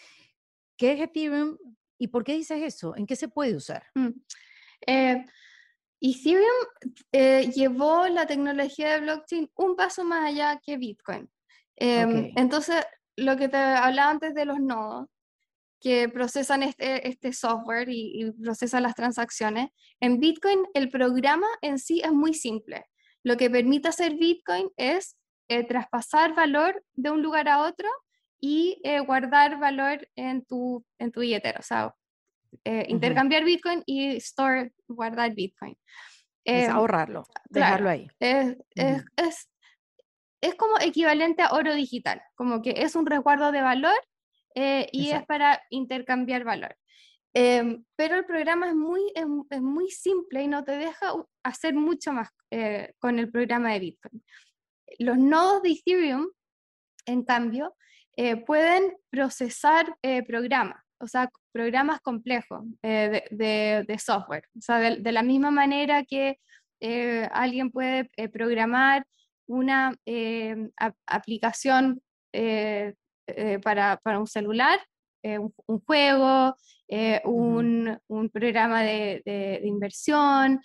¿Qué 0.78 0.92
es 0.92 1.00
Ethereum 1.00 1.58
y 1.98 2.08
por 2.08 2.24
qué 2.24 2.34
dices 2.34 2.62
eso? 2.62 2.96
¿En 2.96 3.06
qué 3.06 3.16
se 3.16 3.28
puede 3.28 3.54
usar? 3.54 3.84
Mm. 3.94 4.08
Eh, 4.86 5.24
Ethereum 6.00 6.66
eh, 7.12 7.50
llevó 7.54 8.06
la 8.08 8.26
tecnología 8.26 8.94
de 8.94 9.00
blockchain 9.00 9.50
un 9.56 9.76
paso 9.76 10.04
más 10.04 10.24
allá 10.24 10.60
que 10.64 10.76
Bitcoin. 10.76 11.28
Em, 11.76 12.32
entonces, 12.36 12.84
lo 13.16 13.36
que 13.36 13.48
te 13.48 13.56
hablaba 13.56 14.10
antes 14.10 14.34
de 14.34 14.44
los 14.44 14.60
nodos, 14.60 15.08
que 15.80 16.08
procesan 16.08 16.62
este, 16.62 17.08
este 17.08 17.32
software 17.32 17.88
y, 17.88 18.32
procesan 18.42 18.82
las 18.82 18.94
transacciones, 18.94 19.70
en 20.00 20.18
Bitcoin 20.18 20.60
el 20.74 20.88
programa 20.88 21.46
en 21.62 21.78
sí 21.78 22.00
es 22.04 22.12
muy 22.12 22.34
simple. 22.34 22.84
Lo 23.22 23.36
que 23.36 23.50
permite 23.50 23.88
hacer 23.88 24.14
Bitcoin 24.14 24.70
es 24.76 25.16
eh, 25.48 25.64
traspasar 25.64 26.34
valor 26.34 26.84
de 26.94 27.10
un 27.10 27.22
lugar 27.22 27.48
a 27.48 27.62
otro 27.62 27.88
y 28.40 28.80
guardar 29.06 29.58
valor 29.58 30.08
en 30.14 30.44
tu, 30.44 30.84
en 30.98 31.10
tu 31.10 31.20
billetera. 31.20 31.58
O 31.58 31.62
sea, 31.62 31.92
eh, 32.64 32.86
intercambiar 32.88 33.44
Bitcoin 33.44 33.82
y 33.86 34.16
store, 34.16 34.72
guardar 34.86 35.34
Bitcoin. 35.34 35.76
es 36.44 36.68
em, 36.68 36.74
ahorrarlo, 36.74 37.24
dejarlo 37.50 37.90
ahí. 37.90 38.08
Es, 38.20 38.56
es, 38.74 39.48
es, 40.40 40.54
como 40.54 40.78
equivalente 40.80 41.42
a 41.42 41.52
oro 41.52 41.74
digital, 41.74 42.22
como 42.34 42.62
que 42.62 42.74
es 42.76 42.94
un 42.94 43.06
resguardo 43.06 43.52
de 43.52 43.60
valor 43.60 43.98
eh, 44.54 44.88
y 44.92 45.10
es 45.10 45.24
para 45.26 45.62
intercambiar 45.70 46.44
valor. 46.44 46.76
Em, 47.34 47.84
pero 47.96 48.16
el 48.16 48.24
programa 48.24 48.68
es 48.68 48.74
muy, 48.74 49.00
es, 49.14 49.60
muy 49.60 49.90
simple 49.90 50.42
y 50.42 50.48
no 50.48 50.64
te 50.64 50.72
deja 50.72 51.12
hacer 51.42 51.74
mucho 51.74 52.12
más 52.12 52.28
eh, 52.50 52.94
con 52.98 53.18
el 53.18 53.30
programa 53.30 53.72
de 53.72 53.80
Bitcoin. 53.80 54.24
Los 54.98 55.18
nodos 55.18 55.62
de 55.62 55.72
Ethereum, 55.72 56.28
en 57.06 57.22
cambio, 57.24 57.74
pueden 58.46 58.96
procesar 59.10 59.96
programas 60.26 60.82
o 61.00 61.06
sea, 61.06 61.30
programas 61.52 62.00
complejos 62.00 62.64
eh, 62.82 63.24
de, 63.30 63.98
software. 63.98 64.44
O 64.56 64.60
sea, 64.60 64.78
de, 64.78 65.12
la 65.12 65.22
misma 65.22 65.50
manera 65.50 66.04
que 66.04 66.38
eh, 66.80 67.28
alguien 67.32 67.70
puede 67.70 68.10
eh, 68.16 68.28
programar 68.28 69.06
una 69.46 69.94
aplicación 71.06 72.02
para, 73.62 74.00
un 74.18 74.26
celular, 74.26 74.80
un, 75.22 75.80
juego, 75.86 76.54
un, 77.24 77.98
un, 78.08 78.30
programa 78.30 78.82
de, 78.82 79.60
inversión, 79.64 80.60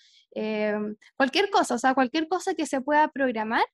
cualquier 1.16 1.50
cosa, 1.50 1.76
o 1.76 1.78
sea, 1.78 1.94
cualquier 1.94 2.28
cosa 2.28 2.54
que 2.54 2.66
se 2.66 2.82
pueda 2.82 3.08
programar, 3.10 3.66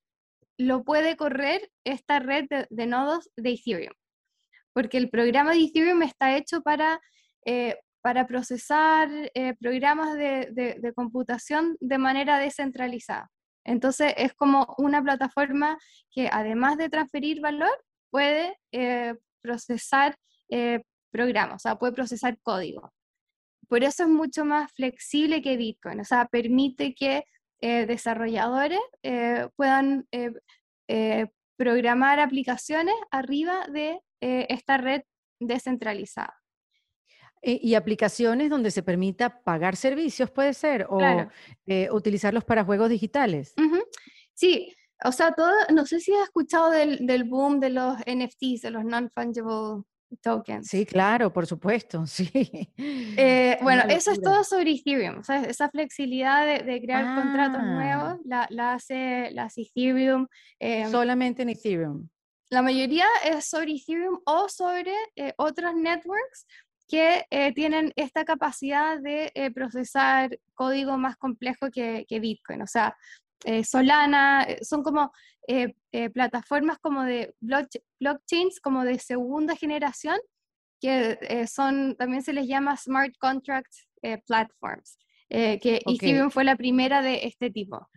lo 0.57 0.83
puede 0.83 1.15
correr 1.15 1.69
esta 1.83 2.19
red 2.19 2.45
de 2.69 2.85
nodos 2.85 3.29
de 3.37 3.51
Ethereum 3.51 3.93
porque 4.73 4.97
el 4.97 5.09
programa 5.09 5.51
de 5.51 5.63
Ethereum 5.63 6.01
está 6.03 6.37
hecho 6.37 6.61
para, 6.61 7.01
eh, 7.45 7.75
para 8.01 8.27
procesar 8.27 9.09
eh, 9.33 9.53
programas 9.59 10.15
de, 10.15 10.93
computación 10.95 11.75
de 11.79 11.97
manera 11.97 12.39
descentralizada. 12.39 13.29
Entonces 13.65 14.13
es 14.15 14.33
como 14.33 14.73
una 14.77 15.03
plataforma 15.03 15.77
que 16.11 16.29
además 16.31 16.77
de 16.77 16.89
transferir 16.89 17.41
valor, 17.41 17.75
puede 18.09 18.57
eh, 18.71 19.15
procesar 19.41 20.15
programas, 21.11 21.55
o 21.55 21.59
sea, 21.59 21.75
puede 21.77 21.93
procesar 21.93 22.39
código. 22.41 22.91
Por 23.67 23.83
eso 23.83 24.03
es 24.03 24.09
mucho 24.09 24.45
más 24.45 24.71
flexible 24.73 25.43
que 25.43 25.57
Bitcoin, 25.57 25.99
o 25.99 26.05
sea, 26.05 26.25
permite 26.25 26.95
que 26.95 27.23
desarrolladores 27.61 28.79
puedan 29.55 30.07
programar 31.59 32.21
aplicaciones 32.21 32.95
arriba 33.11 33.67
de 33.67 33.99
eh, 34.21 34.47
esta 34.49 34.77
red 34.77 35.01
descentralizada. 35.39 36.35
Eh, 37.41 37.59
¿Y 37.61 37.75
aplicaciones 37.75 38.49
donde 38.49 38.71
se 38.71 38.81
permita 38.81 39.41
pagar 39.43 39.75
servicios, 39.75 40.31
puede 40.31 40.53
ser? 40.53 40.87
¿O 40.89 40.99
eh, 41.65 41.89
utilizarlos 41.91 42.45
para 42.45 42.63
juegos 42.63 42.89
digitales? 42.89 43.55
Sí, 44.33 44.73
o 45.03 45.11
sea, 45.11 45.33
todo, 45.33 45.51
no 45.73 45.85
sé 45.85 45.99
si 45.99 46.13
has 46.13 46.23
escuchado 46.23 46.71
del, 46.71 47.05
del 47.05 47.23
boom 47.23 47.59
de 47.59 47.69
los 47.69 47.97
NFTs, 47.99 48.61
de 48.61 48.71
los 48.71 48.83
non-fungible 48.83 49.83
tokens. 50.21 50.67
Sí, 50.67 50.85
claro, 50.85 51.31
por 51.31 51.45
supuesto, 51.45 52.05
sí. 52.07 52.31
bueno, 53.61 53.83
eso 53.89 54.11
es 54.11 54.21
todo 54.21 54.43
sobre 54.43 54.71
Ethereum. 54.71 55.21
esa 55.47 55.69
flexibilidad 55.69 56.45
de, 56.63 56.81
crear 56.81 57.15
contratos 57.15 57.63
nuevos 57.63 58.13
ah. 58.13 58.19
la, 58.25 58.47
la, 58.49 58.73
hace, 58.73 59.31
la 59.31 59.49
Ethereum. 59.55 60.27
Solamente 60.89 61.43
en 61.43 61.49
Ethereum. 61.49 62.09
La 62.51 62.63
mayoría 62.63 63.05
es 63.23 63.45
sobre 63.45 63.73
Ethereum 63.73 64.19
o 64.25 64.49
sobre 64.49 64.93
eh, 65.15 65.33
otros 65.37 65.75
networks 65.75 66.47
que 66.87 67.27
eh, 67.29 67.53
tienen 67.53 67.93
esta 67.95 68.25
capacidad 68.25 68.99
de 68.99 69.31
eh, 69.35 69.51
procesar 69.51 70.39
código 70.55 70.97
más 70.97 71.15
complejo 71.17 71.69
que, 71.69 72.05
Bitcoin. 72.09 72.63
O 72.63 72.67
sea, 72.67 72.97
Solana, 73.63 74.45
son 74.61 74.83
como 74.83 75.11
plataformas 76.13 76.77
como 76.79 77.03
de 77.03 77.33
blockchains, 77.39 78.59
como 78.59 78.83
de 78.83 78.99
segunda 78.99 79.55
generación, 79.55 80.17
que 80.81 81.47
son, 81.47 81.95
también 81.95 82.21
se 82.21 82.33
les 82.33 82.47
llama 82.47 82.77
Smart 82.77 83.13
Contract 83.17 83.73
Platforms, 84.27 84.97
que 85.29 85.81
Ethereum 85.85 86.29
fue 86.29 86.43
la 86.43 86.55
primera 86.55 87.01
de 87.01 87.25
este 87.25 87.49
tipo. 87.49 87.87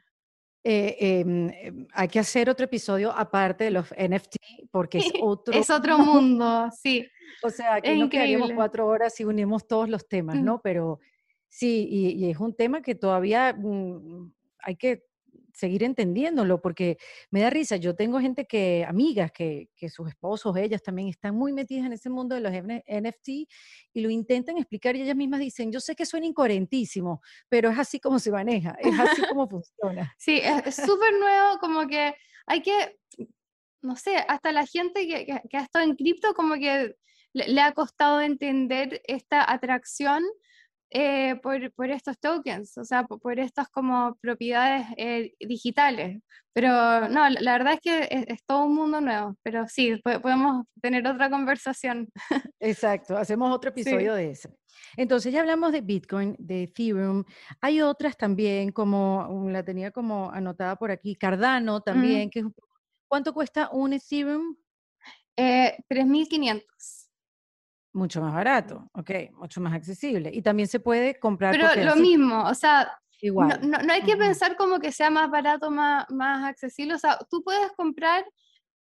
Eh, 0.64 0.96
em, 1.00 1.86
hay 1.92 2.06
que 2.06 2.20
hacer 2.20 2.48
otro 2.48 2.66
episodio 2.66 3.10
aparte 3.10 3.64
de 3.64 3.72
los 3.72 3.90
NFT 3.98 4.36
porque 4.70 4.98
es 4.98 5.06
otro, 5.22 5.52
es 5.54 5.70
otro 5.70 5.98
mundo, 5.98 6.68
sí. 6.70 7.06
O 7.44 7.50
sea, 7.50 7.74
aquí 7.74 7.98
nos 7.98 8.08
quedaríamos 8.08 8.52
cuatro 8.54 8.86
horas 8.86 9.14
si 9.14 9.24
unimos 9.24 9.66
todos 9.66 9.88
los 9.88 10.06
temas, 10.06 10.36
¿no? 10.36 10.60
Pero 10.62 11.00
sí, 11.48 11.88
y, 11.90 12.30
es 12.30 12.38
un 12.38 12.54
tema 12.54 12.82
que 12.82 12.94
todavía 12.94 13.52
mm, 13.52 14.32
hay 14.60 14.76
que 14.76 15.02
seguir 15.52 15.84
entendiéndolo, 15.84 16.60
porque 16.60 16.98
me 17.30 17.40
da 17.40 17.50
risa. 17.50 17.76
Yo 17.76 17.94
tengo 17.94 18.18
gente 18.20 18.46
que, 18.46 18.84
amigas, 18.88 19.30
que, 19.32 19.68
que, 19.76 19.88
sus 19.88 20.08
esposos, 20.08 20.56
ellas 20.56 20.82
también 20.82 21.08
están 21.08 21.34
muy 21.34 21.52
metidas 21.52 21.86
en 21.86 21.92
ese 21.92 22.10
mundo 22.10 22.34
de 22.34 22.40
los 22.40 22.52
NFT 22.52 23.28
y 23.28 24.00
lo 24.00 24.10
intentan 24.10 24.56
explicar 24.56 24.96
y 24.96 25.02
ellas 25.02 25.16
mismas 25.16 25.40
dicen, 25.40 25.70
yo 25.70 25.80
sé 25.80 25.94
que 25.94 26.06
suena 26.06 26.26
incoherentísimo, 26.26 27.20
pero 27.48 27.70
es 27.70 27.78
así 27.78 28.00
como 28.00 28.18
se 28.18 28.30
maneja, 28.30 28.76
es 28.80 28.98
así 28.98 29.22
como 29.36 29.48
funciona. 29.48 30.14
Sí, 30.18 30.40
es 30.42 30.76
súper 30.76 31.12
nuevo, 31.18 31.58
como 31.60 31.86
que 31.86 32.14
hay 32.46 32.62
que, 32.62 32.98
no 33.82 33.96
sé, 33.96 34.16
hasta 34.16 34.52
la 34.52 34.66
gente 34.66 35.06
que, 35.06 35.26
que, 35.48 35.56
ha 35.56 35.62
estado 35.62 35.84
en 35.84 35.96
cripto 35.96 36.34
como 36.34 36.54
que 36.54 36.96
le 37.34 37.60
ha 37.60 37.72
costado 37.72 38.20
entender 38.20 39.00
esta 39.04 39.50
atracción 39.50 40.22
eh, 40.94 41.36
por, 41.42 41.72
por, 41.72 41.90
estos 41.90 42.18
tokens, 42.18 42.76
o 42.76 42.84
sea, 42.84 43.04
por, 43.04 43.38
estas 43.38 43.68
como 43.68 44.16
propiedades 44.20 44.86
eh, 44.98 45.32
digitales. 45.40 46.20
Pero 46.52 47.08
no, 47.08 47.30
la, 47.30 47.52
verdad 47.52 47.74
es 47.74 47.80
que 47.80 48.08
es, 48.28 48.44
todo 48.44 48.66
un 48.66 48.74
mundo 48.74 49.00
nuevo, 49.00 49.34
pero 49.42 49.66
sí, 49.68 49.98
podemos 50.02 50.66
tener 50.82 51.06
otra 51.06 51.30
conversación. 51.30 52.08
Exacto, 52.60 53.16
hacemos 53.16 53.50
otro 53.54 53.70
episodio 53.70 54.14
de 54.14 54.32
eso. 54.32 54.50
Entonces 54.98 55.32
ya 55.32 55.40
hablamos 55.40 55.72
de 55.72 55.80
Bitcoin, 55.80 56.36
de 56.38 56.64
Ethereum, 56.64 57.24
hay 57.62 57.80
otras 57.80 58.16
también, 58.16 58.70
como 58.70 59.48
la 59.50 59.64
tenía 59.64 59.90
como 59.92 60.30
anotada 60.30 60.76
por 60.76 60.90
aquí, 60.90 61.16
Cardano 61.16 61.80
también, 61.80 62.28
que 62.28 62.44
¿cuánto 63.08 63.32
cuesta 63.32 63.70
un 63.72 63.94
Ethereum? 63.94 64.54
Eh, 65.36 65.78
3.500. 65.88 67.01
Mucho 67.94 68.22
más 68.22 68.32
barato, 68.32 68.88
ok, 68.94 69.10
mucho 69.34 69.60
más 69.60 69.74
accesible. 69.74 70.30
Y 70.32 70.40
también 70.40 70.68
se 70.68 70.80
puede 70.80 71.18
comprar. 71.18 71.52
Pero 71.52 71.84
lo 71.84 71.96
mismo, 71.96 72.44
o 72.44 72.54
sea, 72.54 72.90
Igual. 73.22 73.60
No, 73.62 73.78
no, 73.78 73.92
hay 73.92 74.02
que 74.02 74.16
pensar 74.16 74.56
como 74.56 74.80
que 74.80 74.90
sea 74.90 75.08
más 75.08 75.30
barato, 75.30 75.70
más, 75.70 76.10
más 76.10 76.44
accesible. 76.44 76.94
O 76.94 76.98
sea, 76.98 77.18
tú 77.30 77.44
puedes 77.44 77.70
comprar 77.72 78.24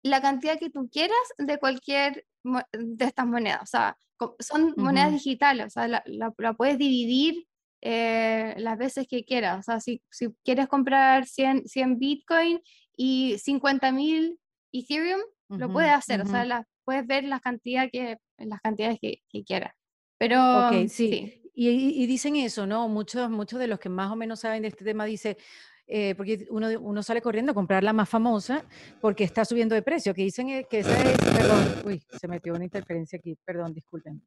la 0.04 0.22
cantidad 0.22 0.56
que 0.58 0.70
tú 0.70 0.88
quieras 0.88 1.18
de 1.36 1.58
cualquier 1.58 2.24
de 2.72 3.04
estas 3.04 3.26
monedas. 3.26 3.62
O 3.62 3.66
sea, 3.66 3.98
son 4.38 4.74
monedas 4.76 5.12
digitales, 5.12 5.66
o 5.66 5.70
sea, 5.70 5.88
la, 5.88 6.02
la, 6.06 6.52
puedes 6.52 6.78
dividir 6.78 7.46
eh, 7.80 8.54
las 8.58 8.78
veces 8.78 9.08
que 9.08 9.24
quieras. 9.24 9.58
O 9.58 9.62
sea, 9.62 9.80
si, 9.80 10.00
si 10.10 10.28
quieres 10.44 10.68
comprar 10.68 11.26
100, 11.26 11.66
100 11.66 11.98
Bitcoin 11.98 12.62
y 12.96 13.34
50.000 13.34 14.38
Ethereum, 14.72 15.20
lo 15.48 15.72
puedes 15.72 15.90
hacer. 15.90 16.20
O 16.22 16.26
sea, 16.26 16.44
la, 16.44 16.68
puedes 16.90 17.07
ver 17.07 17.22
las 17.22 17.40
cantidades 17.40 17.92
que, 17.92 18.16
las 18.38 18.61
cantidades 18.61 18.98
que, 19.00 19.22
que 19.29 19.44
quieras. 19.44 19.72
Pero 20.18 20.66
okay, 20.66 20.88
sí. 20.88 21.40
Y, 21.55 21.68
y, 22.03 22.07
dicen 22.07 22.35
eso, 22.35 22.66
¿no? 22.66 22.88
Muchos, 22.88 23.31
muchos 23.31 23.61
de 23.61 23.68
los 23.68 23.79
que 23.79 23.88
más 23.88 24.11
o 24.11 24.16
menos 24.16 24.40
saben 24.40 24.62
de 24.62 24.68
este 24.68 24.85
tema 24.85 25.05
dicen, 25.05 25.37
eh, 25.92 26.14
porque 26.14 26.46
uno, 26.50 26.68
uno 26.81 27.03
sale 27.03 27.20
corriendo 27.20 27.50
a 27.50 27.55
comprar 27.55 27.83
la 27.83 27.92
más 27.92 28.09
famosa 28.09 28.64
porque 29.00 29.24
está 29.24 29.44
subiendo 29.44 29.74
de 29.74 29.83
precio, 29.83 30.14
que 30.14 30.22
dicen 30.22 30.48
eh, 30.48 30.64
que 30.70 30.79
esa 30.79 31.03
es, 31.03 31.18
perdón, 31.18 31.64
uy, 31.85 32.00
se 32.16 32.29
metió 32.29 32.55
una 32.55 32.62
interferencia 32.62 33.18
aquí, 33.18 33.37
perdón, 33.44 33.74
disculpen, 33.74 34.22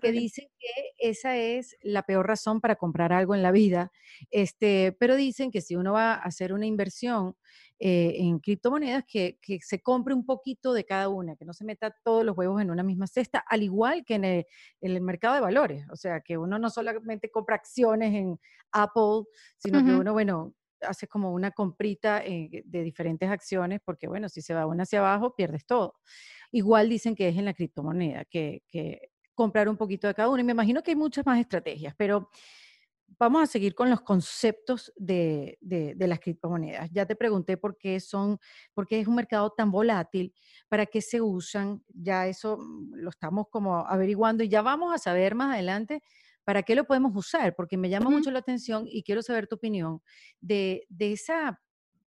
que 0.00 0.12
dicen 0.12 0.46
que 0.60 0.92
esa 0.98 1.36
es 1.36 1.76
la 1.82 2.04
peor 2.04 2.28
razón 2.28 2.60
para 2.60 2.76
comprar 2.76 3.12
algo 3.12 3.34
en 3.34 3.42
la 3.42 3.50
vida, 3.50 3.90
este, 4.30 4.96
pero 5.00 5.16
dicen 5.16 5.50
que 5.50 5.60
si 5.60 5.74
uno 5.74 5.92
va 5.92 6.14
a 6.14 6.18
hacer 6.18 6.52
una 6.52 6.66
inversión 6.66 7.34
eh, 7.80 8.14
en 8.18 8.38
criptomonedas, 8.38 9.02
que, 9.04 9.40
que, 9.42 9.58
se 9.60 9.80
compre 9.80 10.14
un 10.14 10.24
poquito 10.24 10.72
de 10.72 10.84
cada 10.84 11.08
una, 11.08 11.34
que 11.34 11.44
no 11.44 11.52
se 11.52 11.64
meta 11.64 11.92
todos 12.04 12.24
los 12.24 12.38
huevos 12.38 12.62
en 12.62 12.70
una 12.70 12.84
misma 12.84 13.08
cesta, 13.08 13.40
al 13.48 13.64
igual 13.64 14.04
que 14.04 14.14
en 14.14 14.24
el, 14.24 14.46
en 14.80 14.92
el 14.92 15.00
mercado 15.00 15.34
de 15.34 15.40
valores, 15.40 15.84
o 15.90 15.96
sea, 15.96 16.20
que 16.20 16.38
uno 16.38 16.60
no 16.60 16.70
solamente 16.70 17.28
compra 17.28 17.56
acciones 17.56 18.14
en 18.14 18.38
Apple, 18.70 19.24
sino 19.58 19.84
que 19.84 19.90
uno, 19.94 20.12
bueno, 20.12 20.54
haces 20.86 21.08
como 21.08 21.32
una 21.32 21.50
comprita 21.50 22.24
eh, 22.24 22.62
de 22.64 22.82
diferentes 22.82 23.28
acciones, 23.30 23.80
porque 23.84 24.08
bueno, 24.08 24.28
si 24.28 24.42
se 24.42 24.54
va 24.54 24.66
una 24.66 24.84
hacia 24.84 25.00
abajo, 25.00 25.34
pierdes 25.34 25.66
todo. 25.66 25.94
Igual 26.50 26.88
dicen 26.88 27.14
que 27.14 27.28
es 27.28 27.36
en 27.36 27.44
la 27.44 27.54
criptomoneda, 27.54 28.24
que, 28.26 28.62
comprar 29.34 29.68
un 29.68 29.76
poquito 29.76 30.06
de 30.06 30.14
cada 30.14 30.28
uno. 30.28 30.40
Y 30.40 30.44
me 30.44 30.52
imagino 30.52 30.82
que 30.82 30.90
hay 30.90 30.96
muchas 30.96 31.24
más 31.24 31.40
estrategias, 31.40 31.94
pero 31.96 32.28
vamos 33.18 33.42
a 33.42 33.46
seguir 33.46 33.74
con 33.74 33.90
los 33.90 34.02
conceptos 34.02 34.92
de, 34.96 35.58
las 35.98 36.20
criptomonedas. 36.20 36.90
Ya 36.92 37.06
te 37.06 37.16
pregunté 37.16 37.56
por 37.56 37.78
qué 37.78 37.98
son, 38.00 38.38
por 38.74 38.86
qué 38.86 39.00
es 39.00 39.06
un 39.06 39.14
mercado 39.14 39.50
tan 39.50 39.70
volátil, 39.70 40.34
para 40.68 40.86
qué 40.86 41.00
se 41.00 41.20
usan, 41.20 41.82
ya 41.88 42.26
eso 42.26 42.58
mm, 42.58 42.94
lo 42.96 43.10
estamos 43.10 43.46
como 43.50 43.78
averiguando 43.86 44.44
y 44.44 44.48
ya 44.48 44.62
vamos 44.62 44.94
a 44.94 44.98
saber 44.98 45.34
más 45.34 45.54
adelante 45.54 46.02
¿para 46.44 46.62
qué 46.62 46.74
lo 46.74 46.84
podemos 46.84 47.12
usar? 47.14 47.54
Porque 47.54 47.76
me 47.76 47.88
llama 47.88 48.10
mucho 48.10 48.30
la 48.30 48.40
atención 48.40 48.84
y 48.86 49.02
quiero 49.02 49.22
saber 49.22 49.46
tu 49.46 49.56
opinión 49.56 50.00
de, 50.40 50.86
esa 50.98 51.60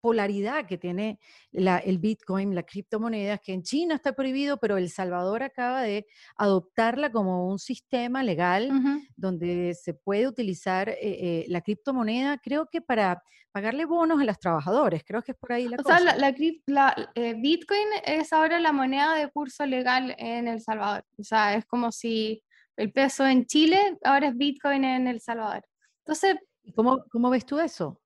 polaridad 0.02 0.66
que 0.66 0.80
tiene 0.80 1.20
el 1.52 2.00
Bitcoin, 2.00 2.56
la 2.56 2.64
criptomoneda, 2.64 3.38
que 3.38 3.54
en 3.54 3.62
China 3.62 3.96
está 3.96 4.14
prohibido, 4.14 4.58
pero 4.58 4.78
El 4.78 4.90
Salvador 4.90 5.44
acaba 5.44 5.84
de 5.84 6.08
adoptarla 6.36 7.12
como 7.12 7.48
un 7.48 7.60
sistema 7.60 8.24
legal 8.24 8.72
donde 9.16 9.76
se 9.76 9.94
puede 9.94 10.28
utilizar 10.28 10.90
eh, 10.90 10.98
eh, 11.02 11.46
la 11.50 11.62
criptomoneda, 11.62 12.40
creo 12.40 12.68
que 12.72 12.82
para 12.82 13.22
pagarle 13.52 13.86
bonos 13.86 14.20
a 14.20 14.24
los 14.24 14.40
trabajadores, 14.40 15.04
creo 15.06 15.22
que 15.22 15.34
es 15.34 15.38
por 15.38 15.52
ahí 15.52 15.68
la 15.68 15.78
cosa. 15.78 15.96
O 15.96 16.00
sea, 16.00 16.18
la, 16.66 17.12
eh, 17.16 17.36
Bitcoin 17.38 17.88
es 18.06 18.34
ahora 18.34 18.60
la 18.60 18.72
moneda 18.72 19.14
de 19.16 19.30
curso 19.30 19.66
legal 19.66 20.16
en 20.18 20.48
El 20.48 20.62
Salvador, 20.62 21.06
o 21.20 21.24
sea, 21.24 21.56
es 21.56 21.66
como 21.66 21.92
si 21.92 22.44
el 22.82 22.92
peso 22.92 23.26
en 23.26 23.46
Chile, 23.46 23.98
ahora 24.04 24.30
es 24.30 24.38
Bitcoin 24.38 24.84
en 24.84 25.08
El 25.08 25.22
Salvador. 25.22 25.64
Entonces... 26.00 26.36
¿Cómo, 26.76 27.04
cómo 27.12 27.30
ves 27.30 27.46
tú 27.46 27.60
eso? 27.60 28.00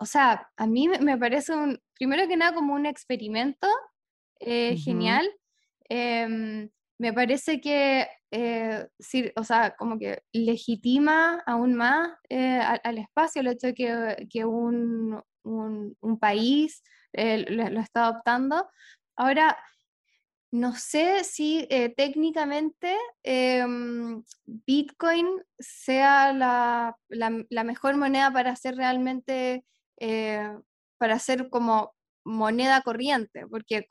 O, 0.00 0.06
sea, 0.06 0.50
a 0.56 0.66
mí 0.66 0.88
me 0.88 1.16
parece 1.16 1.54
un, 1.54 1.78
primero 1.94 2.26
que 2.26 2.36
nada 2.36 2.54
como 2.54 2.74
un 2.74 2.86
experimento 2.86 3.68
eh, 4.40 4.76
genial. 4.76 5.28
Em, 5.88 6.68
me 6.98 7.12
parece 7.12 7.60
que, 7.60 8.08
eh, 8.32 8.88
o 9.36 9.44
sea, 9.44 9.76
como 9.76 9.98
que 9.98 10.22
legitima 10.32 11.42
aún 11.46 11.74
más 11.74 12.10
eh, 12.28 12.60
al, 12.82 12.98
espacio 12.98 13.40
el 13.40 13.48
hecho 13.48 13.68
de 13.68 13.74
que, 13.74 14.26
que 14.28 14.44
un, 14.44 15.22
un, 15.44 15.96
un, 16.00 16.18
país 16.18 16.82
lo, 17.12 17.70
lo, 17.70 17.80
está 17.80 18.06
adoptando. 18.06 18.68
Ahora, 19.16 19.56
no 20.50 20.74
sé 20.74 21.24
si 21.24 21.66
eh, 21.70 21.94
técnicamente 21.94 22.96
em, 23.22 24.22
Bitcoin 24.46 25.26
sea 25.58 26.32
la, 26.32 26.96
mejor 27.64 27.96
moneda 27.96 28.32
para 28.32 28.52
hacer 28.52 28.76
realmente, 28.76 29.64
eh, 29.98 30.50
para 30.98 31.14
hacer 31.14 31.50
como 31.50 31.92
moneda 32.24 32.82
corriente, 32.82 33.46
porque 33.48 33.86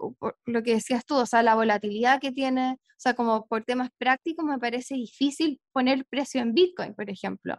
lo 0.45 0.63
que 0.63 0.75
decías 0.75 1.05
tú, 1.05 1.15
o 1.15 1.25
sea, 1.25 1.43
la 1.43 1.55
volatilidad 1.55 2.19
que 2.19 2.31
tiene, 2.31 2.73
o 2.73 2.99
sea, 2.99 3.15
como 3.15 3.47
por 3.47 3.63
temas 3.63 3.89
prácticos 3.97 4.45
me 4.45 4.59
parece 4.59 4.95
difícil 4.95 5.59
poner 5.71 6.05
precio 6.05 6.41
en 6.41 6.53
Bitcoin, 6.53 6.93
por 6.95 7.09
ejemplo. 7.09 7.55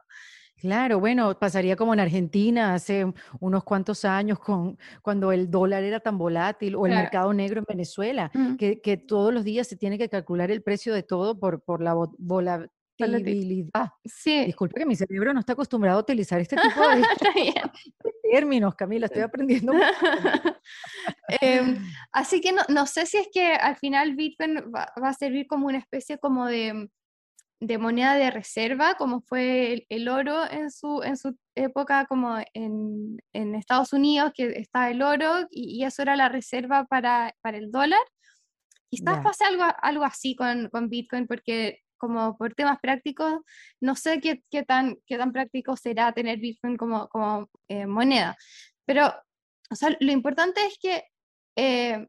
Claro, 0.61 0.99
bueno, 0.99 1.39
pasaría 1.39 1.77
como 1.77 1.95
en 1.95 2.01
Argentina 2.01 2.75
hace 2.75 3.07
unos 3.39 3.63
cuantos 3.63 4.05
años 4.05 4.41
con, 4.41 4.77
cuando 5.03 5.31
el 5.31 5.51
dólar 5.51 5.85
era 5.85 6.01
tan 6.01 6.19
volátil 6.19 6.75
o 6.75 6.87
el 6.87 6.95
mercado 6.95 7.33
negro 7.33 7.61
en 7.61 7.67
Venezuela, 7.69 8.31
que, 8.59 8.97
todos 9.07 9.33
los 9.33 9.45
días 9.45 9.69
se 9.69 9.77
tiene 9.77 9.99
que 9.99 10.09
calcular 10.09 10.51
el 10.51 10.63
precio 10.63 10.93
de 10.93 11.05
todo 11.05 11.39
por, 11.39 11.63
por 11.63 11.81
la 11.81 11.95
volatilidad. 12.19 13.93
Sí. 14.05 14.47
Disculpe 14.47 14.81
que 14.81 14.87
mi 14.87 14.97
cerebro 14.97 15.33
no 15.33 15.41
está 15.41 15.53
acostumbrado 15.53 15.99
a 15.99 16.03
utilizar 16.03 16.41
este 16.41 16.57
tipo 16.57 16.81
de, 16.89 17.03
términos, 18.33 18.75
Camila, 18.75 19.07
estoy 19.07 19.23
aprendiendo. 19.23 19.73
Em, 21.41 21.79
así 22.11 22.41
que 22.41 22.53
no, 22.53 22.87
sé 22.87 23.05
si 23.07 23.19
es 23.19 23.29
que 23.33 23.53
al 23.53 23.77
final 23.77 24.17
Bitcoin 24.17 24.73
va, 24.75 24.93
va 25.03 25.11
a 25.11 25.15
servir 25.15 25.47
como 25.47 25.67
una 25.67 25.79
especie 25.79 26.19
como 26.19 26.47
de 26.47 26.89
de 27.61 27.79
moneda 27.79 28.15
de 28.15 28.31
reserva, 28.31 28.95
como 28.95 29.21
fue 29.21 29.87
el, 29.89 30.09
oro 30.09 30.49
en 30.51 30.71
su, 30.71 31.03
en 31.03 31.17
su 31.17 31.37
época, 31.57 32.07
como 32.07 32.39
en, 32.55 33.19
en, 33.33 33.55
Estados 33.55 33.93
Unidos, 33.93 34.33
que 34.35 34.47
está 34.59 34.91
el 34.91 35.03
oro, 35.03 35.47
y, 35.51 35.85
eso 35.85 36.03
era 36.03 36.15
la 36.17 36.29
reserva 36.29 36.85
para, 36.85 37.35
para 37.41 37.59
el 37.59 37.71
dólar. 37.71 38.01
Quizás 38.91 39.23
pase 39.23 39.45
algo, 39.45 39.65
algo 39.83 40.05
así 40.05 40.35
con, 40.35 40.69
con, 40.71 40.89
Bitcoin, 40.89 41.27
porque 41.27 41.81
como 41.99 42.39
por 42.39 42.55
temas 42.55 42.79
prácticos, 42.81 43.41
no 43.81 43.97
sé 43.97 44.21
qué, 44.21 44.43
qué, 44.51 44.63
tan, 44.63 44.97
qué 45.07 45.19
tan 45.19 45.33
práctico 45.33 45.77
será 45.77 46.13
tener 46.13 46.39
Bitcoin 46.39 46.77
como, 46.77 47.09
como 47.09 47.51
eh, 47.69 47.87
moneda. 47.87 48.37
Pero, 48.87 49.13
o 49.71 49.75
sea, 49.75 49.95
lo 50.01 50.13
importante 50.13 50.65
es 50.65 50.79
que, 50.81 51.05
eh, 51.57 52.07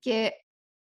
que 0.00 0.34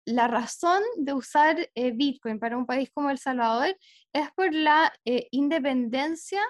la 0.04 0.28
razón 0.28 0.82
de 0.96 1.12
usar 1.14 1.68
eh, 1.74 1.92
Bitcoin 1.92 2.38
para 2.38 2.56
un 2.56 2.66
país 2.66 2.90
como 2.92 3.10
El 3.10 3.18
Salvador 3.18 3.76
es 4.12 4.30
por 4.32 4.52
la 4.52 4.92
eh, 5.04 5.28
independencia 5.30 6.42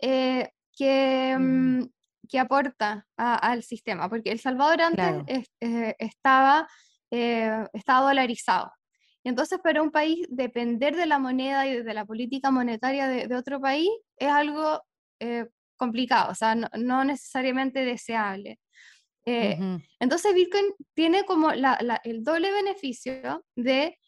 eh, 0.00 0.50
que, 0.76 1.36
mm. 1.38 1.84
Que 2.26 2.38
aporta 2.38 3.06
al 3.18 3.62
sistema, 3.62 4.08
porque 4.08 4.32
El 4.32 4.40
Salvador 4.40 4.80
antes 4.80 5.46
estaba, 5.60 6.66
estaba 7.10 8.08
dolarizado. 8.08 8.72
Y 9.22 9.28
entonces 9.28 9.58
para 9.62 9.82
un 9.82 9.90
país 9.90 10.26
depender 10.30 10.96
de 10.96 11.04
la 11.04 11.18
moneda 11.18 11.66
y 11.66 11.82
de 11.82 11.94
la 11.94 12.06
política 12.06 12.50
monetaria 12.50 13.08
de, 13.08 13.36
otro 13.36 13.60
país 13.60 13.90
es 14.16 14.30
algo 14.30 14.80
complicado, 15.76 16.32
o 16.32 16.34
sea, 16.34 16.54
no, 16.54 17.04
necesariamente 17.04 17.84
deseable. 17.84 18.58
Entonces 19.26 20.34
Bitcoin 20.34 20.66
tiene 20.94 21.24
como 21.24 21.50
el 21.50 22.24
doble 22.24 22.52
beneficio 22.52 23.44
de 23.56 23.98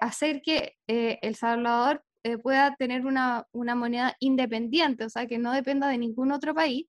hacer 0.00 0.40
que 0.42 0.76
El 0.86 1.34
Salvador 1.34 2.02
pueda 2.42 2.74
tener 2.76 3.04
una, 3.04 3.46
una 3.52 3.74
moneda 3.74 4.16
independiente, 4.20 5.04
o 5.04 5.10
sea, 5.10 5.26
que 5.26 5.38
no 5.38 5.52
dependa 5.52 5.88
de 5.88 5.98
ningún 5.98 6.32
otro 6.32 6.54
país 6.54 6.86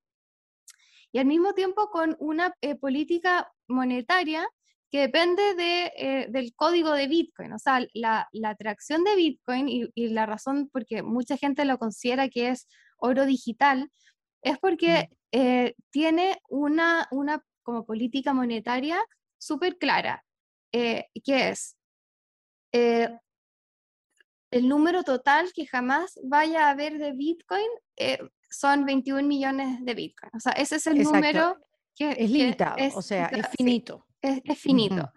y 1.16 1.18
al 1.18 1.28
mismo 1.28 1.54
tiempo 1.54 1.90
con 1.92 2.18
una 2.20 2.54
eh, 2.60 2.76
política 2.76 3.50
monetaria 3.70 4.46
que 4.92 5.00
depende 5.00 5.56
de, 5.56 5.92
eh, 5.96 6.28
del 6.30 6.54
código 6.54 6.92
de 6.92 7.08
Bitcoin. 7.08 7.54
O 7.54 7.58
sea, 7.58 7.80
la, 7.94 8.28
la 8.34 8.50
atracción 8.50 9.06
de 9.06 9.16
Bitcoin 9.16 9.70
y, 9.70 10.10
la 10.10 10.26
razón 10.26 10.68
por 10.68 10.86
que 10.86 11.04
mucha 11.04 11.38
gente 11.38 11.64
lo 11.64 11.78
considera 11.78 12.28
que 12.28 12.50
es 12.50 12.68
oro 12.98 13.26
digital 13.26 13.90
es 14.42 14.58
porque 14.60 15.08
mm. 15.10 15.38
eh, 15.38 15.76
tiene 15.90 16.38
una, 16.50 17.08
una 17.12 17.42
como 17.66 17.86
política 17.86 18.34
monetaria 18.34 18.98
súper 19.38 19.78
clara, 19.78 20.24
que 20.72 21.10
es 21.24 21.76
el 22.72 23.20
número 24.70 25.04
total 25.04 25.52
que 25.54 25.66
jamás 25.66 26.20
vaya 26.24 26.68
a 26.68 26.70
haber 26.72 26.98
de 26.98 27.12
Bitcoin 27.14 27.68
son 28.50 28.86
21 28.86 29.28
millones 29.28 29.84
de 29.84 29.94
Bitcoin. 29.94 30.32
O 30.34 30.40
sea, 30.40 30.54
ese 30.54 30.78
es 30.78 30.88
el 30.88 31.02
número 31.02 31.58
que 31.96 32.12
es 32.12 32.30
limitado, 32.30 32.76
o 32.96 33.02
sea, 33.02 33.28
es 33.28 33.48
finito. 33.58 34.06
es, 34.22 34.60
finito. 34.60 35.12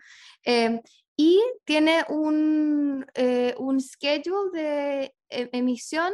Em, 0.44 0.80
y 1.16 1.42
tiene 1.64 2.04
un, 2.08 3.04
eh, 3.14 3.54
un 3.58 3.80
schedule 3.80 4.50
de 4.52 5.14
emisión 5.28 6.12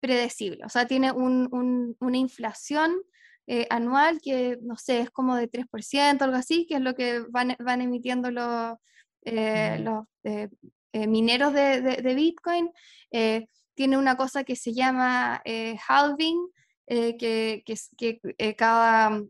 predecible, 0.00 0.64
o 0.64 0.68
sea, 0.68 0.86
tiene 0.86 1.12
un, 1.12 1.96
una 2.00 2.16
inflación 2.16 3.00
eh, 3.46 3.66
anual 3.70 4.20
que, 4.22 4.58
no 4.62 4.76
sé, 4.76 5.00
es 5.00 5.10
como 5.10 5.36
de 5.36 5.48
3%, 5.48 6.22
algo 6.22 6.36
así, 6.36 6.66
que 6.66 6.76
es 6.76 6.80
lo 6.80 6.94
que 6.94 7.20
van, 7.30 7.56
van 7.58 7.82
emitiendo 7.82 8.30
los, 8.30 8.76
eh, 9.22 9.78
los 9.80 10.04
mineros 10.92 11.52
de, 11.52 11.80
de, 11.80 11.96
de 12.02 12.14
Bitcoin. 12.14 12.70
Tiene 13.74 13.96
una 13.96 14.16
cosa 14.16 14.44
que 14.44 14.56
se 14.56 14.72
llama 14.72 15.42
halving, 15.88 16.50
eh, 16.92 17.16
que, 17.16 17.62
que, 17.96 18.20
eh, 18.38 18.56
cada, 18.56 19.22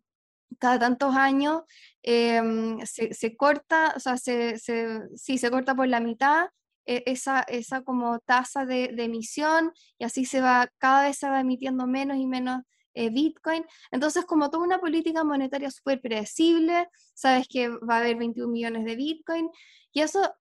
cada 0.58 0.78
tantos 0.78 1.14
años 1.14 1.60
em, 2.02 2.80
se, 2.86 3.12
se, 3.12 3.36
corta, 3.36 3.92
o 3.94 4.00
sea, 4.00 4.16
se, 4.16 4.58
se, 4.58 5.00
sí, 5.14 5.36
se 5.36 5.50
corta 5.50 5.74
por 5.74 5.86
la 5.86 6.00
mitad 6.00 6.46
esa, 6.86 7.42
esa 7.42 7.82
como 7.82 8.18
tasa 8.20 8.64
de, 8.64 8.88
de, 8.94 9.04
emisión 9.04 9.72
y 9.98 10.04
así 10.04 10.24
se 10.24 10.40
va, 10.40 10.70
cada 10.78 11.02
vez 11.02 11.18
se 11.18 11.28
va 11.28 11.40
emitiendo 11.40 11.86
menos 11.86 12.16
y 12.16 12.26
menos 12.26 12.62
eh, 13.00 13.10
Bitcoin. 13.10 13.64
Entonces, 13.90 14.24
como 14.24 14.50
toda 14.50 14.64
una 14.64 14.78
política 14.78 15.24
monetaria 15.24 15.70
súper 15.70 16.00
predecible, 16.00 16.88
sabes 17.14 17.46
que 17.48 17.68
va 17.68 17.96
a 17.96 17.98
haber 17.98 18.16
21 18.16 18.50
millones 18.50 18.84
de 18.84 18.96
Bitcoin 18.96 19.48
y 19.92 20.00
eso, 20.00 20.32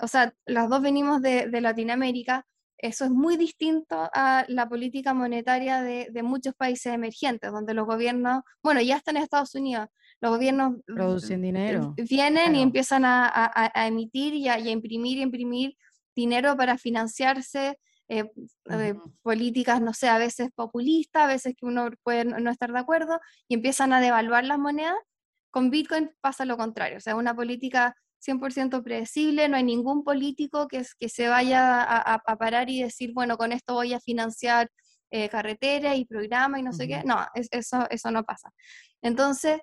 o 0.00 0.08
sea, 0.08 0.34
las 0.46 0.68
dos 0.68 0.82
venimos 0.82 1.22
de, 1.22 1.48
de 1.48 1.60
Latinoamérica, 1.60 2.46
eso 2.78 3.04
es 3.04 3.10
muy 3.10 3.36
distinto 3.36 4.08
a 4.12 4.44
la 4.48 4.68
política 4.68 5.14
monetaria 5.14 5.82
de, 5.82 6.22
muchos 6.22 6.54
países 6.54 6.92
emergentes, 6.92 7.50
donde 7.50 7.74
los 7.74 7.86
gobiernos, 7.86 8.42
bueno, 8.62 8.80
ya 8.80 8.96
están 8.96 9.16
en 9.16 9.22
Estados 9.22 9.54
Unidos, 9.54 9.88
los 10.20 10.30
gobiernos 10.30 10.74
producen 10.86 11.42
dinero. 11.42 11.94
Vienen 11.96 12.54
y 12.54 12.62
empiezan 12.62 13.04
a, 13.04 13.72
emitir 13.74 14.34
y 14.34 14.48
a, 14.48 14.58
imprimir 14.58 15.18
y 15.18 15.22
imprimir 15.22 15.76
dinero 16.14 16.56
para 16.56 16.76
financiarse 16.76 17.78
eh, 18.08 18.30
eh, 18.70 18.94
políticas, 19.22 19.80
no 19.80 19.92
sé, 19.92 20.08
a 20.08 20.18
veces 20.18 20.50
populistas, 20.54 21.24
a 21.24 21.26
veces 21.26 21.54
que 21.56 21.66
uno 21.66 21.90
puede 22.02 22.24
no 22.24 22.50
estar 22.50 22.72
de 22.72 22.78
acuerdo, 22.78 23.20
y 23.48 23.54
empiezan 23.54 23.92
a 23.92 24.00
devaluar 24.00 24.44
las 24.44 24.58
monedas. 24.58 24.96
Con 25.50 25.70
Bitcoin 25.70 26.10
pasa 26.20 26.44
lo 26.44 26.56
contrario, 26.56 26.98
o 26.98 27.00
sea, 27.00 27.16
una 27.16 27.34
política 27.34 27.96
100% 28.20 28.82
predecible, 28.82 29.48
no 29.48 29.56
hay 29.56 29.64
ningún 29.64 30.04
político 30.04 30.68
que, 30.68 30.84
que 30.98 31.08
se 31.08 31.28
vaya 31.28 31.82
a, 31.82 32.18
parar 32.36 32.70
y 32.70 32.82
decir, 32.82 33.12
bueno, 33.14 33.36
con 33.36 33.52
esto 33.52 33.74
voy 33.74 33.92
a 33.92 34.00
financiar 34.00 34.70
eh, 35.10 35.28
carretera 35.28 35.94
y 35.94 36.04
programa 36.04 36.58
y 36.58 36.62
no 36.62 36.72
sé 36.72 36.88
qué. 36.88 37.02
No, 37.04 37.24
eso, 37.34 37.86
eso 37.90 38.10
no 38.10 38.24
pasa. 38.24 38.50
Entonces, 39.02 39.60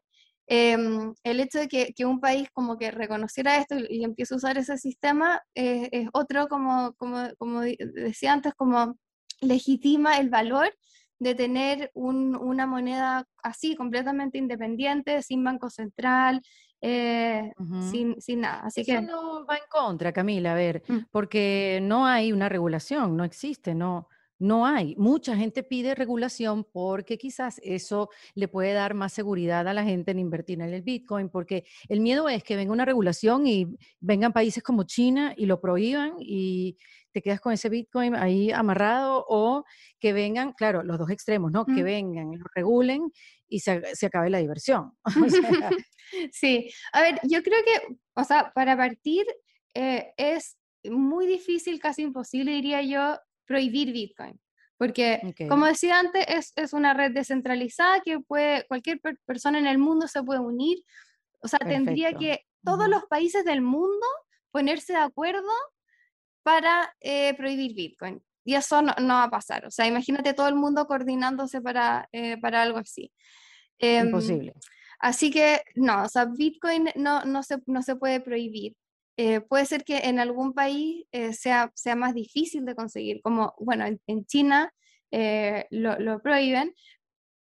em, 0.54 1.14
el 1.24 1.40
hecho 1.40 1.60
de 1.60 1.68
que, 1.68 1.94
que, 1.94 2.06
un 2.06 2.20
país 2.20 2.48
como 2.54 2.78
que 2.78 2.92
reconociera 2.92 3.58
esto 3.58 3.76
y, 3.90 4.04
empiece 4.04 4.34
a 4.34 4.38
usar 4.38 4.58
ese 4.58 4.78
sistema 4.78 5.42
eh, 5.56 5.90
es 5.92 6.10
otro, 6.14 6.48
como, 6.48 6.94
como, 6.94 7.30
como 7.38 7.62
decía 7.62 8.34
antes, 8.34 8.54
como 8.54 8.96
legitima 9.42 10.18
el 10.18 10.30
valor 10.30 10.74
de 11.20 11.36
tener 11.36 11.92
una 11.94 12.68
moneda 12.68 13.26
así, 13.42 13.76
completamente 13.76 14.38
independiente, 14.38 15.22
sin 15.24 15.44
banco 15.44 15.70
central, 15.70 16.42
eh, 16.82 17.54
sin, 17.90 18.20
sin, 18.22 18.42
nada. 18.42 18.64
Así 18.66 18.82
Eso 18.82 18.92
que 18.92 19.02
no 19.02 19.46
va 19.46 19.56
en 19.56 19.64
contra, 19.70 20.12
Camila, 20.12 20.52
a 20.52 20.56
ver, 20.56 20.84
mm. 20.88 20.98
porque 21.12 21.80
no 21.82 22.06
hay 22.06 22.34
una 22.34 22.50
regulación, 22.50 23.16
no 23.16 23.24
existe, 23.24 23.74
no, 23.74 24.10
no 24.44 24.66
hay. 24.66 24.94
Mucha 24.98 25.38
gente 25.38 25.64
pide 25.64 25.96
regulación 25.96 26.66
porque 26.66 27.18
quizás 27.18 27.62
eso 27.64 28.10
le 28.36 28.50
puede 28.50 28.74
dar 28.74 28.94
más 28.94 29.14
seguridad 29.14 29.66
a 29.68 29.74
la 29.74 29.86
gente 29.86 30.12
en 30.12 30.20
invertir 30.20 30.60
en 30.62 30.74
el 30.74 30.82
Bitcoin, 30.82 31.30
porque 31.30 31.64
el 31.88 32.02
miedo 32.02 32.28
es 32.28 32.44
que 32.44 32.58
venga 32.58 32.74
una 32.74 32.84
regulación 32.84 33.48
y 33.48 33.78
vengan 34.02 34.34
países 34.34 34.62
como 34.62 34.84
China 34.84 35.34
y 35.38 35.46
lo 35.46 35.62
prohíban 35.62 36.16
y 36.20 36.78
te 37.14 37.22
quedas 37.22 37.40
con 37.40 37.54
ese 37.54 37.70
Bitcoin 37.70 38.16
ahí 38.16 38.52
amarrado 38.52 39.24
o 39.30 39.64
que 39.98 40.12
vengan, 40.12 40.52
claro, 40.52 40.84
los 40.84 40.98
dos 40.98 41.10
extremos, 41.10 41.50
¿no? 41.52 41.66
Que 41.66 41.82
vengan, 41.82 42.38
lo 42.38 42.46
regulen 42.54 43.12
y 43.48 43.62
se, 43.62 43.96
se 43.96 44.08
acabe 44.08 44.30
la 44.30 44.40
diversión. 44.40 44.92
sí, 46.32 46.70
a 46.92 47.02
ver, 47.02 47.20
yo 47.24 47.42
creo 47.44 47.64
que, 47.64 47.96
o 48.16 48.24
sea, 48.26 48.52
para 48.54 48.76
partir 48.76 49.26
eh, 49.74 50.12
es 50.18 50.58
muy 50.84 51.28
difícil, 51.28 51.80
casi 51.80 52.02
imposible, 52.02 52.52
diría 52.52 52.82
yo, 52.82 53.18
prohibir 53.46 53.92
Bitcoin. 53.92 54.40
Porque, 54.78 55.34
como 55.48 55.66
decía 55.66 56.00
antes, 56.00 56.26
es, 56.28 56.52
es, 56.56 56.74
una 56.74 56.94
red 56.94 57.12
descentralizada 57.12 58.02
que 58.02 58.20
puede, 58.20 58.66
cualquier 58.68 59.00
persona 59.26 59.60
en 59.60 59.68
el 59.68 59.78
mundo 59.78 60.08
se 60.08 60.24
puede 60.24 60.42
unir. 60.42 60.80
O 61.42 61.48
sea, 61.48 61.60
tendría 61.60 62.14
que 62.14 62.46
todos 62.64 62.90
los 62.90 63.06
países 63.06 63.46
del 63.46 63.62
mundo 63.62 64.06
ponerse 64.52 64.94
de 64.94 65.00
acuerdo 65.00 65.52
para 66.44 66.94
eh, 67.00 67.34
prohibir 67.36 67.76
Bitcoin. 67.76 68.22
Y 68.46 68.56
eso 68.56 68.82
no, 68.82 68.94
no, 69.00 69.14
va 69.14 69.24
a 69.24 69.30
pasar. 69.30 69.66
O 69.66 69.72
sea, 69.72 69.88
imagínate 69.88 70.34
todo 70.34 70.50
el 70.50 70.56
mundo 70.56 70.86
coordinándose 70.86 71.62
para, 71.62 72.10
eh, 72.12 72.38
para 72.38 72.62
algo 72.62 72.80
así. 72.80 73.12
Em, 73.80 74.08
Imposible. 74.08 74.54
Así 75.00 75.32
que 75.32 75.62
no, 75.76 76.04
o 76.04 76.10
sea, 76.10 76.26
Bitcoin 76.26 76.90
no, 76.96 77.24
no, 77.26 77.44
se, 77.44 77.58
no 77.66 77.82
se 77.82 77.96
puede 77.96 78.20
prohibir. 78.20 78.76
Eh, 79.18 79.42
puede 79.42 79.66
ser 79.66 79.84
que 79.84 79.98
en 80.00 80.20
algún 80.20 80.54
país 80.54 81.06
eh, 81.12 81.34
sea, 81.34 81.72
sea 81.76 81.96
más 81.96 82.16
difícil 82.16 82.66
de 82.66 82.76
conseguir, 82.76 83.22
como, 83.22 83.54
bueno, 83.60 83.86
en, 84.08 84.26
China 84.26 84.74
eh, 85.12 85.68
lo, 85.70 86.00
lo, 86.00 86.20
prohíben, 86.20 86.74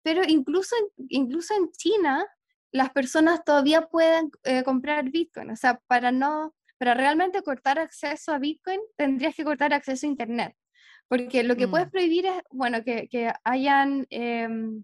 pero 0.04 0.22
incluso 0.28 0.76
en, 0.76 1.06
incluso 1.10 1.54
en 1.56 1.72
China 1.72 2.26
las 2.74 2.90
personas 2.92 3.44
todavía 3.46 3.88
pueden 3.88 4.32
comprar 4.66 5.10
Bitcoin, 5.10 5.52
o 5.52 5.56
sea, 5.56 5.80
para 5.88 6.12
no, 6.12 6.56
para 6.78 6.94
realmente 6.94 7.42
cortar 7.42 7.80
acceso 7.80 8.34
a 8.34 8.40
Bitcoin 8.40 8.80
tendrías 8.98 9.36
que 9.36 9.44
cortar 9.44 9.74
acceso 9.74 10.06
a 10.06 10.10
Internet, 10.10 10.56
porque 11.08 11.44
lo 11.44 11.56
que 11.56 11.68
puedes 11.68 11.88
mm. 11.88 11.92
prohibir 11.92 12.26
es, 12.26 12.42
bueno, 12.52 12.84
que, 12.84 13.08
que 13.10 13.32
hayan 13.44 14.08
em, 14.10 14.84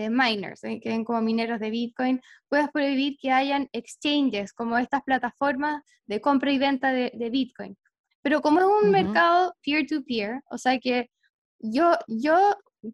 eh, 0.00 0.10
miners, 0.10 0.64
eh, 0.64 0.80
que 0.80 0.88
ven 0.88 1.04
como 1.04 1.20
mineros 1.20 1.60
de 1.60 1.70
Bitcoin, 1.70 2.20
puedes 2.48 2.68
prohibir 2.70 3.16
que 3.20 3.30
hayan 3.30 3.68
exchanges, 3.72 4.52
como 4.52 4.78
estas 4.78 5.02
plataformas 5.02 5.82
de 6.06 6.20
compra 6.20 6.52
y 6.52 6.58
venta 6.58 6.92
de, 6.92 7.30
Bitcoin. 7.30 7.76
Pero 8.22 8.42
como 8.42 8.60
es 8.60 8.66
un 8.66 8.90
mercado 8.90 9.54
peer-to-peer, 9.62 10.40
o 10.50 10.58
sea 10.58 10.78
que 10.78 11.10
yo, 11.58 11.92
yo 12.06 12.36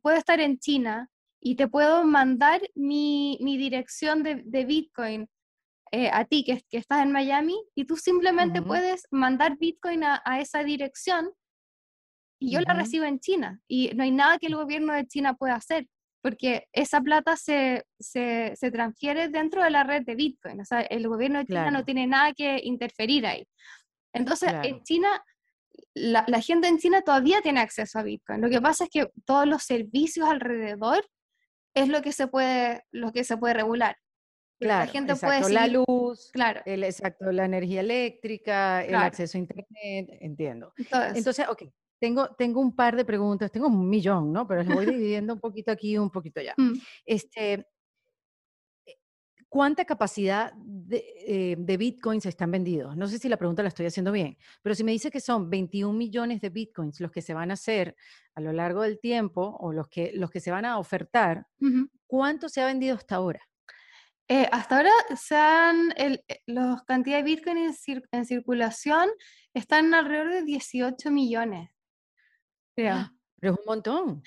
puedo 0.03 0.17
estar 0.17 0.41
en 0.41 0.59
China 0.59 1.09
y 1.41 1.57
te 1.57 1.69
puedo 1.69 2.05
mandar 2.05 2.61
mi, 2.75 3.39
mi 3.41 3.57
dirección 3.57 4.23
de, 4.23 4.43
de 4.45 4.65
Bitcoin 4.65 5.29
eh, 5.93 6.11
a 6.13 6.25
ti 6.25 6.45
que, 6.45 6.61
que, 6.69 6.79
estás 6.79 7.03
en 7.03 7.13
Miami 7.13 7.57
y 7.77 7.85
tú 7.85 7.97
simplemente 7.97 8.61
puedes 8.61 9.07
mandar 9.13 9.57
Bitcoin 9.57 10.03
a, 10.03 10.21
a 10.25 10.41
esa 10.41 10.65
dirección 10.65 11.31
y 12.41 12.51
yo 12.51 12.61
la 12.61 12.75
recibo 12.75 13.05
en 13.05 13.21
China 13.21 13.61
y 13.69 13.91
no 13.95 14.03
hay 14.03 14.11
nada 14.11 14.39
que 14.39 14.49
el 14.49 14.57
gobierno 14.57 14.93
de 14.93 15.07
China 15.07 15.35
pueda 15.35 15.55
hacer 15.55 15.87
porque 16.27 16.67
esa 16.73 17.01
plata 17.01 17.37
se, 17.37 17.85
se, 18.01 18.51
se, 18.57 18.71
transfiere 18.73 19.29
dentro 19.29 19.63
de 19.63 19.71
la 19.71 19.85
red 19.85 20.03
de 20.03 20.17
Bitcoin. 20.17 20.61
O 20.61 20.65
sea, 20.65 20.81
el 20.81 21.07
gobierno 21.07 21.39
de 21.39 21.47
China 21.47 21.71
no 21.71 21.85
tiene 21.85 22.09
nada 22.09 22.33
que 22.33 22.59
interferir 22.65 23.25
ahí. 23.25 23.47
Entonces, 24.13 24.53
en 24.65 24.83
China, 24.83 25.09
la, 25.95 26.25
la, 26.27 26.41
gente 26.41 26.67
en 26.67 26.79
China 26.79 27.03
todavía 27.03 27.43
tiene 27.43 27.61
acceso 27.61 28.01
a 28.01 28.03
Bitcoin. 28.03 28.41
Lo 28.41 28.51
que 28.51 28.61
pasa 28.61 28.85
es 28.85 28.91
que 28.91 29.09
todos 29.25 29.47
los 29.47 29.63
servicios 29.63 30.29
alrededor 30.29 31.07
es 31.75 31.87
lo 31.87 32.03
que 32.03 32.11
se 32.11 32.27
puede, 32.27 32.83
lo 32.91 33.13
que 33.13 33.23
se 33.23 33.37
puede 33.37 33.55
regular. 33.55 33.97
Claro, 34.59 34.85
la 34.85 34.91
gente 34.91 35.13
exacto, 35.13 35.39
puede 35.39 35.55
la 35.55 35.67
seguir, 35.67 35.85
luz, 35.87 36.31
claro, 36.33 36.61
el, 36.65 36.83
exacto, 36.83 37.31
la 37.31 37.45
energía 37.45 37.83
eléctrica, 37.83 38.83
el 38.83 38.89
claro, 38.89 39.07
acceso 39.07 39.39
a 39.39 39.41
internet, 39.43 40.09
entiendo. 40.21 40.73
eso. 40.77 41.03
Entonces, 41.15 41.47
ok, 41.49 41.63
tengo, 41.99 42.29
tengo 42.37 42.61
un 42.61 42.75
par 42.75 42.97
de 42.97 43.05
preguntas, 43.05 43.51
tengo 43.51 43.69
un 43.69 43.89
millón, 43.89 44.33
¿no? 44.33 44.47
Pero 44.47 44.63
las 44.63 44.75
voy 44.75 44.87
dividiendo 44.87 45.35
un 45.35 45.41
poquito 45.41 45.71
aquí 45.71 45.93
y 45.93 45.99
un 45.99 46.11
poquito 46.11 46.41
allá. 46.41 46.55
Mm. 46.57 46.73
Este, 47.05 47.67
¿Cuánta 49.49 49.85
capacidad 49.85 50.53
de, 50.55 51.05
eh, 51.27 51.57
de, 51.59 51.77
bitcoins 51.77 52.27
están 52.27 52.51
vendidos? 52.51 52.97
No 52.97 53.07
sé 53.07 53.19
si 53.19 53.29
la 53.29 53.37
pregunta 53.37 53.63
la 53.63 53.69
estoy 53.69 53.87
haciendo 53.87 54.11
bien, 54.13 54.37
pero 54.61 54.75
si 54.75 54.83
me 54.83 54.93
dice 54.93 55.11
que 55.11 55.21
son 55.21 55.49
21 55.49 55.97
millones 55.97 56.41
de 56.41 56.51
bitcoins 56.51 57.01
los 57.01 57.11
que 57.13 57.23
se 57.23 57.33
van 57.33 57.51
a 57.51 57.55
hacer 57.55 57.97
a 58.35 58.41
lo 58.41 58.53
largo 58.53 58.83
del 58.83 58.99
tiempo 58.99 59.57
o 59.61 59.73
los 59.73 59.89
que, 59.89 60.13
los 60.15 60.31
que 60.31 60.41
se 60.41 60.51
van 60.51 60.65
a 60.65 60.79
ofertar. 60.79 61.47
¿cuánto 62.07 62.49
se 62.49 62.61
ha 62.61 62.67
vendido 62.67 62.97
hasta 62.97 63.17
ahora? 63.17 63.41
Eh, 64.29 64.49
hasta 64.51 64.79
ahora 64.79 64.91
se 65.17 65.37
han, 65.37 65.93
el, 65.97 66.25
eh, 66.29 66.41
los 66.47 66.83
cantidad 66.83 67.19
de 67.19 67.23
Bitcoin 67.23 67.59
en, 67.59 67.73
cir- 67.73 68.05
en 68.11 68.25
circulación 68.27 69.09
están 69.55 69.95
alrededor 69.95 70.33
de 70.33 70.43
18 70.43 71.11
millones, 71.13 71.71
Pero 73.41 73.53
es 73.53 73.59
un 73.59 73.65
montón. 73.67 74.23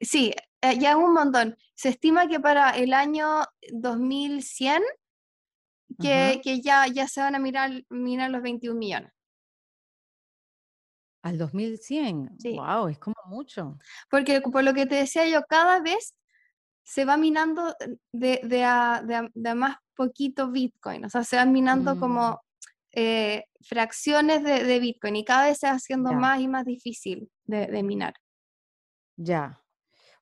Sí, 0.00 0.32
eh, 0.62 0.78
ya 0.78 0.90
es 0.90 0.96
un 0.96 1.12
montón. 1.12 1.56
Se 1.74 1.90
estima 1.90 2.26
que 2.28 2.40
para 2.40 2.70
el 2.70 2.92
año 2.92 3.42
2100 3.72 4.82
que, 6.00 6.12
Ajá. 6.12 6.40
que 6.42 6.60
ya, 6.60 6.86
ya 6.86 7.08
se 7.08 7.20
van 7.20 7.34
a 7.34 7.38
mirar, 7.38 7.70
mirar 7.88 8.30
los 8.30 8.42
21 8.42 8.78
millones. 8.78 9.12
Al 11.22 11.36
2100. 11.36 12.38
Sí. 12.38 12.56
Wow, 12.56 12.88
es 12.88 12.98
como 12.98 13.16
mucho. 13.26 13.76
Porque 14.08 14.40
por 14.40 14.64
lo 14.64 14.72
que 14.72 14.86
te 14.86 14.94
decía 14.94 15.28
yo, 15.28 15.42
cada 15.48 15.80
vez 15.80 16.14
se 16.82 17.04
va 17.04 17.16
minando 17.16 17.74
de, 18.12 18.40
de, 18.42 18.64
a, 18.64 19.02
de, 19.04 19.14
a, 19.14 19.28
de 19.32 19.48
a 19.50 19.54
más 19.54 19.76
poquito 19.94 20.50
Bitcoin. 20.50 21.04
O 21.04 21.10
sea, 21.10 21.24
se 21.24 21.36
van 21.36 21.52
minando 21.52 21.94
Mm, 21.94 22.00
como 22.00 22.40
eh, 22.92 23.44
fracciones 23.60 24.42
de, 24.42 24.64
de 24.64 24.80
Bitcoin 24.80 25.16
y 25.16 25.24
cada 25.24 25.46
vez 25.46 25.58
se 25.58 25.66
va 25.66 25.74
haciendo 25.74 26.10
ya, 26.10 26.16
más 26.16 26.40
y 26.40 26.48
más 26.48 26.64
difícil 26.64 27.30
de, 27.44 27.66
de 27.66 27.82
minar. 27.82 28.14
ya. 29.16 29.56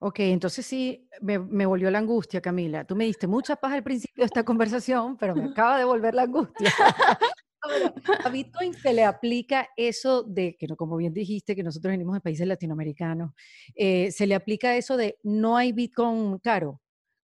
Ok, 0.00 0.20
entonces 0.20 0.64
sí, 0.64 1.08
me, 1.20 1.40
me 1.40 1.66
volvió 1.66 1.90
la 1.90 1.98
angustia, 1.98 2.40
Camila. 2.40 2.84
Tú 2.84 2.94
me 2.94 3.04
diste 3.04 3.26
mucha 3.26 3.56
paz 3.56 3.72
al 3.72 3.82
principio 3.82 4.22
de 4.22 4.26
esta 4.26 4.44
conversación, 4.44 5.16
pero 5.16 5.34
me 5.34 5.46
acaba 5.46 5.76
de 5.76 5.84
volver 5.84 6.14
la 6.14 6.22
angustia. 6.22 6.70
Ahora, 7.60 7.92
a 8.24 8.28
Bitcoin 8.28 8.72
se 8.74 8.92
le 8.92 9.04
aplica 9.04 9.68
eso 9.76 10.22
de, 10.22 10.56
que 10.56 10.68
no, 10.68 10.76
como 10.76 10.96
bien 10.96 11.12
dijiste, 11.12 11.56
que 11.56 11.64
nosotros 11.64 11.90
venimos 11.90 12.14
de 12.14 12.20
países 12.20 12.46
latinoamericanos, 12.46 13.32
eh, 13.74 14.12
se 14.12 14.28
le 14.28 14.36
aplica 14.36 14.76
eso 14.76 14.96
de 14.96 15.18
no 15.24 15.56
hay 15.56 15.72
Bitcoin 15.72 16.38
caro, 16.38 16.80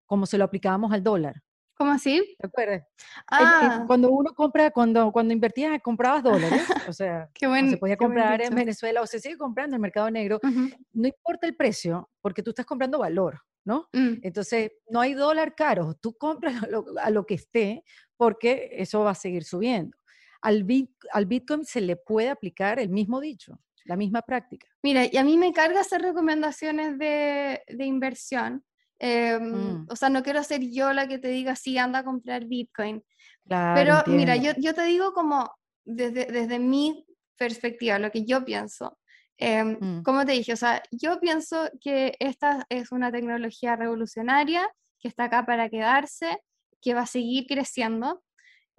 como 0.07 0.27
se 0.27 0.37
lo 0.37 0.45
aplicábamos 0.45 0.93
al 0.93 1.05
dólar. 1.05 1.37
¿Cómo 1.77 1.91
así? 1.93 2.37
¿Te 2.39 2.47
acuerdas? 2.47 2.85
Ah, 3.31 3.85
cuando 3.87 4.11
uno 4.11 4.33
compra, 4.35 4.71
cuando, 4.71 5.11
cuando 5.13 5.33
invertías, 5.35 5.81
comprabas 5.83 6.23
dólares, 6.23 6.63
o 6.87 6.93
sea, 6.93 7.31
o 7.35 7.39
se 7.39 7.49
buen, 7.49 7.79
podía 7.79 7.97
buen 7.97 8.09
comprar 8.09 8.41
en. 8.41 8.55
Venezuela 8.55 9.01
o 9.03 9.07
se 9.07 9.19
sigue 9.19 9.37
comprando 9.37 9.75
en 9.75 9.79
el 9.79 9.83
mercado 9.83 10.11
negro, 10.11 10.39
Ujú, 10.43 10.71
no 10.93 11.09
importa 11.09 11.47
el 11.47 11.57
precio, 11.57 12.11
porque 12.21 12.43
tú 12.43 12.51
estás 12.51 12.67
comprando 12.67 12.99
valor, 12.99 13.41
¿no? 13.65 13.89
mm. 13.93 14.21
Entonces, 14.23 14.71
no 14.89 15.01
hay 15.01 15.15
dólar 15.15 15.55
caro, 15.57 15.95
tú 15.95 16.15
compras 16.17 16.63
a 16.63 16.67
lo, 16.69 16.85
a 17.01 17.11
lo 17.11 17.27
que 17.27 17.35
esté, 17.35 17.83
porque 18.17 18.71
eso 18.73 19.01
va 19.01 19.11
a 19.11 19.15
seguir 19.17 19.43
subiendo. 19.45 19.97
Al, 20.43 20.65
bit- 20.65 20.95
al 21.13 21.27
Bitcoin 21.27 21.65
se 21.65 21.81
le 21.81 21.97
puede 21.97 22.29
aplicar 22.29 22.79
el 22.79 22.91
mismo 22.91 23.21
dicho, 23.21 23.59
la 23.85 23.97
misma 23.97 24.23
práctica. 24.23 24.69
Mira, 24.83 25.07
y 25.11 25.17
a 25.17 25.25
mí 25.25 25.37
me 25.39 25.53
carga 25.53 25.81
hacer 25.81 26.03
recomendaciones 26.03 26.99
de, 26.99 27.63
de 27.67 27.85
inversión. 27.85 28.65
Em, 28.99 29.81
Mm, 29.83 29.87
o 29.89 29.97
sea, 29.97 30.09
no 30.11 30.23
quiero 30.23 30.43
ser 30.45 30.61
yo 30.71 30.93
la 30.93 31.07
que 31.09 31.19
te 31.19 31.29
diga, 31.29 31.57
sí, 31.57 31.79
anda 31.79 32.01
a 32.01 32.05
comprar 32.05 32.45
Bitcoin. 32.47 33.03
claro, 33.47 34.03
Pero 34.05 34.17
mira, 34.17 34.37
entiendo. 34.37 34.61
yo, 34.61 34.69
yo 34.71 34.75
te 34.75 34.83
digo 34.85 35.13
como 35.13 35.51
desde, 35.85 36.27
desde 36.27 36.59
mi 36.59 37.07
perspectiva, 37.37 37.99
lo 37.99 38.11
que 38.11 38.25
yo 38.25 38.45
pienso. 38.45 38.99
Em, 39.39 39.79
Mm, 39.81 40.03
como 40.03 40.25
te 40.25 40.33
dije, 40.33 40.53
o 40.53 40.57
sea, 40.57 40.83
yo 40.93 41.19
pienso 41.21 41.69
que 41.81 42.15
esta 42.21 42.67
es 42.69 42.93
una 42.93 43.11
tecnología 43.13 43.77
revolucionaria 43.77 44.69
que 45.01 45.09
está 45.09 45.25
acá 45.25 45.45
para 45.47 45.69
quedarse, 45.69 46.39
que 46.81 46.95
va 46.95 47.03
a 47.03 47.07
seguir 47.07 47.47
creciendo. 47.47 48.23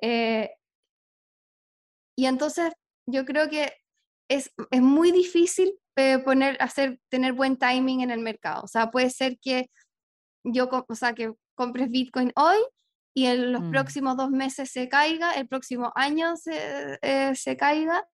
eh, 0.01 0.51
y 2.17 2.25
entonces 2.27 2.73
yo 3.07 3.25
creo 3.25 3.49
que 3.49 3.73
es, 4.29 4.51
es 4.71 4.81
muy 4.81 5.11
difícil 5.11 5.73
eh, 5.97 6.19
poner, 6.19 6.57
hacer, 6.61 6.99
tener 7.09 7.33
buen 7.33 7.57
timing 7.57 8.01
en 8.01 8.11
el 8.11 8.19
mercado. 8.19 8.63
O 8.63 8.67
sea, 8.67 8.89
puede 8.91 9.09
ser 9.09 9.37
que 9.39 9.69
yo, 10.45 10.69
o 10.87 10.95
sea, 10.95 11.13
que 11.13 11.33
compres 11.55 11.89
Bitcoin 11.89 12.31
hoy 12.35 12.57
y 13.13 13.25
en 13.25 13.51
los 13.51 13.63
mm, 13.63 13.71
próximos 13.71 14.17
dos 14.17 14.29
meses 14.29 14.71
se 14.71 14.89
caiga, 14.89 15.33
el 15.33 15.47
próximo 15.47 15.91
año 15.95 16.35
se, 16.35 16.99
eh, 17.01 17.33
se 17.35 17.57
caiga, 17.57 18.07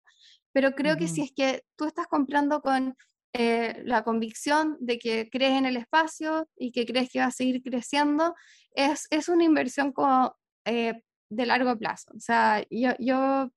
pero 0.53 0.71
creo 0.71 0.97
que 0.97 1.07
si 1.07 1.21
es 1.21 1.31
que 1.35 1.63
tú 1.75 1.85
estás 1.85 2.07
comprando 2.07 2.61
con 2.61 2.95
eh, 3.33 3.81
la 3.85 4.03
convicción 4.03 4.77
de 4.79 4.99
que 4.99 5.29
crees 5.29 5.57
en 5.57 5.65
el 5.65 5.77
espacio 5.77 6.47
y 6.57 6.71
que 6.71 6.85
crees 6.85 7.09
que 7.09 7.19
va 7.19 7.25
a 7.25 7.31
seguir 7.31 7.61
creciendo, 7.61 8.35
es, 8.73 9.07
es 9.09 9.29
una 9.29 9.43
inversión 9.43 9.93
como, 9.93 10.35
eh, 10.65 11.01
de 11.29 11.45
largo 11.45 11.77
plazo. 11.77 12.11
O 12.15 12.19
sea, 12.19 12.63
yo, 12.69 12.91
yo, 12.99 13.49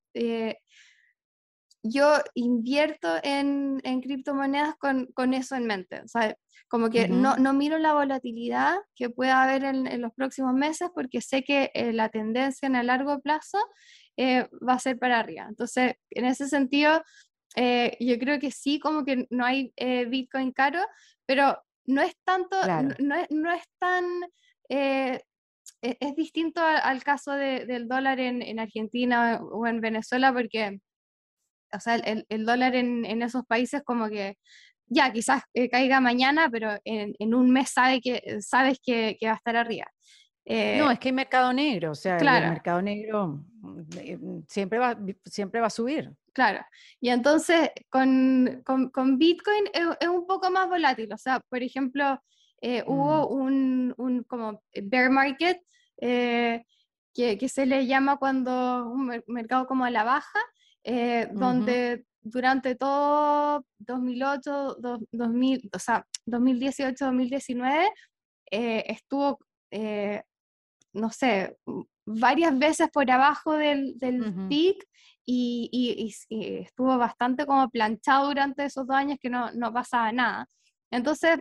yo 1.87 2.15
invierto 2.35 3.09
en, 3.23 3.81
en 3.85 4.01
criptomonedas 4.01 4.75
con, 4.77 5.07
con 5.15 5.35
eso 5.35 5.55
en 5.55 5.67
mente. 5.67 6.01
O 6.01 6.09
sea, 6.09 6.35
como 6.69 6.89
que 6.89 7.07
no, 7.37 7.53
miro 7.53 7.79
la 7.79 7.93
volatilidad 7.93 8.77
que 8.97 9.11
pueda 9.11 9.43
haber 9.43 9.65
en, 9.65 9.87
en 9.87 10.01
los 10.01 10.13
próximos 10.15 10.55
meses 10.55 10.89
porque 10.95 11.21
sé 11.21 11.45
que 11.45 11.71
eh, 11.75 11.93
la 11.93 12.09
tendencia 12.09 12.67
en 12.67 12.75
el 12.77 12.87
largo 12.87 13.21
plazo 13.21 13.59
eh, 14.17 14.49
va 14.67 14.73
a 14.73 14.79
ser 14.79 14.99
para 14.99 15.21
arriba. 15.21 15.47
Entonces, 15.47 15.95
en 16.11 16.25
ese 16.25 16.49
sentido, 16.49 17.03
eh, 17.55 17.97
yo 18.01 18.19
creo 18.19 18.41
que 18.41 18.51
sí, 18.51 18.81
como 18.81 19.05
que 19.05 19.27
no 19.31 19.45
hay 19.45 19.73
Bitcoin 20.09 20.53
caro, 20.53 20.81
pero 21.27 21.63
no 21.85 22.01
es 22.01 22.17
tanto, 22.25 22.57
no, 22.57 22.65
Claro, 22.65 22.89
no 22.99 23.15
es, 23.15 23.31
no 23.31 23.53
es 23.53 23.63
tan... 23.79 24.05
e- 24.69 25.21
es 25.83 26.17
distinto 26.17 26.63
al 26.63 27.03
caso 27.05 27.33
de- 27.33 27.67
del 27.67 27.89
dólar 27.89 28.19
en, 28.21 28.41
en 28.41 28.59
Argentina 28.59 29.41
o 29.43 29.67
en 29.67 29.81
Venezuela 29.83 30.33
porque 30.33 30.81
o 31.77 31.81
sea, 31.81 31.97
el, 31.97 32.25
el- 32.29 32.45
dólar 32.47 32.75
en, 32.75 33.05
en 33.05 33.23
esos 33.23 33.45
países 33.47 33.83
como 33.85 34.09
que 34.09 34.37
ya 34.87 35.13
quizás 35.13 35.43
eh, 35.55 35.69
caiga 35.69 36.01
mañana, 36.01 36.49
pero 36.51 36.77
en, 36.85 37.15
en 37.19 37.35
un 37.35 37.51
mes 37.51 37.71
sabe 37.71 38.01
que, 38.01 38.39
sabes 38.41 38.79
que, 38.85 39.17
que 39.19 39.27
va 39.27 39.33
a 39.33 39.37
estar 39.37 39.57
arriba. 39.57 39.87
No, 40.47 40.91
Eh, 40.91 40.93
es 40.93 40.99
que 40.99 41.09
hay 41.09 41.13
mercado 41.15 41.53
negro, 41.53 41.93
o 41.93 41.95
sea, 41.95 42.13
y 42.17 42.17
el 42.17 42.23
claro, 42.23 42.49
mercado 42.49 42.83
negro 42.83 43.27
mm, 43.63 43.81
eh, 43.99 44.17
mm, 44.19 44.43
siempre 44.47 44.79
va, 44.79 44.99
siempre 45.25 45.61
va 45.61 45.69
a 45.69 45.71
subir. 45.71 46.11
claro. 46.35 46.61
Y 47.01 47.09
entonces 47.09 47.71
con, 47.91 48.63
con, 48.65 48.91
con 48.91 49.17
Bitcoin 49.19 49.65
es, 49.73 49.87
es 50.01 50.09
un 50.09 50.27
poco 50.27 50.51
más 50.51 50.69
volátil. 50.69 51.11
O 51.13 51.17
sea, 51.19 51.41
por 51.49 51.63
ejemplo, 51.63 52.21
eh, 52.61 52.83
Mm, 52.87 52.91
hubo 52.91 53.29
un, 53.29 53.95
un 53.97 54.23
como 54.25 54.63
bear 54.83 55.11
market 55.11 55.61
eh, 56.01 56.65
que, 57.15 57.39
que 57.39 57.49
se 57.49 57.65
le 57.67 57.87
llama 57.87 58.17
cuando 58.19 58.87
un 58.91 59.07
mer- 59.07 59.25
mercado 59.27 59.67
como 59.67 59.85
a 59.85 59.91
la 59.91 60.05
baja, 60.05 60.41
eh, 60.85 61.29
donde 61.33 62.07
durante 62.23 62.75
todo 62.75 63.65
2008, 63.79 64.77
do- 64.77 65.01
2000, 65.13 65.71
o 65.75 65.79
sea, 65.79 66.07
2018, 66.27 67.05
2019, 67.07 67.87
eh, 68.51 68.85
estuvo, 68.89 69.39
eh, 69.71 70.23
no 70.93 71.11
sé, 71.11 71.57
m- 71.67 71.85
varias 72.07 72.59
veces 72.59 72.89
por 72.93 73.11
abajo 73.11 73.53
del, 73.55 73.99
del 73.99 74.21
peak 74.49 74.77
y, 75.27 75.69
y- 75.73 76.05
y 76.05 76.09
s- 76.09 76.27
y 76.29 76.57
estuvo 76.59 76.97
bastante 76.99 77.47
como 77.47 77.69
planchado 77.71 78.29
durante 78.29 78.65
esos 78.65 78.87
dos 78.87 78.97
años 78.97 79.19
que 79.21 79.31
no, 79.31 79.51
no 79.53 79.73
pasaba 79.73 80.13
nada. 80.13 80.47
Entonces, 80.91 81.41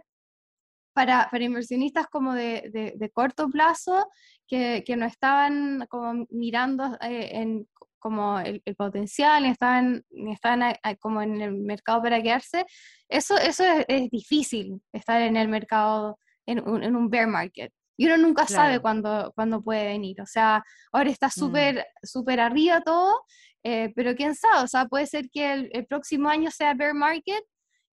para, 0.94 1.28
para 1.32 1.44
inversionistas 1.44 2.08
como 2.08 2.34
de, 2.34 2.70
de- 2.72 2.94
de 2.96 3.10
corto 3.10 3.50
plazo, 3.50 4.08
que, 4.48 4.84
que 4.86 4.96
no 4.96 5.06
estaban 5.06 5.86
como 5.90 6.26
mirando 6.30 6.98
eh, 7.02 7.30
en 7.34 7.68
como 8.04 8.38
el, 8.40 8.62
el 8.66 8.76
potencial, 8.76 9.44
ni 9.44 9.50
estaban, 9.50 10.04
ni 10.12 10.34
estaban 10.34 10.62
a- 10.64 10.76
a- 10.84 10.96
como 10.98 11.22
en 11.22 11.42
el 11.42 11.54
mercado 11.54 12.02
para 12.04 12.22
quedarse, 12.22 12.66
eso, 13.10 13.38
eso 13.38 13.64
es, 13.64 13.86
es 13.88 14.10
difícil, 14.12 14.82
estar 14.92 15.22
en 15.22 15.38
el 15.38 15.48
mercado, 15.48 16.20
en 16.46 16.68
un, 16.68 16.84
en 16.84 16.96
un 16.98 17.10
bear 17.10 17.28
market. 17.28 17.72
Y 17.98 18.08
uno 18.08 18.18
nunca 18.18 18.46
sabe 18.48 18.70
claro. 18.80 18.82
cuándo, 18.82 19.32
cuándo 19.36 19.62
puede 19.64 19.86
venir. 19.86 20.20
O 20.22 20.26
sea, 20.26 20.62
ahora 20.92 21.10
está 21.10 21.28
mm, 21.28 21.40
súper 21.40 21.86
súper 22.04 22.40
arriba 22.42 22.82
todo, 22.82 23.22
eh, 23.64 23.94
pero 23.96 24.16
quién 24.16 24.36
sabe, 24.36 24.64
o 24.64 24.68
sea, 24.68 24.86
puede 24.88 25.06
ser 25.08 25.30
que 25.32 25.54
el, 25.54 25.70
el 25.72 25.86
próximo 25.86 26.28
año 26.28 26.52
sea 26.52 26.74
bear 26.74 26.94
market 26.94 27.44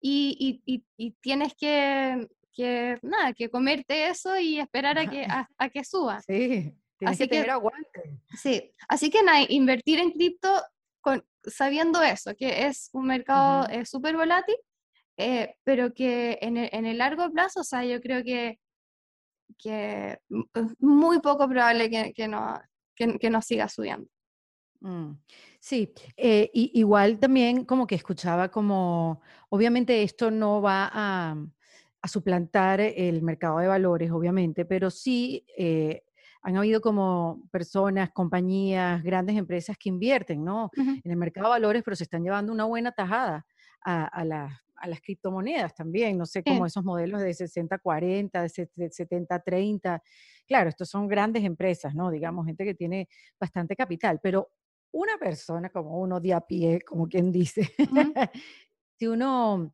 y, 0.03 0.37
y- 0.67 0.75
y- 0.75 0.85
y 0.99 1.13
tienes 1.23 1.55
que, 1.55 2.27
que, 2.53 2.99
nada, 3.03 3.33
que 3.33 3.49
comerte 3.49 4.09
eso 4.09 4.37
y 4.39 4.59
esperar 4.61 4.99
a 4.99 5.07
que, 5.09 5.25
a, 5.31 5.49
a 5.57 5.69
que 5.71 5.83
suba. 5.85 6.21
Sí, 6.21 6.75
tienes 6.99 7.17
Así 7.17 7.25
que 7.25 7.29
tener 7.29 7.47
que, 7.47 7.51
aguante. 7.51 8.21
sí, 8.37 8.73
así 8.89 9.11
que 9.11 9.23
nada, 9.23 9.45
invertir 9.49 9.99
en 9.99 10.11
cripto 10.11 10.49
con, 11.01 11.25
sabiendo 11.45 12.03
eso, 12.03 12.35
que 12.37 12.67
es 12.67 12.91
un 12.93 13.07
mercado 13.07 13.69
eh, 13.69 13.85
súper 13.85 14.17
volátil, 14.17 14.57
eh, 15.17 15.57
pero 15.65 15.93
que 15.93 16.39
en 16.41 16.57
el, 16.57 16.69
en 16.73 16.87
el 16.87 16.99
largo 16.99 17.31
plazo, 17.31 17.61
o 17.61 17.65
sea, 17.65 17.85
yo 17.85 18.01
creo 18.01 18.23
que 18.25 18.59
que 19.59 20.19
es 20.55 20.81
muy 20.81 21.21
poco 21.21 21.49
probable 21.49 21.91
que, 21.91 22.13
que 22.13 22.29
no, 22.29 22.61
que, 22.95 23.31
no 23.31 23.43
siga 23.43 23.69
subiendo. 23.69 24.09
Mm, 24.81 25.13
sí, 25.61 25.93
eh, 26.17 26.51
igual 26.53 27.19
también 27.19 27.65
como 27.65 27.87
que 27.87 27.95
escuchaba 27.95 28.51
como, 28.51 29.23
obviamente 29.49 30.03
esto 30.03 30.31
no 30.31 30.61
va 30.61 30.91
a, 30.93 31.37
a 32.03 32.09
suplantar 32.09 32.81
el 32.81 33.23
mercado 33.23 33.59
de 33.59 33.69
valores, 33.69 34.11
obviamente, 34.11 34.65
pero 34.65 34.91
sí 34.91 35.47
eh, 35.57 36.05
han 36.45 36.57
habido 36.59 36.83
como 36.83 37.43
personas, 37.51 38.11
compañías, 38.11 39.03
grandes 39.03 39.37
empresas 39.37 39.79
que 39.79 39.89
invierten 39.89 40.45
¿no? 40.45 40.71
en 40.77 41.11
el 41.11 41.17
mercado 41.17 41.47
de 41.47 41.53
valores, 41.53 41.83
pero 41.83 41.97
se 41.97 42.05
están 42.05 42.23
llevando 42.23 42.53
una 42.53 42.65
buena 42.65 42.93
tajada 42.93 43.47
a, 43.83 44.05
a, 44.05 44.21
a 44.77 44.87
las 44.87 45.01
criptomonedas 45.01 45.75
también, 45.75 46.19
no 46.19 46.27
sé, 46.27 46.45
como 46.45 46.67
esos 46.67 46.85
modelos 46.85 47.23
de 47.23 47.31
60-40, 47.31 48.43
de 48.43 48.91
70-30. 48.91 50.03
Claro, 50.47 50.69
estos 50.69 50.91
son 50.91 51.09
grandes 51.09 51.45
empresas, 51.45 51.95
¿no? 51.95 52.11
Digamos, 52.11 52.45
gente 52.45 52.67
que 52.67 52.75
tiene 52.75 53.09
bastante 53.41 53.75
capital, 53.75 54.21
pero 54.23 54.51
una 54.93 55.17
persona 55.17 55.71
como 55.71 55.99
uno 55.99 56.21
de 56.21 56.35
a 56.35 56.43
pie, 56.43 56.83
como 56.83 57.09
quien 57.09 57.33
dice, 57.33 57.73
si 58.99 59.07
uno 59.07 59.73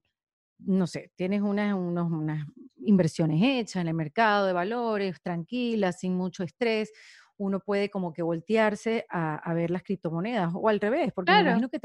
no 0.67 0.87
sé, 0.87 1.13
tienes 1.17 1.43
unas, 1.43 1.75
unas 1.75 2.47
inversiones 2.85 3.41
hechas 3.43 3.83
en 3.83 3.89
el 3.89 3.95
mercado 3.95 4.47
de 4.47 4.53
valores, 4.53 5.21
tranquilas, 5.23 6.01
sin 6.01 6.17
mucho 6.17 6.43
estrés, 6.43 6.93
uno 7.37 7.61
puede 7.61 7.91
como 7.91 8.13
que 8.13 8.23
voltearse 8.23 9.07
a, 9.09 9.55
ver 9.55 9.71
las 9.71 9.83
criptomonedas 9.83 10.53
o 10.55 10.69
al 10.69 10.81
revés, 10.81 11.13
porque 11.15 11.33
me 11.33 11.41
imagino 11.41 11.71
que 11.71 11.79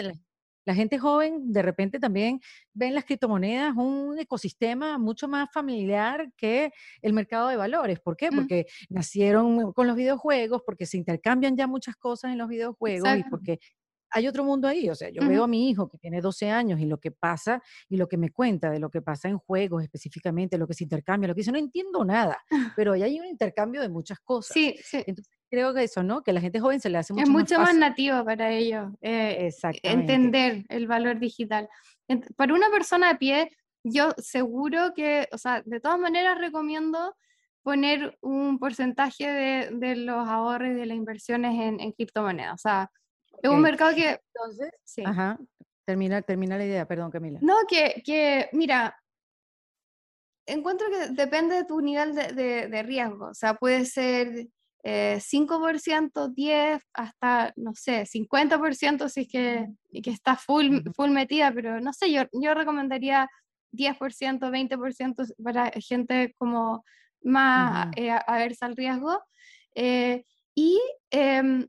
la 0.65 0.73
gente 0.73 0.97
joven 0.97 1.51
de 1.51 1.61
repente 1.61 1.99
también 1.99 2.41
ve 2.73 2.87
en 2.87 2.95
las 2.95 3.05
criptomonedas 3.05 3.75
un 3.75 4.17
ecosistema 4.17 4.97
mucho 4.97 5.27
más 5.27 5.49
familiar 5.53 6.31
que 6.35 6.71
el 7.01 7.13
mercado 7.13 7.49
de 7.49 7.55
valores. 7.55 7.99
¿Por 7.99 8.17
qué? 8.17 8.31
Mm. 8.31 8.35
Porque 8.35 8.65
nacieron 8.89 9.73
con 9.73 9.87
los 9.87 9.95
videojuegos, 9.95 10.63
porque 10.65 10.87
se 10.87 10.97
intercambian 10.97 11.55
ya 11.55 11.67
muchas 11.67 11.95
cosas 11.95 12.31
en 12.31 12.39
los 12.39 12.49
videojuegos 12.49 13.15
y 13.15 13.23
porque 13.29 13.59
hay 14.16 14.30
otro 14.30 14.45
mundo 14.45 14.68
ahí. 14.68 14.89
O 14.89 14.95
sea, 14.95 15.09
yo 15.09 15.28
veo 15.28 15.43
a 15.43 15.47
mi 15.47 15.70
hijo 15.70 15.89
que 15.89 15.97
tiene 15.97 16.22
12 16.22 16.49
años 16.49 16.80
y 16.80 16.86
lo 16.86 16.99
que 16.99 17.11
pasa 17.11 17.61
y 17.89 17.97
lo 17.97 18.07
que 18.07 18.18
me 18.18 18.30
cuenta 18.30 18.72
de 18.72 18.80
lo 18.80 18.89
que 18.89 19.01
pasa 19.01 19.28
en 19.28 19.38
juegos 19.38 19.84
específicamente, 19.84 20.57
lo 20.57 20.68
que 20.68 20.74
se 20.74 20.86
intercambia, 20.86 21.28
lo 21.28 21.36
que 21.36 21.41
dice, 21.41 21.51
no 21.51 21.57
entiendo 21.57 22.05
nada, 22.05 22.38
pero 22.78 22.93
ahí 22.93 23.03
hay 23.03 23.20
un 23.20 23.26
intercambio 23.26 23.82
de 23.82 23.89
muchas 23.89 24.20
cosas. 24.22 24.53
Sí, 24.53 24.76
sí. 24.82 25.03
Entonces 25.05 25.34
creo 25.49 25.74
que 25.74 25.84
eso, 25.84 26.01
¿no? 26.01 26.24
Que 26.24 26.32
a 26.32 26.34
la 26.34 26.39
gente 26.39 26.61
joven 26.61 26.80
se 26.80 26.89
le 26.89 26.97
hace 26.97 27.11
mucho 27.11 27.24
es 27.24 27.30
mucho 27.30 27.59
más, 27.59 27.76
nativo 27.76 28.24
para 28.24 28.51
ellos 28.51 28.88
eh, 29.01 29.51
entender 29.84 30.66
el 30.70 30.88
valor 30.88 31.20
digital. 31.20 31.68
Para 32.38 32.53
una 32.53 32.70
persona 32.70 33.09
de 33.09 33.16
pie, 33.20 33.51
yo 33.84 34.13
seguro 34.18 34.93
que, 34.95 35.28
o 35.34 35.38
sea, 35.38 35.61
de 35.66 35.82
todas 35.82 35.99
maneras 35.99 36.38
recomiendo 36.39 37.16
poner 37.63 38.18
un 38.22 38.59
porcentaje 38.59 39.28
de, 39.28 39.70
de 39.72 39.95
los 39.97 40.26
ahorros 40.26 40.70
y 40.70 40.74
de 40.74 40.86
las 40.86 40.95
inversiones 40.95 41.59
en, 41.59 41.82
en 41.82 41.91
criptomonedas. 41.91 42.53
O 42.53 42.57
sea, 42.57 42.91
es 43.41 43.49
un 43.49 43.61
mercado 43.61 43.95
que... 43.95 44.19
Entonces, 44.33 44.71
sí. 44.83 45.03
Ajá, 45.05 45.38
termina, 45.86 46.21
termina 46.21 46.57
la 46.57 46.65
idea, 46.65 46.88
perdón 46.88 47.11
Camila. 47.11 47.39
No, 47.41 47.55
que, 47.67 48.01
que 48.05 48.49
mira, 48.53 48.97
encuentro 50.45 50.88
que 50.89 51.13
depende 51.13 51.55
de 51.55 51.65
tu 51.65 51.81
nivel 51.81 52.15
de, 52.15 52.67
de, 52.67 52.83
riesgo, 52.83 53.27
o 53.27 53.33
sea, 53.33 53.55
puede 53.55 53.86
ser 53.86 54.47
eh, 54.83 55.19
5%, 55.19 56.33
10, 56.33 56.81
hasta, 56.93 57.53
no 57.55 57.73
sé, 57.73 58.05
50% 58.05 59.09
si 59.09 59.21
es 59.21 59.27
que, 59.27 59.67
que 60.03 60.11
está 60.11 60.36
full, 60.36 60.81
full 60.95 61.09
metida, 61.09 61.51
pero 61.51 61.79
no 61.79 61.93
sé, 61.93 62.11
yo, 62.11 62.23
yo 62.33 62.53
recomendaría 62.53 63.27
10%, 63.73 64.39
20% 64.39 65.33
para 65.43 65.71
gente 65.71 66.33
como 66.38 66.83
más 67.21 67.88
uh 67.88 68.19
aversa 68.27 68.67
al 68.67 68.75
riesgo. 68.75 69.21
Eh, 69.73 70.23
y 70.53 70.79
em, 71.09 71.67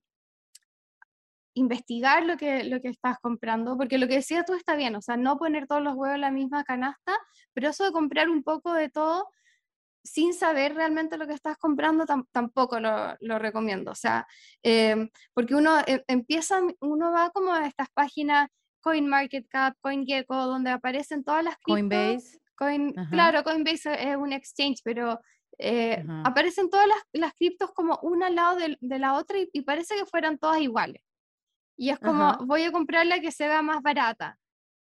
investigar 1.57 2.25
lo 2.25 2.37
que, 2.37 2.65
lo 2.65 2.81
que 2.81 2.89
estás 2.89 3.19
comprando, 3.19 3.77
porque 3.77 3.99
lo 3.99 4.07
que 4.07 4.17
decías 4.17 4.45
tú 4.45 4.53
está 4.53 4.77
bien, 4.77 4.95
o 4.95 5.01
sea, 5.01 5.17
no 5.17 5.39
poner 5.39 5.67
todos 5.67 5.83
los 5.83 5.95
huevos 5.95 6.15
en 6.15 6.21
la 6.21 6.31
misma 6.31 6.65
canasta, 6.65 7.17
pero 7.55 7.71
eso 7.71 7.85
de 7.85 7.93
comprar 7.93 8.29
un 8.29 8.43
poco 8.43 8.75
de 8.75 8.91
todo 8.91 9.29
sin 10.05 10.35
saber 10.35 10.75
realmente 10.75 11.17
lo 11.17 11.27
que 11.27 11.33
estás 11.33 11.57
comprando 11.57 12.05
tampoco 12.31 12.79
lo, 12.79 13.17
lo, 13.21 13.39
recomiendo, 13.39 13.91
o 13.91 13.95
sea, 13.95 14.27
em, 14.63 15.09
porque 15.33 15.55
uno 15.55 15.81
e, 15.87 16.05
empieza, 16.07 16.61
uno 16.81 17.11
va 17.11 17.31
como 17.31 17.53
a 17.53 17.67
estas 17.67 17.89
páginas 17.93 18.49
CoinMarketCap, 18.83 19.77
CoinGecko, 19.81 20.47
donde 20.47 20.71
aparecen 20.71 21.25
todas 21.25 21.43
las 21.43 21.57
Coinbase. 21.59 22.39
Coin, 22.55 22.95
claro, 23.11 23.43
Coinbase 23.43 24.11
es 24.11 24.17
un 24.17 24.33
exchange, 24.33 24.81
pero 24.85 25.21
eh, 25.59 26.05
aparecen 26.25 26.71
todas 26.71 26.87
las, 26.87 26.99
las 27.13 27.35
criptos 27.35 27.73
como 27.73 27.99
una 28.03 28.29
al 28.29 28.35
lado 28.35 28.57
de, 28.57 28.77
de 28.81 28.99
la 28.99 29.15
otra 29.15 29.39
y, 29.39 29.49
y, 29.53 29.63
parece 29.63 29.97
que 29.97 30.07
fueran 30.07 30.39
todas 30.39 30.61
iguales. 30.61 31.03
Y 31.77 31.91
es 31.91 31.99
como, 31.99 32.37
voy 32.47 32.63
a 32.63 32.73
comprar 32.73 33.07
la 33.07 33.21
que 33.21 33.31
se 33.31 33.47
vea 33.47 33.63
más 33.63 33.83
barata. 33.83 34.39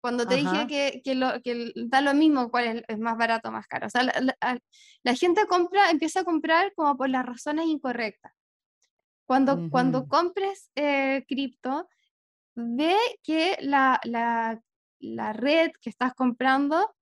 Cuando 0.01 0.27
te 0.27 0.35
dije 0.35 0.67
que, 0.67 1.01
que, 1.01 1.15
lo, 1.15 1.41
que, 1.41 1.71
da 1.75 2.01
lo 2.01 2.13
mismo 2.13 2.51
cuál 2.51 2.83
es, 2.85 2.99
más 2.99 3.17
barato 3.17 3.47
o 3.47 3.51
más 3.53 3.67
caro. 3.67 3.87
O 3.87 3.89
sea, 3.89 4.03
la, 4.03 5.15
gente 5.15 5.47
compra, 5.47 5.91
empieza 5.91 6.19
a 6.19 6.23
comprar 6.25 6.73
como 6.75 6.97
por 6.97 7.07
las 7.07 7.25
razones 7.25 7.67
incorrectas. 7.67 8.33
Cuando, 9.25 9.69
cuando 9.69 10.09
compres 10.09 10.69
eh, 10.75 11.23
cripto, 11.25 11.87
ve 12.53 12.97
que 13.23 13.57
la, 13.61 14.01
la, 14.03 14.61
la, 14.99 15.31
red 15.31 15.71
que 15.81 15.89
estás 15.89 16.13
comprando 16.13 16.93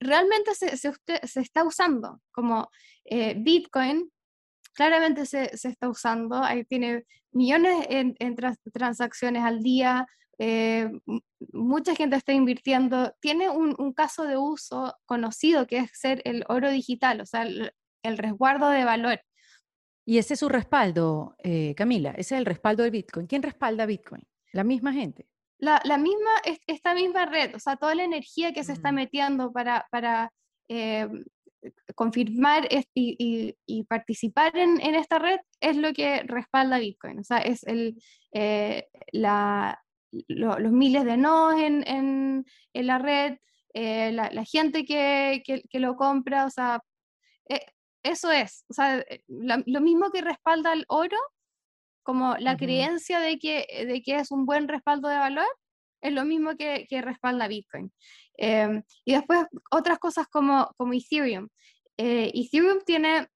realmente 0.00 0.56
se, 0.56 0.76
se, 0.76 0.92
se 1.22 1.40
está 1.40 1.62
usando. 1.62 2.20
Como 2.32 2.68
eh, 3.04 3.34
Bitcoin, 3.38 4.10
claramente 4.76 5.24
se, 5.26 5.56
se, 5.56 5.68
está 5.68 5.88
usando, 5.88 6.36
ahí 6.36 6.64
tiene 6.64 7.04
millones 7.32 7.86
en, 7.88 8.14
transacciones 8.72 9.42
al 9.42 9.62
día, 9.62 10.06
eh, 10.38 10.90
mucha 11.52 11.94
gente 11.94 12.16
está 12.16 12.32
invirtiendo, 12.32 13.14
tiene 13.20 13.48
un, 13.48 13.74
un, 13.78 13.94
caso 13.94 14.24
de 14.24 14.36
uso 14.36 14.94
conocido 15.06 15.66
que 15.66 15.78
es 15.78 15.90
ser 15.94 16.20
el 16.24 16.44
oro 16.48 16.70
digital, 16.70 17.22
o 17.22 17.26
sea, 17.26 17.42
el, 17.42 17.72
resguardo 18.18 18.68
de 18.68 18.84
valor. 18.84 19.20
Y 20.04 20.18
ese 20.18 20.34
es 20.34 20.40
su 20.40 20.48
respaldo, 20.48 21.34
eh, 21.42 21.74
Camila, 21.74 22.10
ese 22.10 22.36
es 22.36 22.38
el 22.38 22.46
respaldo 22.46 22.84
del 22.84 22.92
Bitcoin. 22.92 23.26
¿Quién 23.26 23.42
respalda 23.42 23.86
Bitcoin? 23.86 24.22
La 24.52 24.62
misma 24.62 24.92
gente. 24.92 25.26
La, 25.58 25.80
la 25.84 25.98
misma, 25.98 26.30
esta 26.66 26.94
misma 26.94 27.26
red, 27.26 27.56
o 27.56 27.58
sea, 27.58 27.76
toda 27.76 27.94
la 27.94 28.04
energía 28.04 28.52
que 28.52 28.62
se 28.62 28.72
está 28.72 28.92
mm. 28.92 28.94
metiendo 28.94 29.52
para, 29.52 29.88
para 29.90 30.32
eh, 30.68 31.08
confirmar 31.94 32.68
y, 32.94 33.56
y, 33.66 33.84
participar 33.84 34.56
en, 34.56 34.80
en, 34.80 34.94
esta 34.94 35.18
red 35.18 35.38
es 35.60 35.76
lo 35.76 35.92
que 35.92 36.22
respalda 36.22 36.78
Bitcoin. 36.78 37.18
O 37.20 37.24
sea, 37.24 37.38
es 37.38 37.62
el, 37.64 38.00
eh, 38.32 38.88
la, 39.12 39.82
los 40.28 40.72
miles 40.72 41.04
de 41.04 41.16
nodos 41.16 41.60
en, 41.60 41.86
en, 41.86 42.44
en 42.72 42.86
la 42.86 42.98
red, 42.98 43.38
eh, 43.74 44.12
la, 44.12 44.30
la, 44.30 44.44
gente 44.44 44.84
que, 44.84 45.42
que, 45.44 45.62
que, 45.68 45.80
lo 45.80 45.96
compra, 45.96 46.46
o 46.46 46.50
sea, 46.50 46.80
eh, 47.48 47.66
eso 48.02 48.30
es. 48.30 48.64
O 48.68 48.74
sea, 48.74 49.04
lo 49.28 49.80
mismo 49.80 50.10
que 50.10 50.22
respalda 50.22 50.72
el 50.72 50.84
oro, 50.88 51.18
como 52.02 52.36
la 52.38 52.56
creencia 52.56 53.18
de 53.20 53.38
que, 53.38 53.66
de 53.86 54.00
que 54.02 54.16
es 54.16 54.30
un 54.30 54.46
buen 54.46 54.68
respaldo 54.68 55.08
de 55.08 55.18
valor, 55.18 55.46
es 56.00 56.12
lo 56.12 56.24
mismo 56.24 56.56
que, 56.56 56.86
que 56.88 57.02
respalda 57.02 57.48
Bitcoin. 57.48 57.92
Em, 58.36 58.82
y 59.04 59.14
después 59.14 59.46
otras 59.70 59.98
cosas 59.98 60.26
como, 60.28 60.70
como 60.76 60.92
Ethereum. 60.92 61.48
Eh, 61.96 62.30
Ethereum 62.34 62.80
tiene 62.84 63.28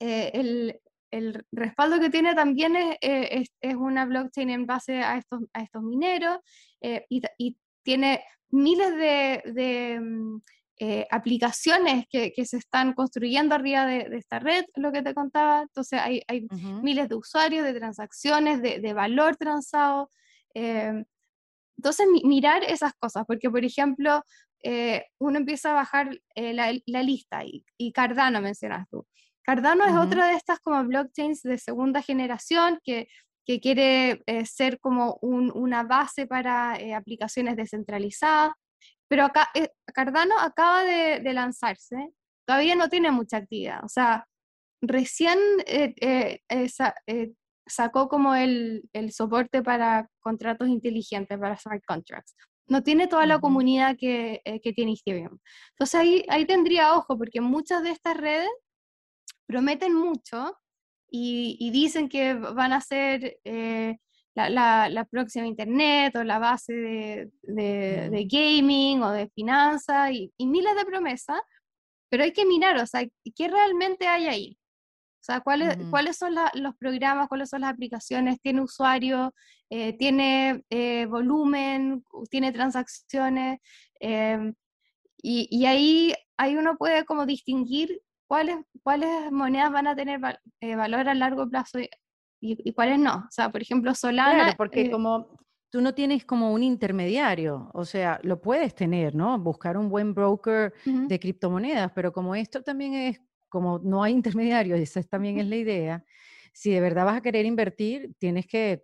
eh, 0.00 0.30
el, 0.34 0.80
el, 1.10 1.44
respaldo 1.52 2.00
que 2.00 2.10
tiene 2.10 2.34
también 2.34 2.74
es, 2.76 2.96
eh, 3.00 3.44
es, 3.60 3.74
una 3.76 4.04
blockchain 4.04 4.50
en 4.50 4.66
base 4.66 5.02
a 5.02 5.16
estos, 5.16 5.42
a 5.52 5.62
estos 5.62 5.82
mineros 5.82 6.38
y, 6.80 7.22
y, 7.38 7.56
tiene 7.82 8.24
miles 8.50 8.96
de, 8.96 9.42
de 9.52 10.00
mm, 10.00 10.40
aplicaciones 11.10 12.06
que, 12.08 12.32
que, 12.32 12.46
se 12.46 12.56
están 12.56 12.94
construyendo 12.94 13.54
arriba 13.54 13.84
de, 13.84 14.08
de, 14.08 14.16
esta 14.16 14.38
red, 14.38 14.64
lo 14.76 14.90
que 14.90 15.02
te 15.02 15.12
contaba. 15.12 15.62
Entonces 15.62 16.00
hay, 16.00 16.22
hay 16.26 16.46
miles 16.82 17.10
de 17.10 17.14
usuarios, 17.14 17.64
de 17.64 17.74
transacciones, 17.74 18.62
de, 18.62 18.80
de 18.80 18.92
valor 18.94 19.36
transado. 19.36 20.08
Em, 20.54 21.04
entonces, 21.76 22.06
mirar 22.24 22.64
esas 22.64 22.94
cosas, 22.94 23.24
porque 23.26 23.50
por 23.50 23.64
ejemplo, 23.64 24.22
eh, 24.62 25.06
uno 25.18 25.38
empieza 25.38 25.70
a 25.70 25.74
bajar 25.74 26.18
eh, 26.34 26.54
la, 26.54 27.02
lista 27.02 27.42
y, 27.44 27.92
Cardano 27.92 28.40
mencionas 28.40 28.88
tú. 28.88 29.06
Cardano 29.42 29.84
es 29.84 29.94
otra 29.94 30.26
de 30.28 30.34
estas 30.34 30.58
como 30.60 30.82
blockchains 30.84 31.42
de 31.42 31.58
segunda 31.58 32.00
generación 32.00 32.80
que, 32.82 33.08
que 33.44 33.60
quiere 33.60 34.22
eh, 34.24 34.46
ser 34.46 34.80
como 34.80 35.18
una 35.20 35.82
base 35.82 36.26
para 36.26 36.78
aplicaciones 36.96 37.56
descentralizadas, 37.56 38.52
pero 39.06 39.24
acá 39.24 39.50
Cardano 39.92 40.38
acaba 40.38 40.82
de, 40.84 41.20
de, 41.20 41.32
lanzarse, 41.34 42.10
todavía 42.46 42.74
no 42.74 42.88
tiene 42.88 43.10
mucha 43.10 43.38
actividad, 43.38 43.84
o 43.84 43.88
sea, 43.88 44.26
recién 44.80 45.38
sacó 47.66 48.08
como 48.08 48.34
el, 48.34 48.88
el, 48.92 49.12
soporte 49.12 49.62
para 49.62 50.08
contratos 50.20 50.68
inteligentes, 50.68 51.38
para 51.38 51.56
smart 51.56 51.82
contracts. 51.86 52.34
No 52.66 52.82
tiene 52.82 53.06
toda 53.06 53.26
la 53.26 53.40
comunidad 53.40 53.96
que, 53.98 54.40
eh, 54.44 54.60
que, 54.60 54.72
tiene 54.72 54.92
Ethereum. 54.92 55.38
Entonces 55.72 55.94
ahí, 56.00 56.24
ahí 56.28 56.46
tendría 56.46 56.94
ojo, 56.94 57.18
porque 57.18 57.40
muchas 57.40 57.82
de 57.82 57.90
estas 57.90 58.16
redes 58.16 58.48
prometen 59.46 59.94
mucho 59.94 60.56
y, 61.10 61.70
dicen 61.70 62.08
que 62.08 62.34
van 62.34 62.72
a 62.72 62.80
ser 62.80 63.38
eh, 63.44 63.96
la, 64.34 65.06
próxima 65.10 65.46
Internet 65.46 66.16
o 66.16 66.24
la 66.24 66.38
base 66.38 67.30
de, 67.42 68.26
gaming 68.28 69.02
o 69.02 69.12
de 69.12 69.28
finanzas 69.28 70.10
y, 70.12 70.32
miles 70.38 70.74
de 70.74 70.84
promesas, 70.84 71.40
pero 72.10 72.24
hay 72.24 72.32
que 72.32 72.44
mirar, 72.44 72.76
o 72.78 72.86
sea, 72.86 73.06
¿qué 73.36 73.48
realmente 73.48 74.06
hay 74.06 74.26
ahí? 74.26 74.58
O 75.24 75.26
sea, 75.26 75.40
¿cuáles, 75.40 75.78
¿cuáles 75.88 76.18
son 76.18 76.34
los 76.52 76.76
programas, 76.76 77.28
cuáles 77.28 77.48
son 77.48 77.62
las 77.62 77.72
aplicaciones? 77.72 78.38
¿Tiene 78.42 78.60
usuario? 78.60 79.32
Eh, 79.70 79.96
¿Tiene 79.96 80.62
eh, 80.68 81.06
volumen? 81.06 82.04
¿Tiene 82.28 82.52
transacciones? 82.52 83.58
Em, 84.00 84.52
y, 85.16 85.64
ahí, 85.64 86.12
ahí 86.36 86.58
uno 86.58 86.76
puede 86.76 87.06
como 87.06 87.24
distinguir 87.24 88.02
cuáles, 88.26 88.56
cuáles 88.82 89.32
monedas 89.32 89.72
van 89.72 89.86
a 89.86 89.96
tener 89.96 90.20
eh, 90.60 90.76
valor 90.76 91.08
a 91.08 91.14
largo 91.14 91.48
plazo 91.48 91.78
y, 92.42 92.72
cuáles 92.74 92.98
no. 92.98 93.14
O 93.26 93.30
sea, 93.30 93.48
por 93.50 93.62
ejemplo, 93.62 93.94
Solana... 93.94 94.34
Claro, 94.34 94.54
porque 94.58 94.90
como 94.90 95.38
tú 95.70 95.80
no 95.80 95.94
tienes 95.94 96.26
como 96.26 96.52
un 96.52 96.62
intermediario, 96.62 97.70
o 97.72 97.86
sea, 97.86 98.20
lo 98.22 98.42
puedes 98.42 98.74
tener, 98.74 99.14
¿no? 99.14 99.38
Buscar 99.38 99.78
un 99.78 99.88
buen 99.88 100.12
broker 100.12 100.74
de 100.84 101.18
criptomonedas, 101.18 101.92
pero 101.94 102.12
como 102.12 102.34
esto 102.34 102.62
también 102.62 102.92
es 102.92 103.20
como 103.54 103.78
no 103.78 104.02
hay 104.02 104.12
intermediarios, 104.12 104.80
esa 104.80 105.00
también 105.04 105.38
es 105.38 105.46
la 105.46 105.54
idea, 105.54 106.04
si 106.52 106.72
de 106.72 106.80
verdad 106.80 107.04
vas 107.04 107.18
a 107.18 107.20
querer 107.20 107.46
invertir, 107.46 108.12
tienes 108.18 108.48
que 108.48 108.82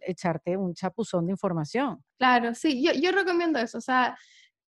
echarte 0.00 0.56
un 0.56 0.74
chapuzón 0.74 1.26
de 1.26 1.32
información. 1.32 2.00
Claro, 2.16 2.54
sí, 2.54 2.80
yo, 2.80 2.92
yo 2.92 3.10
recomiendo 3.10 3.58
eso, 3.58 3.78
o 3.78 3.80
sea, 3.80 4.16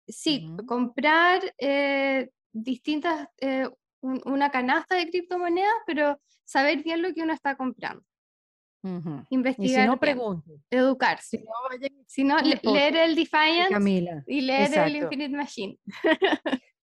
sí, 0.08 0.48
comprar 0.66 1.42
eh, 1.58 2.30
distintas, 2.50 3.28
eh, 3.38 3.68
una 4.00 4.50
canasta 4.50 4.96
de 4.96 5.10
criptomonedas, 5.10 5.82
pero 5.86 6.18
saber 6.46 6.82
bien 6.82 7.02
lo 7.02 7.12
que 7.12 7.20
uno 7.20 7.34
está 7.34 7.54
comprando. 7.56 8.02
Investigar. 9.28 9.80
Y 9.80 9.82
si 9.82 9.86
no, 9.86 10.00
pregunte. 10.00 10.50
Educarse. 10.70 11.44
Si 12.06 12.24
no, 12.24 12.38
leer 12.38 12.96
el 12.96 13.14
Defiant 13.16 13.70
y 14.26 14.40
leer 14.40 14.78
el 14.78 14.96
Infinite 14.96 15.36
Machine. 15.36 15.78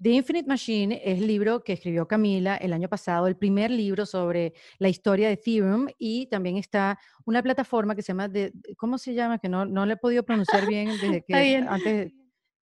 The 0.00 0.10
Infinite 0.10 0.46
Machine 0.46 1.00
es 1.04 1.18
el 1.18 1.26
libro 1.26 1.64
que 1.64 1.72
escribió 1.72 2.06
Camila 2.06 2.56
el 2.56 2.72
año 2.72 2.88
pasado, 2.88 3.26
el 3.26 3.36
primer 3.36 3.70
libro 3.70 4.06
sobre 4.06 4.54
la 4.78 4.88
historia 4.88 5.26
de 5.26 5.34
Ethereum 5.34 5.88
y 5.98 6.26
también 6.26 6.56
está 6.56 7.00
una 7.24 7.42
plataforma 7.42 7.96
que 7.96 8.02
se 8.02 8.08
llama, 8.08 8.28
de, 8.28 8.52
¿cómo 8.76 8.96
se 8.96 9.14
llama? 9.14 9.38
Que 9.38 9.48
no, 9.48 9.64
no 9.64 9.84
le 9.86 9.94
he 9.94 9.96
podido 9.96 10.22
pronunciar 10.22 10.66
bien 10.68 10.88
desde 11.02 11.24
que 11.24 11.56
antes... 11.68 12.12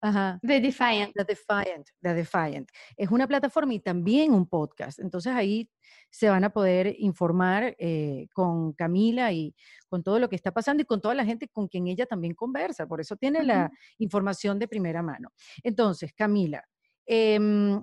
Ajá. 0.01 0.39
The 0.43 0.61
Defiant. 0.61 1.13
The 1.15 1.25
Defiant, 1.25 1.89
The 2.01 2.15
Defiant. 2.15 2.69
Es 2.97 3.11
una 3.11 3.27
plataforma 3.27 3.75
y 3.75 3.81
también 3.81 4.33
un 4.33 4.47
podcast. 4.47 4.99
Entonces 5.01 5.33
ahí 5.35 5.69
se 6.11 6.29
van 6.29 6.45
a 6.45 6.51
poder 6.51 6.95
informar 6.99 7.75
eh, 7.79 8.29
con 8.33 8.73
Camila 8.75 9.33
y 9.33 9.55
con 9.89 10.03
todo 10.03 10.19
lo 10.19 10.29
que 10.29 10.37
está 10.37 10.53
pasando 10.53 10.83
y 10.83 10.87
con 10.87 11.01
toda 11.01 11.15
la 11.15 11.25
gente 11.25 11.49
con 11.49 11.67
quien 11.67 11.89
ella 11.89 12.07
también 12.07 12.35
conversa. 12.35 12.87
Por 12.87 13.01
eso 13.01 13.17
tiene 13.17 13.43
la 13.43 13.71
información 13.99 14.59
de 14.59 14.69
primera 14.69 15.03
mano. 15.03 15.31
Entonces, 15.63 16.13
Camila, 16.15 16.63
Em, 17.07 17.83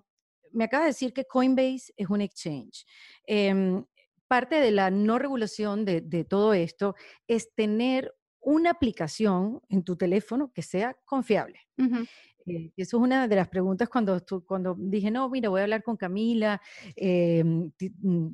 me 0.51 0.63
acaba 0.65 0.83
de 0.83 0.89
decir 0.89 1.13
que 1.13 1.25
Coinbase 1.25 1.93
es 1.97 2.09
un 2.09 2.21
exchange. 2.21 2.85
Em, 3.25 3.83
parte 4.27 4.55
de 4.55 4.71
la 4.71 4.91
no 4.91 5.19
regulación 5.19 5.85
de, 5.85 6.25
todo 6.25 6.53
esto 6.53 6.95
es 7.27 7.53
tener 7.53 8.13
una 8.39 8.71
aplicación 8.71 9.61
en 9.69 9.83
tu 9.83 9.95
teléfono 9.95 10.51
que 10.53 10.61
sea 10.61 10.97
confiable. 11.05 11.59
Eh, 12.45 12.71
eso 12.75 12.97
es 12.97 13.03
una 13.03 13.27
de 13.27 13.35
las 13.35 13.47
preguntas 13.47 13.87
cuando, 13.87 14.21
cuando 14.45 14.75
dije, 14.77 15.09
no, 15.11 15.29
mira, 15.29 15.49
voy 15.49 15.61
a 15.61 15.63
hablar 15.63 15.81
con 15.81 15.95
Camila, 15.95 16.61
mm, 16.97 17.67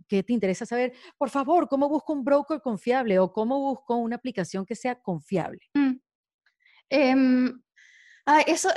¿qué 0.07 0.23
te 0.23 0.33
interesa 0.33 0.65
saber? 0.65 0.93
Por 1.17 1.29
favor, 1.29 1.67
¿cómo 1.67 1.87
busco 1.89 2.13
un 2.13 2.23
broker 2.23 2.59
confiable 2.61 3.19
o 3.19 3.31
cómo 3.31 3.59
busco 3.59 3.95
una 3.97 4.15
aplicación 4.15 4.65
que 4.65 4.75
sea 4.75 4.95
confiable? 4.99 5.61
Mm. 5.75 5.99
Ah, 8.31 8.41
eso 8.41 8.69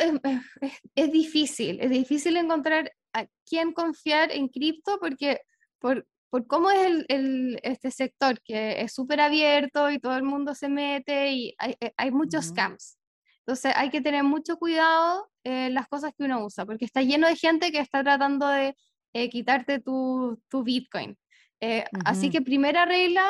es, 0.94 1.12
difícil, 1.12 1.78
es 1.82 1.90
difícil 1.90 2.38
encontrar 2.38 2.90
a 3.12 3.26
quién 3.44 3.74
confiar 3.74 4.32
en 4.32 4.48
cripto 4.48 4.98
porque 4.98 5.42
por, 5.78 6.06
por 6.30 6.46
cómo 6.46 6.70
es 6.70 7.04
el, 7.08 7.60
este 7.62 7.90
sector, 7.90 8.40
que 8.40 8.80
es 8.80 8.94
súper 8.94 9.20
abierto 9.20 9.90
y 9.90 9.98
todo 9.98 10.16
el 10.16 10.22
mundo 10.22 10.54
se 10.54 10.70
mete 10.70 11.32
y 11.32 11.54
hay, 11.58 11.76
eh, 11.80 11.92
hay 11.98 12.10
muchos 12.10 12.46
scams. 12.46 12.96
Entonces 13.40 13.74
hay 13.76 13.90
que 13.90 14.00
tener 14.00 14.24
mucho 14.24 14.56
cuidado 14.56 15.30
en 15.44 15.74
las 15.74 15.86
cosas 15.86 16.14
que 16.16 16.24
uno 16.24 16.46
usa, 16.46 16.64
porque 16.64 16.86
está 16.86 17.02
lleno 17.02 17.26
de 17.26 17.36
gente 17.36 17.70
que 17.70 17.80
está 17.80 18.02
tratando 18.02 18.48
de 18.48 18.74
eh, 19.12 19.28
quitarte 19.28 19.80
tu, 19.80 20.40
tu 20.48 20.62
Bitcoin. 20.62 21.14
Eh, 21.60 21.84
así 22.06 22.30
que 22.30 22.40
primera 22.40 22.86
regla, 22.86 23.22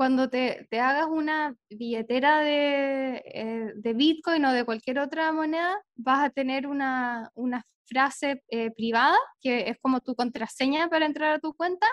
cuando 0.00 0.30
te, 0.30 0.66
te 0.70 0.80
hagas 0.80 1.08
una 1.10 1.54
billetera 1.68 2.40
de, 2.40 3.22
eh, 3.22 3.72
de, 3.74 3.92
Bitcoin 3.92 4.42
o 4.46 4.52
de 4.54 4.64
cualquier 4.64 4.98
otra 4.98 5.30
moneda, 5.30 5.78
vas 5.94 6.24
a 6.24 6.30
tener 6.30 6.66
una, 6.66 7.30
una 7.34 7.66
frase 7.84 8.42
eh, 8.48 8.70
privada, 8.70 9.18
que 9.42 9.68
es 9.68 9.76
como 9.82 10.00
tu 10.00 10.14
contraseña 10.14 10.88
para 10.88 11.04
entrar 11.04 11.32
a 11.32 11.38
tu 11.38 11.52
cuenta. 11.52 11.86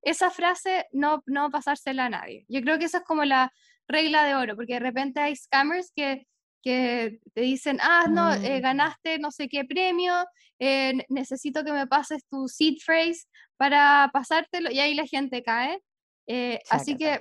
Esa 0.00 0.30
frase 0.30 0.86
no, 0.92 1.22
no 1.26 1.50
pasársela 1.50 2.06
a 2.06 2.08
nadie. 2.08 2.46
Yo 2.48 2.62
creo 2.62 2.78
que 2.78 2.86
esa 2.86 2.98
es 2.98 3.04
como 3.04 3.26
la 3.26 3.52
regla 3.86 4.24
de 4.24 4.36
oro, 4.36 4.56
porque 4.56 4.74
de 4.74 4.80
repente 4.80 5.20
hay 5.20 5.36
scammers 5.36 5.92
que, 5.94 6.26
que 6.62 7.20
te 7.34 7.42
dicen, 7.42 7.78
ah, 7.82 8.06
no, 8.08 8.32
eh, 8.32 8.60
mm. 8.60 8.62
ganaste 8.62 9.18
no 9.18 9.30
sé 9.30 9.50
qué 9.50 9.66
premio, 9.66 10.14
necesito 11.10 11.62
que 11.62 11.72
me 11.72 11.86
pases 11.86 12.24
tu 12.30 12.48
seed 12.48 12.78
phrase 12.82 13.26
para 13.58 14.08
pasártelo, 14.14 14.70
y 14.70 14.78
ahí 14.78 14.94
la 14.94 15.06
gente 15.06 15.42
cae. 15.42 15.78
así 16.70 16.96
que 16.96 17.20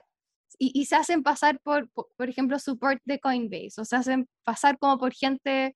y, 0.59 0.85
se 0.85 0.95
hacen 0.97 1.23
pasar 1.23 1.59
por, 1.61 1.89
por, 1.89 2.29
ejemplo, 2.29 2.59
support 2.59 3.01
de 3.05 3.19
Coinbase, 3.19 3.79
o 3.79 3.85
se 3.85 3.95
hacen 3.95 4.27
pasar 4.43 4.77
como 4.77 4.97
por 4.97 5.13
gente 5.13 5.75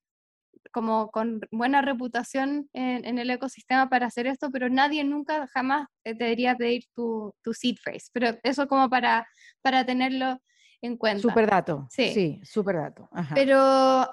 como 0.72 1.10
con 1.10 1.40
buena 1.50 1.82
reputación 1.82 2.68
en, 2.72 3.18
el 3.18 3.30
ecosistema 3.30 3.88
para 3.88 4.06
hacer 4.06 4.26
esto, 4.26 4.50
pero 4.50 4.68
nadie 4.68 5.04
nunca 5.04 5.46
jamás 5.48 5.88
te 6.02 6.14
debería 6.14 6.56
pedir 6.56 6.84
tu, 6.94 7.34
tu 7.42 7.54
seed 7.54 7.76
phrase. 7.82 8.08
Pero 8.12 8.38
eso 8.42 8.66
como 8.68 8.88
para, 8.88 9.26
para 9.62 9.84
tenerlo 9.84 10.38
en 10.82 10.96
cuenta. 10.96 11.22
Super 11.22 11.48
dato. 11.48 11.86
Sí, 11.90 12.12
sí 12.12 12.40
super 12.44 12.76
dato. 12.76 13.08
Pero 13.34 14.06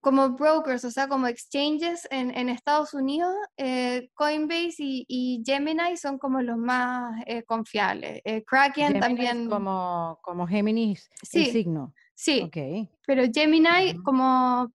como 0.00 0.30
brokers, 0.30 0.84
o 0.84 0.90
sea, 0.90 1.08
como 1.08 1.26
exchanges 1.26 2.08
en, 2.10 2.30
en 2.36 2.48
Estados 2.48 2.94
Unidos, 2.94 3.34
eh, 3.56 4.08
Coinbase 4.14 4.76
y, 4.78 5.42
Gemini 5.44 5.96
son 5.96 6.18
como 6.18 6.40
los 6.40 6.56
más 6.56 7.22
eh, 7.26 7.42
confiables. 7.42 8.22
Eh, 8.24 8.42
Kraken 8.44 8.98
también. 8.98 9.48
Como, 9.48 10.18
como 10.22 10.46
Géminis, 10.46 11.10
sí, 11.22 11.44
el 11.44 11.52
signo. 11.52 11.94
Sí, 12.14 12.42
okay. 12.46 12.88
pero 13.06 13.24
Gemini 13.32 13.94
como 14.02 14.70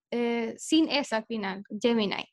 sin 0.56 0.88
esa 0.90 1.22
final, 1.22 1.62
Gemini. 1.80 2.14
ah, 2.14 2.24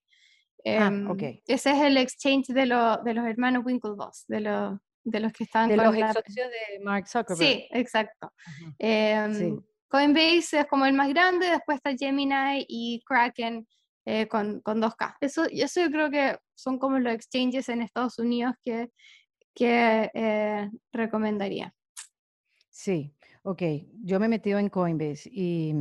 em, 0.64 1.10
okay. 1.10 1.41
Ese 1.46 1.72
es 1.72 1.82
el 1.82 1.98
exchange 1.98 2.48
de, 2.48 2.62
de 2.62 3.14
los 3.14 3.26
hermanos 3.26 3.64
Winklevoss, 3.66 4.26
de 4.28 4.41
los, 4.41 4.80
de 5.04 5.20
los 5.20 5.34
que 5.34 5.44
están... 5.44 5.70
De 5.70 5.78
los 5.78 5.96
la... 5.96 6.14
de 6.14 6.84
Mark 6.84 7.08
Zuckerberg. 7.08 7.38
Sí, 7.38 7.68
exacto. 7.72 8.32
Em, 8.80 9.34
sí. 9.34 9.72
Coinbase 9.94 10.62
es 10.62 10.66
como 10.66 10.88
el 10.88 10.94
más 10.94 11.08
grande, 11.10 11.46
después 11.52 11.76
está 11.76 11.96
Gemini 11.96 12.66
y 12.68 13.00
Kraken 13.06 13.68
eh, 14.06 14.28
con, 14.28 14.60
con 14.62 14.82
2K. 14.82 15.18
Eso, 15.22 15.46
eso 15.52 15.82
yo 15.82 15.91
creo 15.91 16.10
que 16.10 16.36
son 16.56 16.80
como 16.80 16.98
los 16.98 17.14
exchanges 17.14 17.70
en 17.70 17.84
Estados 17.84 18.18
Unidos 18.18 18.56
que, 18.64 18.89
que 19.54 20.10
eh, 20.16 20.72
recomendaría. 20.91 21.76
Sí, 22.72 23.14
ok. 23.44 23.62
Yo 24.04 24.20
me 24.20 24.26
he 24.26 24.30
metido 24.30 24.58
en 24.58 24.70
Coinbase 24.70 25.30
y 25.32 25.76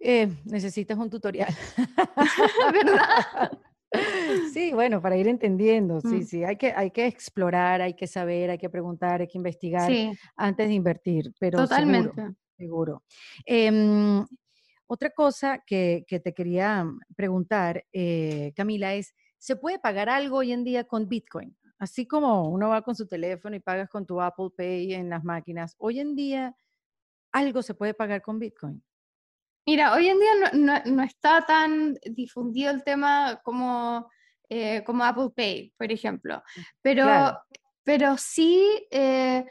eh, 0.00 0.32
necesitas 0.46 0.96
un 0.96 1.10
tutorial. 1.10 1.54
¿Verdad? 2.72 3.50
Sí, 4.52 4.72
bueno, 4.72 5.00
para 5.00 5.16
ir 5.16 5.28
entendiendo, 5.28 6.00
sí, 6.00 6.16
mm. 6.16 6.22
sí, 6.24 6.44
hay 6.44 6.56
que, 6.56 6.72
hay 6.72 6.90
que 6.90 7.06
explorar, 7.06 7.80
hay 7.80 7.94
que 7.94 8.06
saber, 8.06 8.50
hay 8.50 8.58
que 8.58 8.68
preguntar, 8.68 9.20
hay 9.20 9.28
que 9.28 9.38
investigar 9.38 9.90
antes 10.36 10.68
de 10.68 10.74
invertir, 10.74 11.32
pero 11.38 11.58
Totalmente. 11.58 12.12
Seguro. 12.14 12.36
Em, 13.44 14.24
otra 14.86 15.10
cosa 15.10 15.62
que, 15.66 16.04
te 16.08 16.32
quería 16.32 16.86
preguntar, 17.16 17.84
eh, 17.92 18.52
Camila, 18.54 18.94
es, 18.94 19.14
¿se 19.38 19.56
puede 19.56 19.78
pagar 19.78 20.08
algo 20.08 20.38
hoy 20.38 20.52
en 20.52 20.64
día 20.64 20.84
con 20.84 21.08
Bitcoin? 21.08 21.56
Así 21.78 22.06
como 22.06 22.48
uno 22.48 22.68
va 22.70 22.82
con 22.82 22.94
su 22.94 23.06
teléfono 23.06 23.56
y 23.56 23.60
pagas 23.60 23.88
con 23.90 24.06
tu 24.06 24.20
Apple 24.20 24.50
Pay 24.56 24.94
en 24.94 25.10
las 25.10 25.24
máquinas, 25.24 25.74
hoy 25.78 26.00
en 26.00 26.14
día 26.14 26.56
algo 27.32 27.62
se 27.62 27.74
puede 27.74 27.92
pagar 27.92 28.22
con 28.22 28.38
Bitcoin. 28.38 28.82
Mira, 29.66 29.92
hoy 29.92 30.08
en 30.08 30.18
día 30.18 30.82
no, 30.86 31.02
está 31.02 31.44
tan 31.44 31.98
difundido 32.12 32.70
el 32.70 32.84
tema 32.84 33.40
como, 33.42 34.08
eh, 34.48 34.82
como 34.84 35.04
Apple 35.04 35.30
Pay, 35.34 35.74
por 35.76 35.90
ejemplo, 35.90 36.36
mm, 36.38 36.60
pero, 36.80 37.38
pero 37.82 38.16
sí... 38.16 38.86
Eh, 38.90 39.44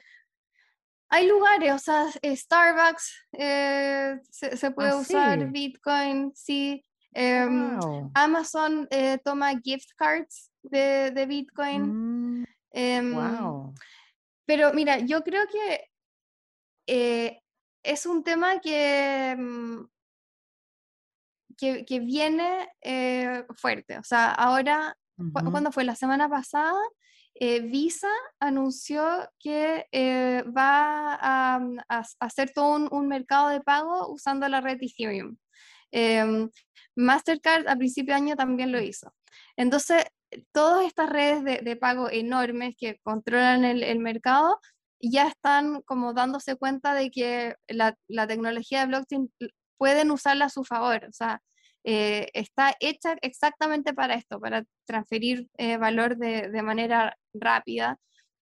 hay 1.16 1.28
lugares, 1.28 1.74
o 1.74 1.80
sea, 1.80 2.08
Starbucks 2.22 3.28
eh, 3.32 4.20
se, 4.30 4.72
puede 4.72 4.90
ah, 4.90 4.98
usar, 4.98 5.50
Bitcoin, 5.50 6.34
sí. 6.36 6.84
Em, 7.14 7.80
Amazon 8.14 8.86
eh, 8.92 9.18
toma 9.24 9.58
gift 9.64 9.92
cards 9.96 10.52
de, 10.62 11.26
Bitcoin. 11.26 12.44
Mm, 12.44 13.14
wow. 13.14 13.70
Em, 13.70 13.74
pero 14.46 14.74
mira, 14.74 15.00
yo 15.00 15.24
creo 15.24 15.48
que 15.48 15.90
eh, 16.88 17.40
es 17.82 18.06
un 18.06 18.22
tema 18.22 18.60
que, 18.60 19.38
mm, 19.40 19.86
que, 21.58 22.00
viene 22.02 22.68
fuerte. 23.56 23.98
O 24.00 24.04
sea, 24.04 24.32
ahora, 24.32 24.98
cuando 25.32 25.72
fue 25.72 25.86
la 25.86 25.96
semana 25.96 26.28
pasada, 26.28 26.82
eh, 27.36 27.60
Visa 27.62 28.10
anunció 28.40 29.30
que 29.40 29.86
va 30.56 31.16
a, 31.22 31.60
mm, 31.60 31.78
hacer 32.20 32.52
todo 32.54 32.88
un, 32.90 33.08
mercado 33.08 33.50
de 33.50 33.62
pago 33.62 34.10
usando 34.12 34.48
la 34.48 34.62
red 34.62 34.82
Ethereum. 34.82 35.38
Em, 35.92 36.50
Mastercard 36.96 37.68
a 37.68 37.76
principio 37.76 38.14
de 38.14 38.22
año 38.22 38.36
también 38.36 38.72
lo 38.72 38.82
hizo. 38.82 39.14
Entonces, 39.58 40.06
todas 40.52 40.86
estas 40.86 41.10
redes 41.10 41.64
de, 41.64 41.76
pago 41.76 42.10
enormes 42.10 42.76
que 42.78 43.00
controlan 43.04 43.64
el, 43.66 44.00
mercado 44.00 44.60
ya 45.00 45.28
están 45.28 45.82
como 45.84 46.14
dándose 46.14 46.56
cuenta 46.56 46.94
de 46.94 47.12
que 47.12 47.56
la, 47.68 47.98
tecnología 48.28 48.82
de 48.82 48.88
blockchain 48.88 49.32
pueden 49.78 50.12
usarla 50.12 50.46
a 50.46 50.50
su 50.50 50.64
favor. 50.64 51.06
O 51.10 51.14
sea, 51.14 51.42
eh, 51.86 52.30
está 52.34 52.76
hecha 52.80 53.16
exactamente 53.22 53.94
para 53.94 54.16
esto, 54.16 54.40
para 54.40 54.66
transferir 54.86 55.48
eh, 55.58 55.78
valor 55.78 56.18
de, 56.18 56.62
manera 56.62 57.18
rápida 57.34 58.00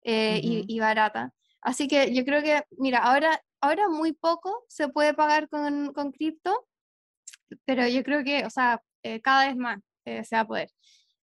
eh, 0.03 0.41
y, 0.43 0.78
barata. 0.80 1.32
Así 1.61 1.89
que 1.89 2.14
yo 2.14 2.24
creo 2.24 2.43
que, 2.43 2.62
mira, 2.78 2.99
ahora, 2.99 3.43
ahora 3.61 3.89
muy 3.89 4.12
poco 4.12 4.64
se 4.68 4.89
puede 4.89 5.14
pagar 5.14 5.49
con, 5.49 5.93
con 5.93 6.12
cripto, 6.12 6.66
pero 7.64 7.87
yo 7.89 8.05
creo 8.05 8.22
que, 8.22 8.45
o 8.45 8.51
sea, 8.51 8.80
cada 9.22 9.47
vez 9.47 9.57
más 9.57 9.80
se 10.05 10.37
va 10.37 10.41
a 10.41 10.47
poder. 10.47 10.70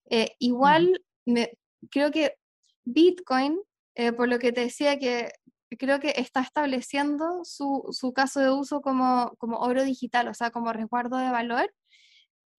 Eh, 0.10 0.36
igual, 0.40 1.02
me, 1.26 1.58
creo 1.90 2.12
que 2.12 2.36
Bitcoin, 2.84 3.58
eh, 3.96 4.12
por 4.12 4.28
lo 4.28 4.40
que 4.40 4.52
te 4.52 4.62
decía 4.62 5.00
que 5.00 5.32
creo 5.80 6.02
que 6.02 6.14
está 6.18 6.42
estableciendo 6.42 7.46
su, 7.46 7.88
su 7.92 8.12
caso 8.12 8.42
de 8.42 8.52
uso 8.52 8.82
como, 8.82 9.34
como, 9.38 9.60
oro 9.60 9.84
digital, 9.86 10.28
o 10.28 10.34
sea, 10.34 10.52
como 10.52 10.74
resguardo 10.74 11.18
de 11.18 11.30
valor, 11.30 11.74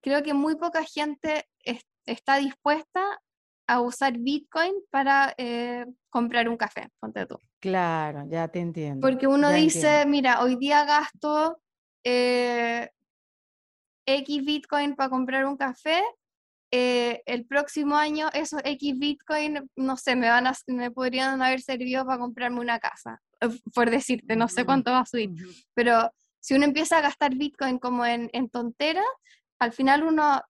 creo 0.02 0.22
que 0.22 0.34
muy 0.34 0.56
poca 0.56 0.84
gente 0.84 1.48
está 2.04 2.36
dispuesta 2.36 3.02
a 3.66 3.80
usar 3.80 4.18
Bitcoin 4.18 4.72
para 4.90 5.34
eh, 5.38 5.86
comprar 6.10 6.48
un 6.48 6.56
café, 6.56 6.88
ponte 7.00 7.24
tú. 7.26 7.38
Claro, 7.60 8.26
ya 8.28 8.48
te 8.48 8.58
entiendo. 8.58 9.00
Porque 9.00 9.26
uno 9.26 9.50
dice, 9.50 10.04
mira, 10.06 10.42
hoy 10.42 10.56
día 10.56 10.84
gasto 10.84 11.58
X 12.04 12.90
Bitcoin 14.44 14.96
para 14.96 15.08
comprar 15.08 15.46
un 15.46 15.56
café 15.56 16.02
eh, 16.74 17.22
el 17.26 17.44
próximo 17.44 17.96
año 17.96 18.30
esos 18.32 18.62
X 18.64 18.98
Bitcoin, 18.98 19.70
no 19.76 19.98
sé, 19.98 20.16
me, 20.16 20.30
van 20.30 20.46
a, 20.46 20.54
me 20.68 20.90
podrían 20.90 21.42
haber 21.42 21.60
servido 21.60 22.06
para 22.06 22.18
comprarme 22.18 22.60
una 22.60 22.78
casa, 22.78 23.20
eh, 23.42 23.48
por 23.74 23.90
decirte, 23.90 24.36
no 24.36 24.48
sé 24.48 24.64
cuánto 24.64 24.90
va 24.90 25.00
a 25.00 25.06
subir, 25.06 25.32
pero 25.74 26.10
si 26.40 26.54
uno 26.54 26.64
empieza 26.64 26.96
a 26.96 27.02
gastar 27.02 27.34
Bitcoin 27.34 27.78
como 27.78 28.06
en, 28.06 28.30
en 28.32 28.48
tonteras, 28.48 29.04
al 29.62 29.72
final 29.72 30.02
uno, 30.02 30.42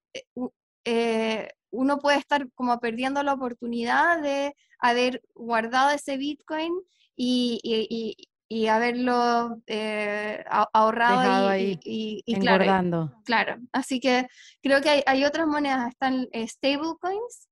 eh, 0.85 1.49
uno 1.71 1.99
puede 1.99 2.19
estar 2.19 2.51
como 2.55 2.79
perdiendo 2.81 3.23
la 3.23 3.35
oportunidad 3.35 4.21
de 4.23 4.55
haber 4.79 5.23
guardado 5.35 5.91
ese 5.91 6.17
Bitcoin 6.17 6.73
y, 7.17 8.17
y 8.53 8.67
haberlo 8.67 9.63
eh, 9.67 10.45
ahorrado 10.75 11.57
y, 11.57 11.79
y, 11.83 12.35
claro, 12.39 13.11
claro, 13.25 13.57
así 13.73 13.99
que 13.99 14.27
creo 14.63 14.83
que 14.83 15.03
hay, 15.07 15.25
otras 15.25 15.47
monedas, 15.47 15.89
están 15.89 16.29
eh, 16.33 16.47
stablecoins, 16.47 17.49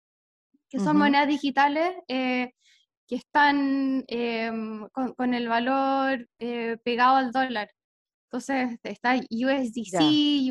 que 0.68 0.78
son 0.78 0.98
monedas 0.98 1.26
digitales 1.26 1.94
eh, 2.06 2.52
que 3.08 3.16
están 3.16 4.04
con, 5.16 5.32
el 5.32 5.48
valor 5.48 6.28
pegado 6.84 7.16
al 7.16 7.32
dólar. 7.32 7.70
Entonces 8.24 8.78
está 8.82 9.16
USDC, 9.16 10.02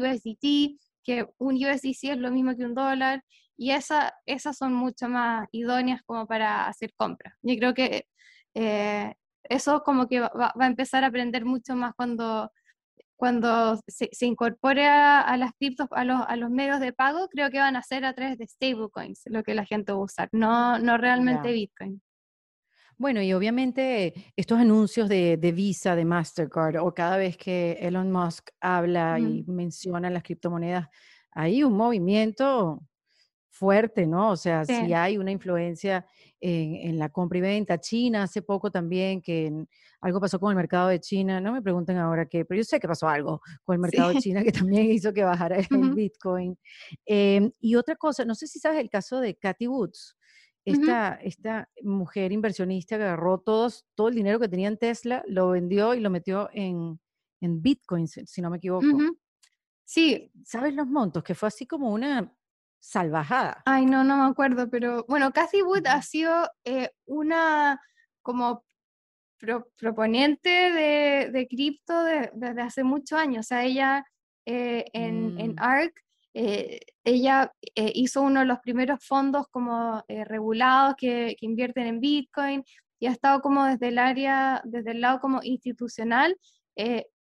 USDT, 0.02 0.80
que 1.10 1.26
un 1.40 1.56
USDC 1.56 2.12
es 2.12 2.18
lo 2.18 2.32
mismo 2.32 2.56
que 2.56 2.66
un 2.66 2.76
dólar, 2.76 3.24
y 3.58 3.72
esa, 3.72 4.14
esas 4.28 4.58
son 4.58 4.74
mucho 4.74 5.10
más 5.10 5.48
idóneas 5.52 6.02
como 6.06 6.28
para 6.28 6.68
hacer 6.68 6.94
compras. 6.96 7.34
Yo 7.42 7.56
creo 7.58 7.74
que 7.74 8.06
eso 9.44 9.82
como 9.84 10.08
que 10.08 10.20
va, 10.22 10.54
a 10.58 10.66
empezar 10.68 11.04
a 11.04 11.08
aprender 11.08 11.46
mucho 11.46 11.76
más 11.76 11.94
cuando, 11.96 12.52
cuando 13.18 13.80
se, 13.88 14.26
incorpore 14.26 14.88
a, 14.88 15.36
las 15.38 15.52
criptos, 15.60 15.88
a 15.92 16.06
los, 16.06 16.22
a 16.28 16.36
los, 16.36 16.52
medios 16.52 16.80
de 16.80 16.94
pago, 16.94 17.28
creo 17.30 17.50
que 17.50 17.60
van 17.60 17.76
a 17.76 17.84
ser 17.84 18.06
a 18.06 18.14
través 18.14 18.38
de 18.38 18.48
stablecoins 18.48 19.24
lo 19.26 19.44
que 19.44 19.56
la 19.56 19.66
gente 19.66 19.92
va 19.92 20.00
a 20.00 20.04
usar, 20.04 20.30
no, 20.32 20.78
no 20.80 20.98
realmente 20.98 21.52
Bitcoin. 21.52 22.02
Bueno, 23.00 23.22
y 23.22 23.32
obviamente 23.32 24.14
estos 24.36 24.60
anuncios 24.60 25.08
de, 25.08 25.54
Visa, 25.56 25.96
de 25.96 26.04
Mastercard, 26.04 26.76
o 26.82 26.94
cada 26.94 27.16
vez 27.16 27.38
que 27.38 27.78
Elon 27.80 28.12
Musk 28.12 28.50
habla 28.60 29.18
y 29.18 29.46
menciona 29.48 30.10
las 30.10 30.22
criptomonedas, 30.22 30.90
hay 31.32 31.64
un 31.64 31.78
movimiento 31.78 32.82
fuerte, 33.50 34.06
¿no? 34.06 34.32
O 34.32 34.36
sea, 34.36 34.66
si 34.66 34.94
hay 34.94 35.18
una 35.18 35.32
influencia 35.32 36.06
en, 36.42 37.00
la 37.00 37.08
compra 37.08 37.38
y 37.38 37.42
venta. 37.42 37.80
China 37.80 38.24
hace 38.24 38.42
poco 38.42 38.70
también, 38.70 39.22
que 39.22 39.66
algo 40.02 40.20
pasó 40.20 40.38
con 40.38 40.52
el 40.52 40.58
mercado 40.58 40.90
de 40.90 41.00
China, 41.00 41.40
no 41.40 41.54
me 41.54 41.62
pregunten 41.62 41.98
ahora 41.98 42.26
qué, 42.26 42.44
pero 42.44 42.58
yo 42.58 42.66
sé 42.66 42.82
que 42.82 42.88
pasó 42.88 43.08
algo 43.08 43.42
con 43.64 43.76
el 43.76 43.80
mercado 43.80 44.10
de 44.10 44.20
China 44.20 44.44
que 44.44 44.52
también 44.52 44.92
hizo 44.92 45.14
que 45.14 45.24
bajara 45.24 45.58
el 45.58 45.94
Bitcoin. 45.94 46.58
Em, 47.06 47.50
y 47.62 47.76
otra 47.76 47.96
cosa, 47.96 48.26
no 48.26 48.36
sé 48.36 48.46
si 48.48 48.60
sabes 48.60 48.82
el 48.82 48.90
caso 48.90 49.22
de 49.22 49.36
Cathy 49.36 49.68
Woods. 49.68 50.18
Esta, 50.72 51.16
esta, 51.16 51.70
mujer 51.84 52.32
inversionista 52.32 52.98
que 52.98 53.04
agarró 53.04 53.40
todos, 53.40 53.86
todo 53.96 54.10
el 54.10 54.16
dinero 54.16 54.40
que 54.40 54.48
tenía 54.48 54.68
en 54.68 54.78
Tesla, 54.78 55.24
lo 55.28 55.50
vendió 55.50 55.94
y 55.94 56.00
lo 56.00 56.10
metió 56.10 56.50
en, 56.54 57.00
en 57.42 57.62
Bitcoin, 57.62 58.08
si 58.08 58.42
no 58.42 58.50
me 58.50 58.58
equivoco. 58.58 58.86
Sí. 59.86 60.32
¿Sabes 60.46 60.74
los 60.76 60.88
montos? 60.88 61.24
Que 61.24 61.36
fue 61.36 61.48
así 61.48 61.66
como 61.66 61.92
una 61.92 62.32
salvajada. 62.80 63.62
Ay, 63.66 63.86
no, 63.86 64.04
no 64.04 64.18
me 64.18 64.30
acuerdo, 64.30 64.70
pero 64.70 65.06
bueno, 65.08 65.32
Cathy 65.32 65.62
Wood 65.62 65.88
ha 65.88 66.02
sido 66.02 66.50
eh, 66.64 66.92
una 67.06 67.82
como 68.22 68.64
proponente 69.78 70.50
de, 70.50 71.30
de 71.32 71.48
cripto 71.48 72.04
desde 72.04 72.62
hace 72.62 72.84
muchos 72.84 73.18
años. 73.18 73.46
O 73.46 73.48
sea, 73.48 73.64
ella 73.64 74.06
eh, 74.46 74.86
en, 74.94 75.40
en, 75.40 75.52
mm. 75.54 75.60
ARC, 75.60 76.04
eh, 76.40 76.80
ella 77.04 77.52
hizo 77.76 78.22
uno 78.22 78.42
de 78.42 78.46
los 78.46 78.60
primeros 78.60 79.06
fondos 79.06 79.48
como 79.50 80.04
regulados 80.08 80.96
que, 80.98 81.36
que, 81.40 81.46
invierten 81.46 81.88
en 81.88 82.00
Bitcoin 82.00 82.64
y 83.00 83.08
ha 83.08 83.12
estado 83.12 83.42
como 83.42 83.66
desde 83.66 83.88
el 83.90 83.98
área, 83.98 84.62
desde 84.64 84.92
el 84.92 85.02
lado 85.02 85.20
como 85.20 85.42
institucional, 85.44 86.36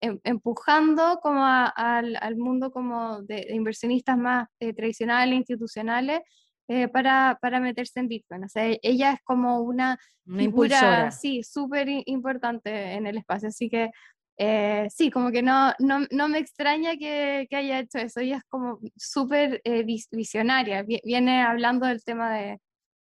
Em, 0.05 0.21
empujando 0.25 1.19
como 1.23 1.47
al, 1.47 2.19
al, 2.21 2.37
mundo 2.37 2.71
como 2.71 3.23
de, 3.23 3.47
inversionistas 3.51 4.19
más 4.19 4.49
eh, 4.61 4.75
tradicionales, 4.75 5.35
institucionales, 5.35 6.21
eh, 6.69 6.89
para, 6.89 7.39
para, 7.41 7.59
meterse 7.59 8.01
en 8.01 8.09
Bitcoin. 8.09 8.45
O 8.45 8.49
sea, 8.49 8.65
ella 8.83 9.13
es 9.13 9.21
como 9.23 9.61
una, 9.61 9.97
una 10.27 10.43
impulsora. 10.43 11.11
Sí, 11.11 11.43
súper 11.43 11.89
importante 12.05 12.95
en 12.95 13.07
el 13.07 13.17
espacio. 13.17 13.49
Así 13.49 13.71
que 13.71 13.93
eh, 14.37 14.89
sí, 14.91 15.11
como 15.11 15.31
que 15.31 15.43
no, 15.43 15.73
no, 15.79 16.01
no 16.11 16.29
me 16.29 16.39
extraña 16.39 16.97
que, 16.97 17.47
que, 17.49 17.57
haya 17.57 17.81
hecho 17.81 17.99
eso. 17.99 18.21
Ella 18.21 18.39
es 18.39 18.45
como 18.49 18.79
súper 18.97 19.63
visionaria. 20.11 20.85
Viene 21.05 21.43
hablando 21.43 21.87
del 21.87 22.03
tema 22.05 22.35
de, 22.35 22.59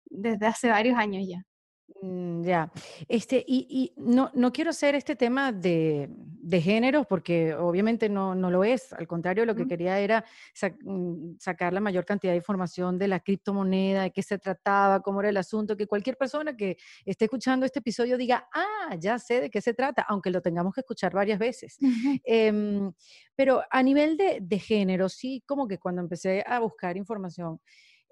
desde 0.06 0.46
hace 0.46 0.68
varios 0.68 0.98
años 0.98 1.24
ya. 1.28 1.42
Mm, 2.04 2.42
ya, 2.42 2.70
este, 3.08 3.42
y, 3.46 3.94
no, 3.96 4.30
no 4.34 4.52
quiero 4.52 4.70
hacer 4.70 4.94
este 4.94 5.16
tema 5.16 5.52
de, 5.52 6.10
de 6.10 6.60
géneros 6.60 7.06
porque 7.06 7.54
obviamente 7.54 8.10
no, 8.10 8.34
no, 8.34 8.50
lo 8.50 8.62
es, 8.62 8.92
al 8.92 9.06
contrario, 9.06 9.46
lo 9.46 9.54
que 9.54 9.66
quería 9.66 9.98
era 9.98 10.22
mm, 10.82 11.36
sacar 11.38 11.72
la 11.72 11.80
mayor 11.80 12.04
cantidad 12.04 12.34
de 12.34 12.36
información 12.36 12.98
de 12.98 13.08
la 13.08 13.20
criptomoneda, 13.20 14.02
de 14.02 14.10
qué 14.10 14.22
se 14.22 14.38
trataba, 14.38 15.00
cómo 15.00 15.20
era 15.20 15.30
el 15.30 15.36
asunto, 15.38 15.78
que 15.78 15.86
cualquier 15.86 16.18
persona 16.18 16.54
que 16.54 16.76
esté 17.06 17.24
escuchando 17.24 17.64
este 17.64 17.78
episodio 17.78 18.18
diga, 18.18 18.48
ah, 18.52 18.96
ya 19.00 19.18
sé 19.18 19.40
de 19.40 19.48
qué 19.48 19.62
se 19.62 19.72
trata, 19.72 20.02
aunque 20.02 20.30
lo 20.30 20.42
tengamos 20.42 20.74
que 20.74 20.80
escuchar 20.80 21.14
varias 21.14 21.38
veces. 21.38 21.78
Em, 22.24 22.92
pero 23.34 23.62
a 23.70 23.82
nivel 23.82 24.18
de, 24.18 24.40
de 24.42 24.58
género, 24.58 25.08
sí, 25.08 25.42
como 25.46 25.66
que 25.66 25.78
cuando 25.78 26.02
empecé 26.02 26.44
a 26.46 26.58
buscar 26.58 26.98
información, 26.98 27.60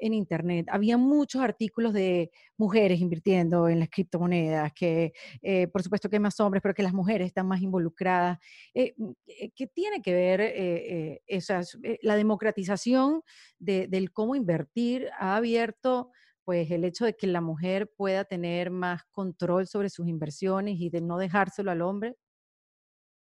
en 0.02 0.14
Internet. 0.14 0.66
Había 0.68 0.98
muchos 0.98 1.40
artículos 1.40 1.92
de 1.92 2.30
mujeres 2.58 3.00
invirtiendo 3.00 3.68
en 3.68 3.78
las 3.78 3.88
criptomonedas, 3.88 4.72
que 4.74 5.12
eh, 5.40 5.68
por 5.68 5.82
supuesto 5.82 6.10
que 6.10 6.16
hay 6.16 6.20
más 6.20 6.38
hombres, 6.40 6.60
pero 6.60 6.74
que 6.74 6.82
las 6.82 6.92
mujeres 6.92 7.28
están 7.28 7.46
más 7.46 7.62
involucradas. 7.62 8.38
Eh, 8.74 8.94
mm, 8.96 9.10
eh, 9.26 9.50
¿Qué 9.54 9.68
tiene 9.68 10.02
que 10.02 10.12
ver 10.12 11.20
esas, 11.26 11.78
la 12.02 12.16
democratización 12.16 13.22
del 13.58 14.12
cómo 14.12 14.34
invertir 14.34 15.08
ha 15.18 15.36
abierto 15.36 16.10
pues 16.44 16.70
el 16.72 16.84
hecho 16.84 17.04
de 17.04 17.14
que 17.14 17.28
la 17.28 17.40
mujer 17.40 17.88
pueda 17.96 18.24
tener 18.24 18.70
más 18.70 19.04
control 19.12 19.68
sobre 19.68 19.88
sus 19.88 20.08
inversiones 20.08 20.80
y 20.80 20.90
de 20.90 21.00
no 21.00 21.16
dejárselo 21.16 21.70
al 21.70 21.82
hombre? 21.82 22.16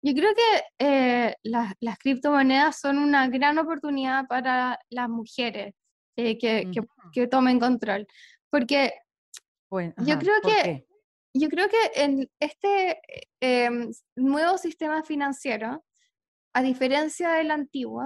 Yo 0.02 0.14
creo 0.14 0.32
que 0.34 1.36
las 1.44 1.98
criptomonedas 2.00 2.80
son 2.80 2.98
una 2.98 3.28
gran 3.28 3.58
oportunidad 3.58 4.26
para 4.28 4.80
las 4.90 5.10
mujeres 5.10 5.74
eh, 6.16 6.38
que, 6.38 6.70
que, 7.14 7.28
tomen 7.28 7.60
control. 7.60 8.08
Porque 8.50 8.94
Bueno, 9.70 9.94
yo 10.06 10.18
creo 10.20 10.42
que 10.42 10.86
yo 11.34 11.48
creo 11.50 11.70
que 11.70 11.92
en 11.96 12.30
este 12.40 13.02
em, 13.40 13.90
nuevo 14.16 14.58
sistema 14.58 15.04
financiero, 15.04 15.84
a 16.54 16.62
diferencia 16.62 17.32
del 17.32 17.52
antiguo, 17.52 18.06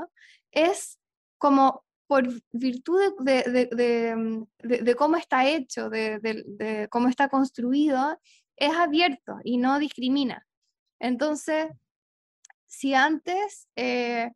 es 0.52 1.00
como 1.40 1.84
por 2.08 2.28
virtud 2.52 3.16
de, 3.20 4.16
de 4.62 4.96
cómo 4.96 5.18
está 5.18 5.48
hecho, 5.48 5.90
de, 5.90 6.88
cómo 6.92 7.08
está 7.08 7.30
construido, 7.30 8.20
es 8.56 8.74
abierto 8.76 9.40
y 9.44 9.58
no 9.58 9.80
discrimina. 9.80 10.46
Entonces, 11.00 11.68
si 12.68 12.94
antes, 12.94 13.68
eh, 13.76 14.32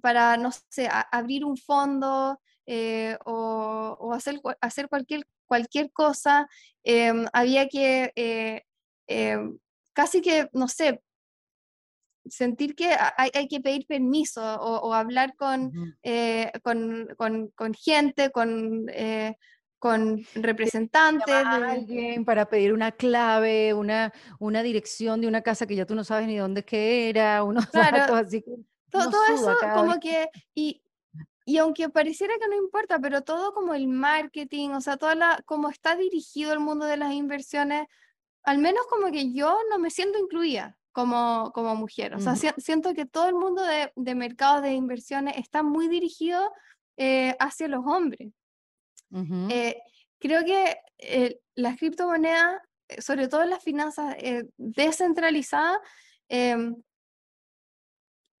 para, 0.00 0.36
no 0.36 0.50
sé, 0.68 0.88
abrir 1.10 1.44
un 1.44 1.56
fondo 1.56 2.40
eh, 2.66 3.16
o, 3.24 4.12
hacer, 4.14 4.40
hacer 4.60 4.88
cualquier, 4.88 5.26
cualquier 5.46 5.92
cosa, 5.92 6.48
em, 6.82 7.26
había 7.32 7.68
que 7.68 8.12
eh, 8.16 8.62
em, 9.06 9.58
casi 9.92 10.20
que, 10.20 10.48
no 10.52 10.68
sé, 10.68 11.02
sentir 12.26 12.74
que 12.74 12.96
hay, 13.16 13.30
hay 13.34 13.48
que 13.48 13.60
pedir 13.60 13.86
permiso 13.86 14.40
o, 14.42 14.94
hablar 14.94 15.34
con, 15.36 15.72
con, 16.62 17.08
con, 17.16 17.48
con, 17.48 17.74
gente, 17.74 18.30
con, 18.30 18.86
con 19.84 20.24
representantes. 20.36 21.26
De... 21.26 21.34
alguien 21.34 22.24
para 22.24 22.48
pedir 22.48 22.72
una 22.72 22.92
clave, 22.92 23.74
una, 23.74 24.14
una 24.38 24.62
dirección 24.62 25.20
de 25.20 25.26
una 25.26 25.42
casa 25.42 25.66
que 25.66 25.76
ya 25.76 25.84
tú 25.84 25.94
no 25.94 26.04
sabes 26.04 26.26
ni 26.26 26.38
dónde 26.38 26.64
que 26.64 27.10
era, 27.10 27.44
unos 27.44 27.66
claro, 27.70 28.14
así 28.14 28.42
todo, 29.10 29.24
eso 29.34 29.56
como 29.74 29.98
que, 30.00 30.28
y, 30.54 30.82
y 31.44 31.58
aunque 31.58 31.88
pareciera 31.88 32.34
que 32.38 32.48
no 32.48 32.56
importa, 32.56 32.98
pero 32.98 33.22
todo 33.22 33.52
como 33.52 33.74
el 33.74 33.88
marketing, 33.88 34.70
o 34.70 34.80
sea, 34.80 34.96
toda 34.96 35.14
la, 35.14 35.42
como 35.44 35.68
está 35.68 35.96
dirigido 35.96 36.52
el 36.52 36.60
mundo 36.60 36.86
de 36.86 36.96
las 36.96 37.12
inversiones, 37.12 37.86
al 38.44 38.58
menos 38.58 38.86
como 38.88 39.10
que 39.10 39.32
yo 39.32 39.58
no 39.70 39.78
me 39.78 39.90
siento 39.90 40.18
incluida 40.18 40.78
como, 40.92 41.50
como 41.54 41.74
mujer. 41.74 42.14
O 42.14 42.20
sea, 42.20 42.36
siento 42.36 42.94
que 42.94 43.04
todo 43.04 43.28
el 43.28 43.34
mundo 43.34 43.62
de, 43.62 43.92
de 43.96 44.14
mercados 44.14 44.62
de 44.62 44.72
inversiones 44.72 45.36
está 45.38 45.62
muy 45.62 45.88
dirigido 45.88 46.52
eh, 46.96 47.34
hacia 47.40 47.68
los 47.68 47.84
hombres. 47.84 48.32
Eh, 49.50 49.76
creo 50.18 50.44
que 50.44 50.76
eh, 50.98 51.40
las 51.54 51.76
criptomonedas, 51.78 52.60
eh, 52.88 53.00
sobre 53.00 53.28
todo 53.28 53.44
las 53.44 53.62
finanzas 53.62 54.16
descentralizadas, 54.56 55.78
em, 56.28 56.76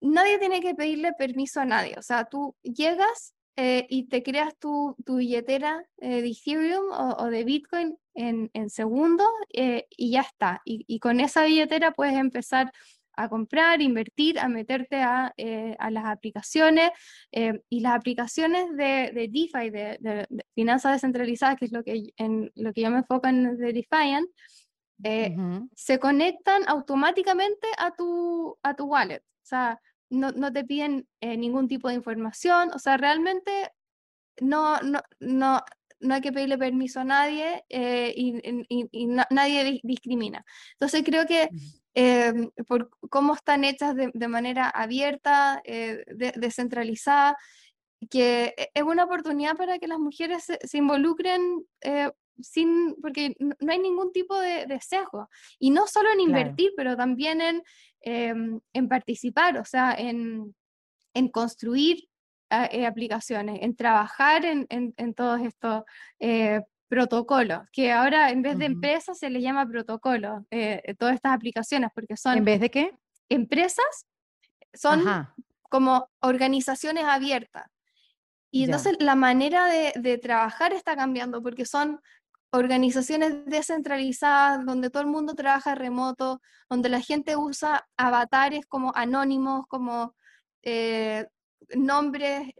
nadie 0.04 0.38
tiene 0.38 0.60
que 0.60 0.74
pedirle 0.74 1.12
permiso 1.12 1.60
a 1.60 1.64
nadie. 1.64 1.94
O 1.98 2.02
sea, 2.02 2.24
tú 2.24 2.54
llegas 2.62 3.34
y 3.56 4.08
te 4.08 4.24
creas 4.24 4.56
tu, 4.58 4.96
tu 5.06 5.18
billetera 5.18 5.86
de 5.98 6.26
Ethereum 6.28 6.86
o, 6.90 7.26
de 7.26 7.44
Bitcoin 7.44 7.96
en, 8.14 8.50
en 8.52 8.68
segundos 8.68 9.28
y 9.48 10.10
ya 10.10 10.22
está. 10.22 10.60
Y, 10.64 10.84
y, 10.88 10.98
con 10.98 11.20
esa 11.20 11.44
billetera 11.44 11.92
puedes 11.92 12.16
empezar 12.16 12.72
a 13.16 13.28
comprar, 13.28 13.80
invertir, 13.80 14.38
a 14.38 14.48
meterte 14.48 14.96
a, 14.96 15.32
eh, 15.36 15.76
a 15.78 15.90
las 15.90 16.06
aplicaciones 16.06 16.90
eh, 17.32 17.60
y 17.68 17.80
las 17.80 17.94
aplicaciones 17.94 18.70
de, 18.76 19.12
de 19.14 19.28
DeFi, 19.28 19.70
de, 19.70 20.26
finanzas 20.54 20.92
descentralizadas, 20.92 21.56
que 21.56 21.66
es 21.66 21.72
lo 21.72 21.82
que, 21.82 22.12
en 22.16 22.50
lo 22.54 22.72
que 22.72 22.82
yo 22.82 22.90
me 22.90 22.98
enfoco 22.98 23.28
en 23.28 23.56
de 23.56 23.72
Defiant, 23.72 24.28
eh, 25.02 25.36
se 25.74 25.98
conectan 25.98 26.62
automáticamente 26.68 27.66
a 27.78 27.92
tu, 27.92 28.56
a 28.62 28.74
tu 28.74 28.84
wallet. 28.84 29.20
O 29.20 29.46
sea, 29.46 29.80
no, 30.14 30.32
no 30.32 30.52
te 30.52 30.64
piden 30.64 31.06
ningún 31.20 31.68
tipo 31.68 31.88
de 31.88 31.94
información. 31.94 32.70
O 32.74 32.78
sea, 32.78 32.96
realmente 32.96 33.70
no, 34.40 34.80
no, 34.80 35.00
no, 35.20 35.62
no 36.00 36.14
hay 36.14 36.20
que 36.20 36.32
pedirle 36.32 36.58
permiso 36.58 37.00
a 37.00 37.04
nadie 37.04 37.64
y, 37.68 38.40
y, 38.68 39.06
nadie 39.30 39.80
discrimina. 39.82 40.44
Entonces 40.74 41.02
creo 41.04 41.26
que 41.26 41.48
Em, 41.96 42.50
por 42.66 42.90
cómo 43.08 43.34
están 43.34 43.62
hechas 43.62 43.94
de, 43.94 44.28
manera 44.28 44.68
abierta, 44.68 45.62
eh, 45.64 46.04
descentralizada, 46.36 47.36
que 48.10 48.52
e, 48.56 48.70
es 48.74 48.82
una 48.82 49.04
oportunidad 49.04 49.56
para 49.56 49.78
que 49.78 49.86
las 49.86 50.00
mujeres 50.00 50.44
se, 50.44 50.76
involucren 50.78 51.64
eh, 51.82 52.10
sin, 52.40 52.96
porque 53.00 53.36
no 53.38 53.72
hay 53.72 53.78
ningún 53.78 54.12
tipo 54.12 54.38
de, 54.38 54.78
sesgo. 54.80 55.28
Y 55.58 55.70
no 55.70 55.86
solo 55.86 56.10
en 56.12 56.20
invertir, 56.20 56.72
pero 56.76 56.96
también 56.96 57.40
en, 57.40 57.62
em, 58.00 58.60
en 58.72 58.88
participar, 58.88 59.58
o 59.58 59.64
sea, 59.64 59.94
en, 59.94 60.54
en 61.14 61.28
construir 61.28 62.08
ah, 62.50 62.68
eh, 62.70 62.86
aplicaciones, 62.86 63.58
en 63.62 63.76
trabajar 63.76 64.44
en, 64.44 64.66
en, 64.68 65.14
todos 65.14 65.40
estos 65.40 65.82
protocolo, 66.88 67.66
que 67.72 67.90
ahora 67.90 68.30
en 68.30 68.42
vez 68.42 68.56
de 68.58 68.66
empresas 68.66 69.18
se 69.18 69.28
le 69.28 69.40
llama 69.40 69.66
protocolo, 69.66 70.46
eh, 70.50 70.94
todas 70.98 71.16
estas 71.16 71.32
aplicaciones, 71.32 71.90
porque 71.94 72.16
son... 72.16 72.38
¿En 72.38 72.44
vez 72.44 72.60
de 72.60 72.70
qué? 72.70 72.92
Empresas 73.28 74.06
son 74.72 75.02
como 75.62 76.08
organizaciones 76.20 77.04
abiertas. 77.04 77.66
Y 78.52 78.62
entonces 78.62 78.96
la 79.00 79.16
manera 79.16 79.66
de, 79.66 80.18
trabajar 80.18 80.72
está 80.72 80.94
cambiando, 80.94 81.42
porque 81.42 81.64
son 81.64 82.00
organizaciones 82.54 83.44
descentralizadas, 83.46 84.64
donde 84.64 84.90
todo 84.90 85.02
el 85.02 85.08
mundo 85.08 85.34
trabaja 85.34 85.74
remoto, 85.74 86.40
donde 86.68 86.88
la 86.88 87.00
gente 87.00 87.36
usa 87.36 87.86
avatares 87.96 88.66
como 88.66 88.92
anónimos, 88.94 89.66
como 89.66 90.14
eh, 90.62 91.26
nombres 91.74 92.52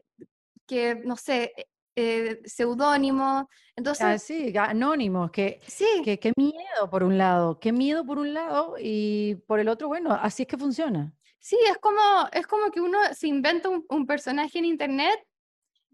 que, 0.67 0.97
no 0.97 1.17
sé, 1.17 1.53
eh, 1.97 2.41
seudónimos. 2.45 3.45
Entonces, 3.77 4.05
ah, 4.05 4.19
sí, 4.19 4.53
anónimos, 4.59 5.31
que, 5.31 5.61
sí. 5.67 5.87
que 6.05 6.19
qué 6.19 6.33
miedo 6.37 6.91
por 6.91 7.05
un 7.05 7.17
lado, 7.17 7.61
qué 7.61 7.73
miedo 7.73 8.05
por 8.05 8.19
un 8.19 8.35
lado 8.35 8.75
y 8.81 9.37
por 9.47 9.61
el 9.61 9.69
otro, 9.69 9.89
bueno, 9.89 10.13
así 10.13 10.43
es 10.43 10.49
que 10.49 10.59
funciona. 10.59 11.13
Sí, 11.39 11.57
es 11.71 11.79
como, 11.79 12.01
es 12.33 12.47
como 12.47 12.71
que 12.71 12.81
uno 12.81 12.99
se 13.13 13.29
inventa 13.29 13.69
un, 13.69 14.07
personaje 14.07 14.59
en 14.59 14.65
internet 14.65 15.19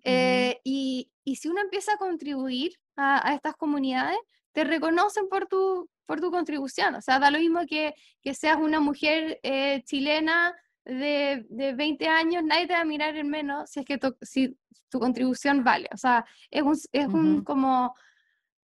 eh, 0.05 0.59
y, 0.65 1.11
y, 1.25 1.37
si 1.37 1.49
uno 1.49 1.61
empieza 1.61 1.95
a 1.95 1.99
contribuir 1.99 2.73
a, 3.01 3.35
estas 3.35 3.57
comunidades, 3.57 4.19
te 4.53 4.65
reconocen 4.65 5.29
por 5.29 5.47
tu, 5.47 5.89
por 6.07 6.21
tu 6.21 6.31
contribución. 6.31 6.95
O 6.95 7.01
sea, 7.01 7.19
da 7.19 7.31
lo 7.31 7.39
mismo 7.39 7.61
que, 7.67 7.95
que 8.23 8.35
seas 8.35 8.59
una 8.59 8.81
mujer 8.81 9.39
eh, 9.43 9.83
chilena 9.85 10.55
de, 10.85 11.47
de, 11.49 11.75
20 11.75 12.09
años, 12.09 12.43
nadie 12.45 12.67
te 12.67 12.75
va 12.75 12.81
a 12.81 12.85
mirar 12.85 13.17
en 13.17 13.29
menos 13.29 13.71
si 13.71 13.81
es 13.81 13.87
que 13.87 13.99
tu, 13.99 14.17
si 14.23 14.57
tu 14.89 14.99
contribución 14.99 15.63
vale. 15.63 15.89
O 15.93 15.97
sea, 15.97 16.25
es, 16.51 16.63
un, 16.63 16.79
es 16.93 17.07
un, 17.07 17.45
como 17.45 17.95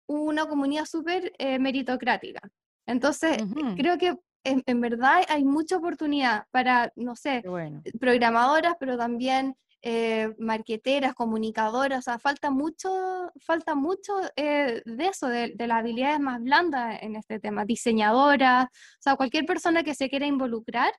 una 0.07 0.47
comunidad 0.47 0.87
súper 0.87 1.33
eh, 1.39 1.59
meritocrática. 1.59 2.41
Entonces, 2.87 3.37
creo 3.77 3.99
que 3.99 4.17
en, 4.45 4.81
verdad 4.81 5.23
hay 5.29 5.45
mucha 5.45 5.77
oportunidad 5.77 6.47
para, 6.53 6.93
no 6.95 7.17
sé, 7.17 7.43
programadoras, 7.99 8.77
pero 8.79 8.97
también 8.97 9.57
eh, 9.89 10.35
marqueteras, 10.41 11.15
comunicadoras, 11.15 12.01
o 12.01 12.03
sea, 12.03 12.19
falta 12.19 12.51
mucho, 12.51 12.91
falta 13.41 13.77
mucho 13.77 14.15
eh, 14.35 14.83
de 14.85 15.07
eso, 15.07 15.29
de, 15.29 15.53
de, 15.55 15.67
las 15.69 15.79
habilidades 15.79 16.19
más 16.19 16.43
blandas 16.43 16.99
en 17.03 17.15
este 17.15 17.39
tema, 17.39 17.65
diseñadoras, 17.65 18.65
o 18.65 18.99
sea, 18.99 19.15
cualquier 19.15 19.47
persona 19.47 19.85
que 19.85 19.95
se 19.95 20.09
quiera 20.09 20.27
involucrar 20.27 20.93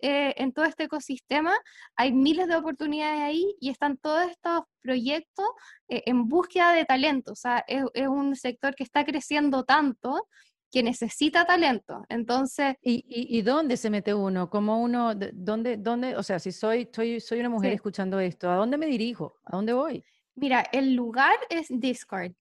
eh, 0.00 0.32
en 0.36 0.52
todo 0.52 0.64
este 0.64 0.84
ecosistema, 0.84 1.52
hay 1.96 2.12
miles 2.12 2.46
de 2.46 2.54
oportunidades 2.54 3.20
ahí 3.20 3.56
y 3.60 3.70
están 3.70 3.96
todos 3.96 4.30
estos 4.30 4.62
proyectos 4.80 5.46
eh, 5.88 6.04
en 6.06 6.28
búsqueda 6.28 6.72
de 6.72 6.84
talento. 6.84 7.32
O 7.32 7.34
sea, 7.36 7.64
es, 7.66 7.82
un 8.06 8.36
sector 8.36 8.76
que 8.76 8.84
está 8.84 9.04
creciendo 9.04 9.64
tanto 9.64 10.28
que 10.70 10.82
necesita 10.82 11.46
talento. 11.46 12.04
Entonces... 12.08 12.76
¿Y, 12.82 13.04
y, 13.06 13.42
dónde 13.42 13.76
se 13.76 13.90
mete 13.90 14.14
uno? 14.14 14.50
¿Cómo 14.50 14.80
uno, 14.80 15.14
dónde, 15.14 15.76
dónde, 15.76 16.16
o 16.16 16.22
sea, 16.22 16.38
si 16.38 16.52
soy, 16.52 16.88
soy, 16.92 17.20
soy 17.20 17.40
una 17.40 17.48
mujer 17.48 17.72
escuchando 17.72 18.20
esto, 18.20 18.50
¿a 18.50 18.56
dónde 18.56 18.76
me 18.76 18.86
dirijo? 18.86 19.38
¿A 19.44 19.56
dónde 19.56 19.72
voy? 19.72 20.04
Mira, 20.34 20.64
el 20.72 20.94
lugar 20.94 21.36
es 21.50 21.66
Discord. 21.68 22.32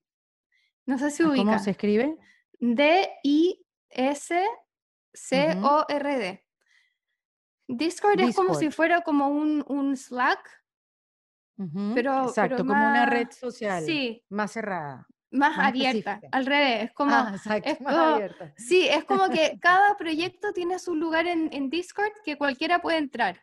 No 0.85 0.97
sé 0.97 1.11
si 1.11 1.23
ubica. 1.23 1.43
¿Cómo 1.43 1.59
se 1.59 1.71
escribe? 1.71 2.17
D-I-S-C-O-R-D. 2.59 3.63
Discord, 7.69 8.19
es 8.21 8.35
como 8.35 8.55
si 8.55 8.71
fuera 8.71 9.01
como 9.01 9.27
un, 9.27 9.63
un 9.67 9.97
Slack, 9.97 10.39
pero, 11.95 12.27
Exacto, 12.27 12.57
como 12.57 12.71
una 12.71 13.07
red 13.07 13.29
social 13.31 13.83
sí, 13.83 14.23
más 14.29 14.51
cerrada. 14.51 15.07
Más, 15.29 15.59
abierta, 15.59 16.21
al 16.31 16.45
revés, 16.45 16.85
es 16.85 16.93
como, 16.93 17.11
ah, 17.11 17.35
es 17.63 17.81
más 17.81 17.93
abierta. 17.93 18.53
Sí, 18.55 18.87
es 18.87 19.03
como 19.05 19.29
que 19.29 19.57
cada 19.59 19.97
proyecto 19.97 20.53
tiene 20.53 20.79
su 20.79 20.95
lugar 20.95 21.27
en, 21.27 21.49
en 21.51 21.69
Discord 21.69 22.13
que 22.23 22.37
cualquiera 22.37 22.79
puede 22.79 22.97
entrar. 22.97 23.41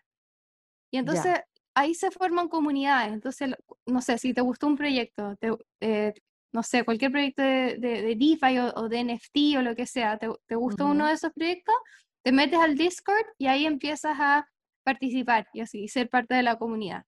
Y 0.90 0.98
entonces 0.98 1.40
ahí 1.74 1.94
se 1.94 2.10
forman 2.10 2.48
comunidades. 2.48 3.12
Entonces, 3.12 3.50
no 3.86 4.00
sé, 4.00 4.16
si 4.18 4.32
te 4.32 4.40
gustó 4.40 4.66
un 4.66 4.76
proyecto, 4.76 5.36
eh, 5.80 6.14
no 6.52 6.62
sé, 6.62 6.84
cualquier 6.84 7.10
proyecto 7.10 7.42
de, 7.42 7.76
de, 7.78 8.16
DeFi 8.16 8.58
o, 8.58 8.88
de 8.88 9.04
NFT 9.04 9.58
o 9.58 9.62
lo 9.62 9.74
que 9.74 9.86
sea, 9.86 10.16
te, 10.18 10.28
te 10.46 10.54
gustó 10.54 10.86
uno 10.86 11.06
de 11.06 11.14
esos 11.14 11.32
proyectos, 11.32 11.74
te 12.22 12.32
metes 12.32 12.60
al 12.60 12.76
Discord 12.76 13.26
y 13.38 13.48
ahí 13.48 13.66
empiezas 13.66 14.16
a 14.18 14.48
participar 14.84 15.48
y 15.52 15.60
así, 15.60 15.88
ser 15.88 16.08
parte 16.08 16.34
de 16.34 16.42
la 16.42 16.56
comunidad. 16.56 17.04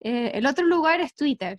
Eh, 0.00 0.32
el 0.34 0.46
otro 0.46 0.66
lugar 0.66 1.00
es 1.00 1.14
Twitter. 1.14 1.58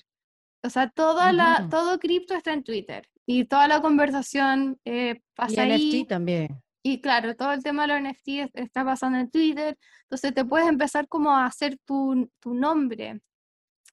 O 0.63 0.69
sea, 0.69 0.89
toda 0.89 1.31
la, 1.31 1.67
todo 1.69 1.99
cripto 1.99 2.33
está 2.33 2.53
en 2.53 2.63
Twitter. 2.63 3.07
y 3.25 3.45
toda 3.45 3.67
la 3.67 3.81
conversación 3.81 4.79
eh, 4.85 5.21
pasa 5.35 5.67
y 5.67 5.71
ahí. 5.71 6.01
NFT 6.01 6.09
también. 6.09 6.61
Y 6.81 7.01
claro, 7.01 7.35
todo 7.35 7.51
el 7.51 7.61
tema 7.61 7.85
de 7.85 7.87
los 7.89 8.01
NFT 8.01 8.51
está 8.53 8.85
pasando 8.85 9.19
en 9.19 9.29
Twitter, 9.29 9.77
entonces 10.03 10.33
te 10.33 10.45
puedes 10.45 10.67
empezar 10.67 11.07
como 11.07 11.31
a 11.31 11.45
hacer 11.45 11.77
tu, 11.85 12.31
tu 12.39 12.53
nombre 12.53 13.21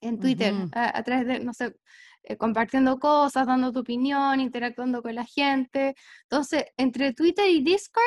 en 0.01 0.21
Twitter, 0.21 0.55
a, 0.73 1.03
través 1.03 1.27
de, 1.27 1.41
no 1.41 1.53
sé, 1.53 1.75
eh, 2.23 2.37
compartiendo 2.37 2.99
cosas, 2.99 3.47
dando 3.47 3.73
tu 3.73 3.81
opinión, 3.81 4.41
interactuando 4.41 5.03
con 5.03 5.15
la 5.15 5.25
gente. 5.25 5.95
Entonces, 6.23 6.65
entre 6.77 7.13
Twitter 7.13 7.49
y 7.49 7.63
Discord, 7.63 8.03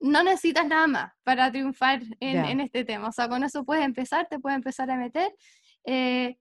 no 0.00 0.22
necesitas 0.22 0.66
nada 0.66 0.86
más 0.86 1.12
para 1.22 1.50
triunfar 1.50 2.02
en, 2.20 2.60
este 2.60 2.84
tema. 2.84 3.08
O 3.08 3.12
sea, 3.12 3.28
con 3.28 3.44
eso 3.44 3.64
puedes 3.64 3.84
empezar, 3.84 4.26
te 4.28 4.38
puedes 4.38 4.56
empezar 4.56 4.90
a 4.90 4.96
meter. 4.96 5.32
Eh, 5.84 6.36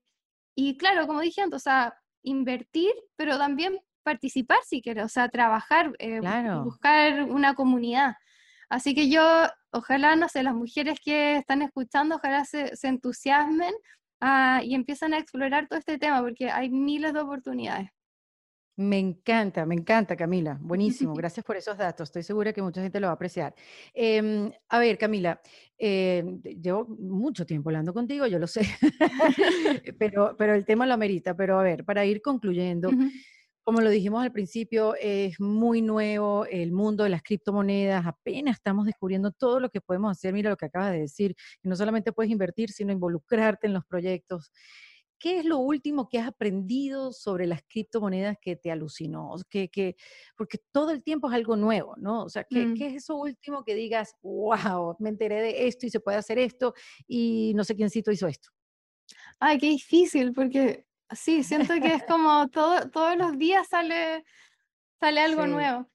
y 0.60 0.76
claro, 0.76 1.06
como 1.06 1.22
dije 1.22 1.42
antes, 1.42 1.58
o 1.58 1.60
sea, 1.60 1.94
invertir, 2.24 2.92
pero 3.16 3.38
también 3.38 3.80
participar 4.02 4.58
si 4.66 4.82
quieres, 4.82 5.06
o 5.06 5.08
sea, 5.08 5.30
trabajar, 5.30 5.94
eh, 6.00 6.20
buscar 6.64 7.26
una 7.26 7.54
comunidad. 7.54 8.16
Así 8.68 8.96
que 8.96 9.08
yo, 9.08 9.22
ojalá, 9.70 10.16
no 10.16 10.28
sé, 10.28 10.42
las 10.42 10.56
mujeres 10.56 11.00
que 11.00 11.38
están 11.38 11.62
escuchando, 11.62 12.16
ojalá 12.16 12.44
se, 12.44 12.76
se 12.76 12.88
entusiasmen 12.88 13.72
ah, 14.20 14.62
y 14.64 14.74
empiezan 14.74 15.14
a 15.14 15.20
explorar 15.20 15.68
todo 15.68 15.78
este 15.78 16.00
tema, 16.00 16.22
porque 16.22 16.50
hay 16.50 16.72
miles 16.72 17.14
de 17.14 17.20
oportunidades. 17.20 17.92
Me 18.78 19.00
encanta, 19.00 19.66
me 19.66 19.74
encanta, 19.74 20.16
Camila. 20.16 20.60
Buenísimo. 20.62 21.14
Gracias 21.18 21.44
por 21.44 21.58
esos 21.58 21.76
datos. 21.78 22.10
Estoy 22.10 22.22
segura 22.22 22.54
que 22.54 22.62
mucha 22.62 22.82
gente 22.82 23.00
lo 23.00 23.08
va 23.08 23.12
a 23.12 23.16
apreciar. 23.16 23.56
Em, 23.92 24.52
a 24.70 24.78
ver, 24.78 25.00
Camila, 25.00 25.42
em, 25.80 26.40
llevo 26.44 26.86
mucho 26.86 27.44
tiempo 27.44 27.70
hablando 27.70 27.92
contigo, 27.92 28.28
yo 28.28 28.38
lo 28.38 28.46
sé, 28.46 28.62
pero, 30.00 30.36
pero 30.38 30.54
el 30.54 30.64
tema 30.64 30.86
lo 30.86 30.94
amerita. 30.94 31.36
Pero 31.36 31.60
a 31.60 31.64
ver, 31.64 31.86
para 31.86 32.06
ir 32.06 32.22
concluyendo, 32.22 32.92
como 33.64 33.82
lo 33.82 33.90
dijimos 33.90 34.22
al 34.24 34.32
principio, 34.32 34.94
es 35.02 35.40
muy 35.40 35.82
nuevo 35.82 36.46
el 36.46 36.72
mundo 36.72 37.04
de 37.04 37.10
las 37.10 37.24
criptomonedas, 37.24 38.06
apenas 38.06 38.58
estamos 38.58 38.86
descubriendo 38.86 39.32
todo 39.32 39.60
lo 39.60 39.70
que 39.72 39.82
podemos 39.82 40.12
hacer. 40.12 40.34
Mira 40.34 40.52
lo 40.52 40.56
que 40.56 40.68
acabas 40.68 40.92
de 40.92 41.00
decir, 41.00 41.36
que 41.62 41.68
no 41.68 41.76
solamente 41.76 42.12
puedes 42.14 42.32
invertir, 42.32 42.70
sino 42.70 42.94
involucrarte 42.94 43.66
en 43.66 43.74
los 43.74 43.84
proyectos. 43.86 44.52
¿Qué 45.20 45.40
es 45.40 45.46
lo 45.46 45.58
último 45.58 46.08
que 46.10 46.20
has 46.20 46.28
aprendido 46.28 47.12
sobre 47.12 47.48
las 47.48 47.62
criptomonedas 47.68 48.38
que 48.40 48.56
te 48.56 48.72
alucinó? 48.72 49.36
Que, 49.50 49.70
que, 49.70 49.96
porque 50.36 50.60
todo 50.72 50.92
el 50.92 51.04
tiempo 51.04 51.28
es 51.28 51.34
algo 51.34 51.56
nuevo, 51.56 51.96
¿no? 51.98 52.24
O 52.24 52.30
sea, 52.30 52.44
¿qué, 52.44 52.66
mm. 52.68 52.74
¿qué, 52.76 52.88
es 52.88 52.96
eso 52.96 53.16
último 53.16 53.64
que 53.64 53.76
digas, 53.76 54.16
wow, 54.22 54.96
me 55.00 55.10
enteré 55.10 55.42
de 55.42 55.68
esto 55.68 55.86
y 55.86 55.90
se 55.90 56.00
puede 56.00 56.18
hacer 56.18 56.38
esto 56.38 56.74
y 57.08 57.54
no 57.56 57.64
sé 57.64 57.76
quiéncito 57.76 58.12
hizo 58.12 58.28
esto? 58.28 58.50
Ay, 59.40 59.58
qué 59.58 59.68
difícil, 59.68 60.34
porque 60.34 60.86
sí, 61.12 61.44
siento 61.44 61.74
que 61.82 61.96
es 61.96 62.04
como 62.08 62.48
todo, 62.50 62.90
todos 62.90 63.18
los 63.18 63.38
días 63.38 63.68
sale, 63.68 64.24
sale 65.00 65.22
algo 65.22 65.48
nuevo. 65.48 65.90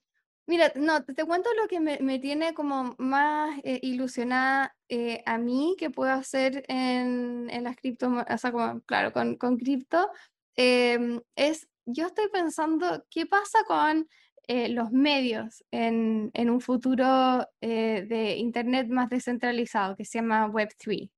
Mira, 0.46 0.72
no, 0.74 1.04
te, 1.04 1.24
cuento 1.24 1.50
lo 1.54 1.68
que 1.68 1.78
me, 1.78 1.98
me 2.00 2.18
tiene 2.18 2.52
como 2.52 2.96
más 2.98 3.60
eh, 3.62 3.78
ilusionada 3.82 4.74
eh, 4.88 5.22
a 5.24 5.38
mí 5.38 5.76
que 5.78 5.88
puedo 5.90 6.10
hacer 6.10 6.64
en, 6.66 7.48
en 7.48 7.64
las 7.64 7.76
criptomonedas, 7.76 8.34
o 8.34 8.38
sea, 8.38 8.52
como, 8.52 8.80
claro, 8.80 9.12
con, 9.12 9.36
con 9.36 9.56
cripto, 9.56 10.10
em, 10.56 11.20
es, 11.36 11.68
yo 11.86 12.06
estoy 12.06 12.28
pensando, 12.32 13.04
¿qué 13.08 13.24
pasa 13.26 13.60
con 13.66 14.08
eh, 14.48 14.68
los 14.68 14.90
medios 14.90 15.64
en, 15.70 16.30
en 16.34 16.50
un 16.50 16.60
futuro 16.60 17.46
de 17.60 18.36
Internet 18.38 18.88
más 18.88 19.08
descentralizado 19.08 19.94
que 19.94 20.04
se 20.04 20.18
llama 20.18 20.48
Web3? 20.48 21.08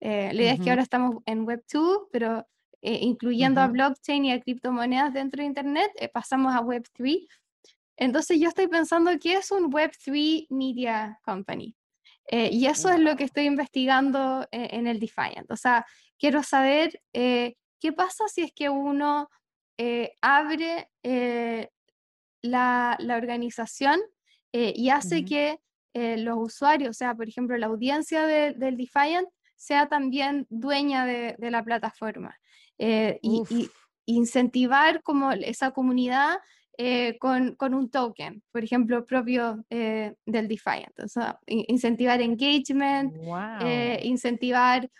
la 0.00 0.34
idea 0.34 0.52
es 0.52 0.60
que 0.60 0.68
ahora 0.68 0.82
estamos 0.82 1.22
en 1.24 1.46
Web2, 1.46 2.08
pero 2.12 2.46
incluyendo 2.82 3.62
a 3.62 3.68
blockchain 3.68 4.26
y 4.26 4.32
a 4.32 4.40
criptomonedas 4.40 5.14
dentro 5.14 5.40
de 5.40 5.46
Internet, 5.46 5.90
pasamos 6.12 6.54
a 6.54 6.60
Web3 6.60 7.26
entonces 7.96 8.38
yo 8.38 8.48
estoy 8.48 8.68
pensando 8.68 9.10
qué 9.18 9.34
es 9.34 9.50
un 9.50 9.70
Web3 9.72 10.46
Media 10.50 11.18
Company. 11.24 11.74
Eh, 12.28 12.50
y 12.52 12.66
eso 12.66 12.90
es 12.90 12.98
lo 12.98 13.16
que 13.16 13.24
estoy 13.24 13.44
investigando 13.44 14.42
eh, 14.50 14.68
en 14.72 14.86
el 14.86 14.98
Defiant. 14.98 15.50
O 15.50 15.56
sea, 15.56 15.86
quiero 16.18 16.42
saber 16.42 17.00
eh, 17.12 17.54
qué 17.80 17.92
pasa 17.92 18.24
si 18.28 18.42
es 18.42 18.52
que 18.52 18.68
uno 18.68 19.28
abre 20.22 20.88
la, 22.42 22.98
organización 22.98 24.00
y 24.52 24.88
hace 24.88 25.22
que 25.26 25.58
los 25.92 26.38
usuarios, 26.38 26.90
o 26.90 26.94
sea, 26.94 27.14
por 27.14 27.28
ejemplo, 27.28 27.58
la 27.58 27.66
audiencia 27.66 28.24
del 28.24 28.76
Defiant, 28.78 29.28
sea 29.54 29.86
también 29.88 30.46
dueña 30.48 31.04
de, 31.04 31.36
la 31.38 31.62
plataforma. 31.62 32.34
y, 32.78 33.70
incentivar 34.08 35.02
como 35.02 35.32
esa 35.32 35.72
comunidad 35.72 36.38
eh, 36.78 37.16
con, 37.18 37.56
un 37.74 37.90
token, 37.90 38.42
por 38.52 38.62
ejemplo, 38.62 39.06
propio 39.06 39.64
eh, 39.70 40.14
del 40.26 40.46
Defiant. 40.46 40.98
O 41.00 41.08
sea, 41.08 41.38
incentivar 41.46 42.20
engagement, 42.20 43.14
eh, 43.62 44.00
incentivar 44.02 44.90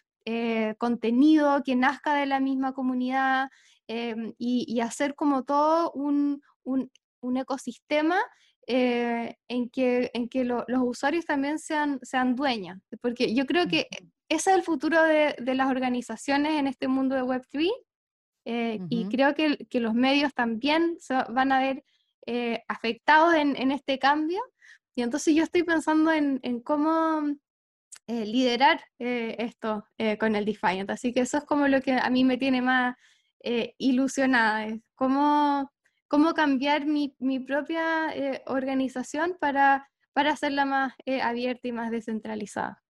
contenido 0.78 1.62
que 1.62 1.76
nazca 1.76 2.14
de 2.14 2.26
la 2.26 2.40
misma 2.40 2.72
comunidad 2.72 3.48
y, 3.86 4.80
hacer 4.80 5.14
como 5.14 5.44
todo 5.44 5.92
un, 5.92 6.42
ecosistema 7.36 8.18
en 8.66 9.68
que, 9.70 10.10
en 10.14 10.28
que 10.28 10.44
los 10.44 10.64
usuarios 10.68 11.26
también 11.26 11.58
sean, 11.58 12.00
sean 12.02 12.34
dueños. 12.34 12.78
Porque 13.00 13.34
yo 13.34 13.46
creo 13.46 13.68
que 13.68 13.86
ese 14.28 14.50
es 14.50 14.56
el 14.56 14.62
futuro 14.62 15.02
de, 15.04 15.36
de 15.38 15.54
las 15.54 15.70
organizaciones 15.70 16.58
en 16.58 16.66
este 16.66 16.88
mundo 16.88 17.14
de 17.14 17.22
Web3 17.22 17.70
eh, 18.48 18.78
y 18.90 19.08
creo 19.08 19.34
que, 19.34 19.66
que, 19.68 19.80
los 19.80 19.92
medios 19.92 20.32
también 20.32 20.96
se 21.00 21.14
van 21.30 21.50
a 21.50 21.58
ver 21.58 21.84
eh, 22.26 22.62
afectados 22.68 23.34
en, 23.34 23.56
en, 23.56 23.72
este 23.72 23.98
cambio. 23.98 24.40
Y 24.94 25.02
entonces 25.02 25.34
yo 25.34 25.42
estoy 25.42 25.64
pensando 25.64 26.12
en, 26.12 26.38
en 26.44 26.60
cómo 26.60 27.26
eh, 28.06 28.24
liderar 28.24 28.84
esto 28.98 29.84
con 30.20 30.36
el 30.36 30.44
Defiant. 30.44 30.88
Así 30.90 31.12
que 31.12 31.20
eso 31.20 31.38
es 31.38 31.44
como 31.44 31.66
lo 31.66 31.80
que 31.80 31.94
a 31.94 32.08
mí 32.08 32.22
me 32.22 32.38
tiene 32.38 32.62
más 32.62 32.94
ilusionada, 33.78 34.66
es 34.66 34.80
cómo, 34.94 35.72
cómo 36.06 36.32
cambiar 36.32 36.86
mi, 36.86 37.16
mi 37.18 37.40
propia 37.40 38.14
organización 38.46 39.36
para, 39.40 39.88
para 40.12 40.32
hacerla 40.32 40.64
más 40.64 40.94
abierta 41.22 41.66
y 41.66 41.72
más 41.72 41.90
descentralizada. 41.90 42.82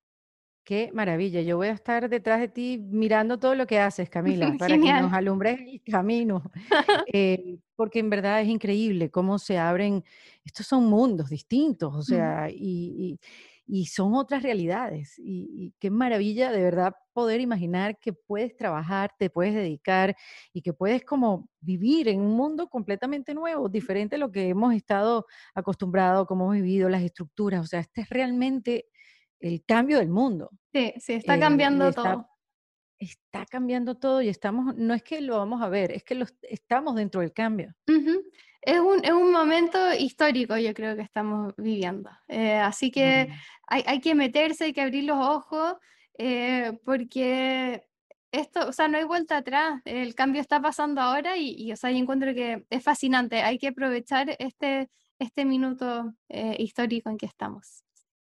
Qué 0.67 0.91
maravilla. 0.93 1.43
Yo 1.43 1.59
voy 1.59 1.69
a 1.69 1.75
estar 1.75 2.09
detrás 2.09 2.41
de 2.41 2.49
ti 2.49 2.85
mirando 2.91 3.39
todo 3.39 3.55
lo 3.55 3.69
que 3.69 3.79
haces, 3.79 4.11
Camila, 4.11 4.47
para 4.59 4.77
que 4.77 4.93
nos 5.01 5.13
alumbres 5.13 5.61
el 5.61 5.81
camino. 5.83 6.43
Eh, 7.13 7.59
porque 7.77 8.01
en 8.01 8.11
verdad 8.11 8.41
es 8.41 8.49
increíble 8.49 9.11
cómo 9.11 9.39
se 9.39 9.59
abren, 9.59 10.03
estos 10.45 10.67
son 10.67 10.87
mundos 10.87 11.31
distintos, 11.31 11.95
o 11.95 12.03
sea, 12.03 12.51
y, 12.51 13.19
son 13.87 14.15
otras 14.15 14.43
realidades. 14.43 15.15
Y, 15.19 15.73
qué 15.79 15.89
maravilla 15.91 16.51
de 16.51 16.63
verdad 16.63 16.95
poder 17.13 17.41
imaginar 17.41 17.99
que 18.01 18.13
puedes 18.13 18.57
trabajar, 18.57 19.13
te 19.19 19.31
puedes 19.31 19.55
dedicar 19.55 20.17
y 20.53 20.63
que 20.63 20.73
puedes 20.73 21.05
como 21.05 21.49
vivir 21.61 22.09
en 22.09 22.21
un 22.21 22.35
mundo 22.35 22.69
completamente 22.69 23.35
nuevo, 23.35 23.69
diferente 23.69 24.17
a 24.17 24.19
lo 24.19 24.33
que 24.33 24.49
hemos 24.49 24.75
estado 24.75 25.27
acostumbrados, 25.55 26.27
cómo 26.27 26.53
hemos 26.53 26.57
vivido 26.57 26.89
las 26.89 27.03
estructuras. 27.03 27.63
O 27.63 27.67
sea, 27.67 27.81
este 27.81 28.01
es 28.01 28.09
realmente 28.09 28.87
el 29.41 29.65
cambio 29.65 29.99
del 29.99 30.09
mundo. 30.09 30.51
Sí, 30.73 30.95
sí, 30.99 31.15
está 31.15 31.37
eh, 31.37 31.41
cambiando 31.41 31.93
todo. 31.93 32.29
Está 32.99 33.45
cambiando 33.45 33.97
todo 33.97 34.23
y 34.23 34.29
estamos, 34.29 34.75
no 34.77 34.95
es 34.95 35.03
que 35.03 35.21
lo 35.21 35.37
vamos 35.39 35.61
a 35.63 35.69
ver, 35.69 35.93
es 35.93 36.03
que 36.03 36.15
lo, 36.15 36.27
estamos 36.43 36.95
dentro 36.97 37.21
del 37.21 37.33
cambio. 37.33 37.75
es, 38.63 38.81
un, 38.81 39.05
es 39.05 39.13
un 39.13 39.33
momento 39.33 39.79
histórico, 39.95 40.57
yo 40.57 40.73
creo 40.73 40.97
que 40.97 41.03
estamos 41.03 41.55
viviendo. 41.59 42.11
Eh, 42.29 42.55
así 42.55 42.91
que 42.91 43.29
hay, 43.67 43.85
hay, 43.87 44.01
que 44.01 44.15
meterse, 44.15 44.65
hay 44.65 44.73
que 44.73 44.81
abrir 44.81 45.05
los 45.05 45.19
ojos, 45.19 45.75
eh, 46.17 46.79
porque 46.85 47.87
esto, 48.33 48.69
o 48.69 48.73
sea, 48.73 48.89
no 48.89 48.97
hay 48.97 49.05
vuelta 49.05 49.39
atrás, 49.39 49.83
el 49.85 50.15
cambio 50.15 50.41
está 50.41 50.61
pasando 50.63 51.03
ahora 51.03 51.37
y, 51.37 51.55
y 51.59 51.73
o 51.73 51.77
sea, 51.77 51.91
yo 51.91 51.99
encuentro 51.99 52.33
que 52.35 52.65
es 52.71 52.83
fascinante, 52.83 53.43
hay 53.43 53.59
que 53.59 53.69
aprovechar 53.69 54.35
este, 54.39 54.89
este 55.19 55.45
minuto 55.45 56.15
histórico 56.29 57.11
en 57.11 57.19
que 57.19 57.27
estamos. 57.27 57.86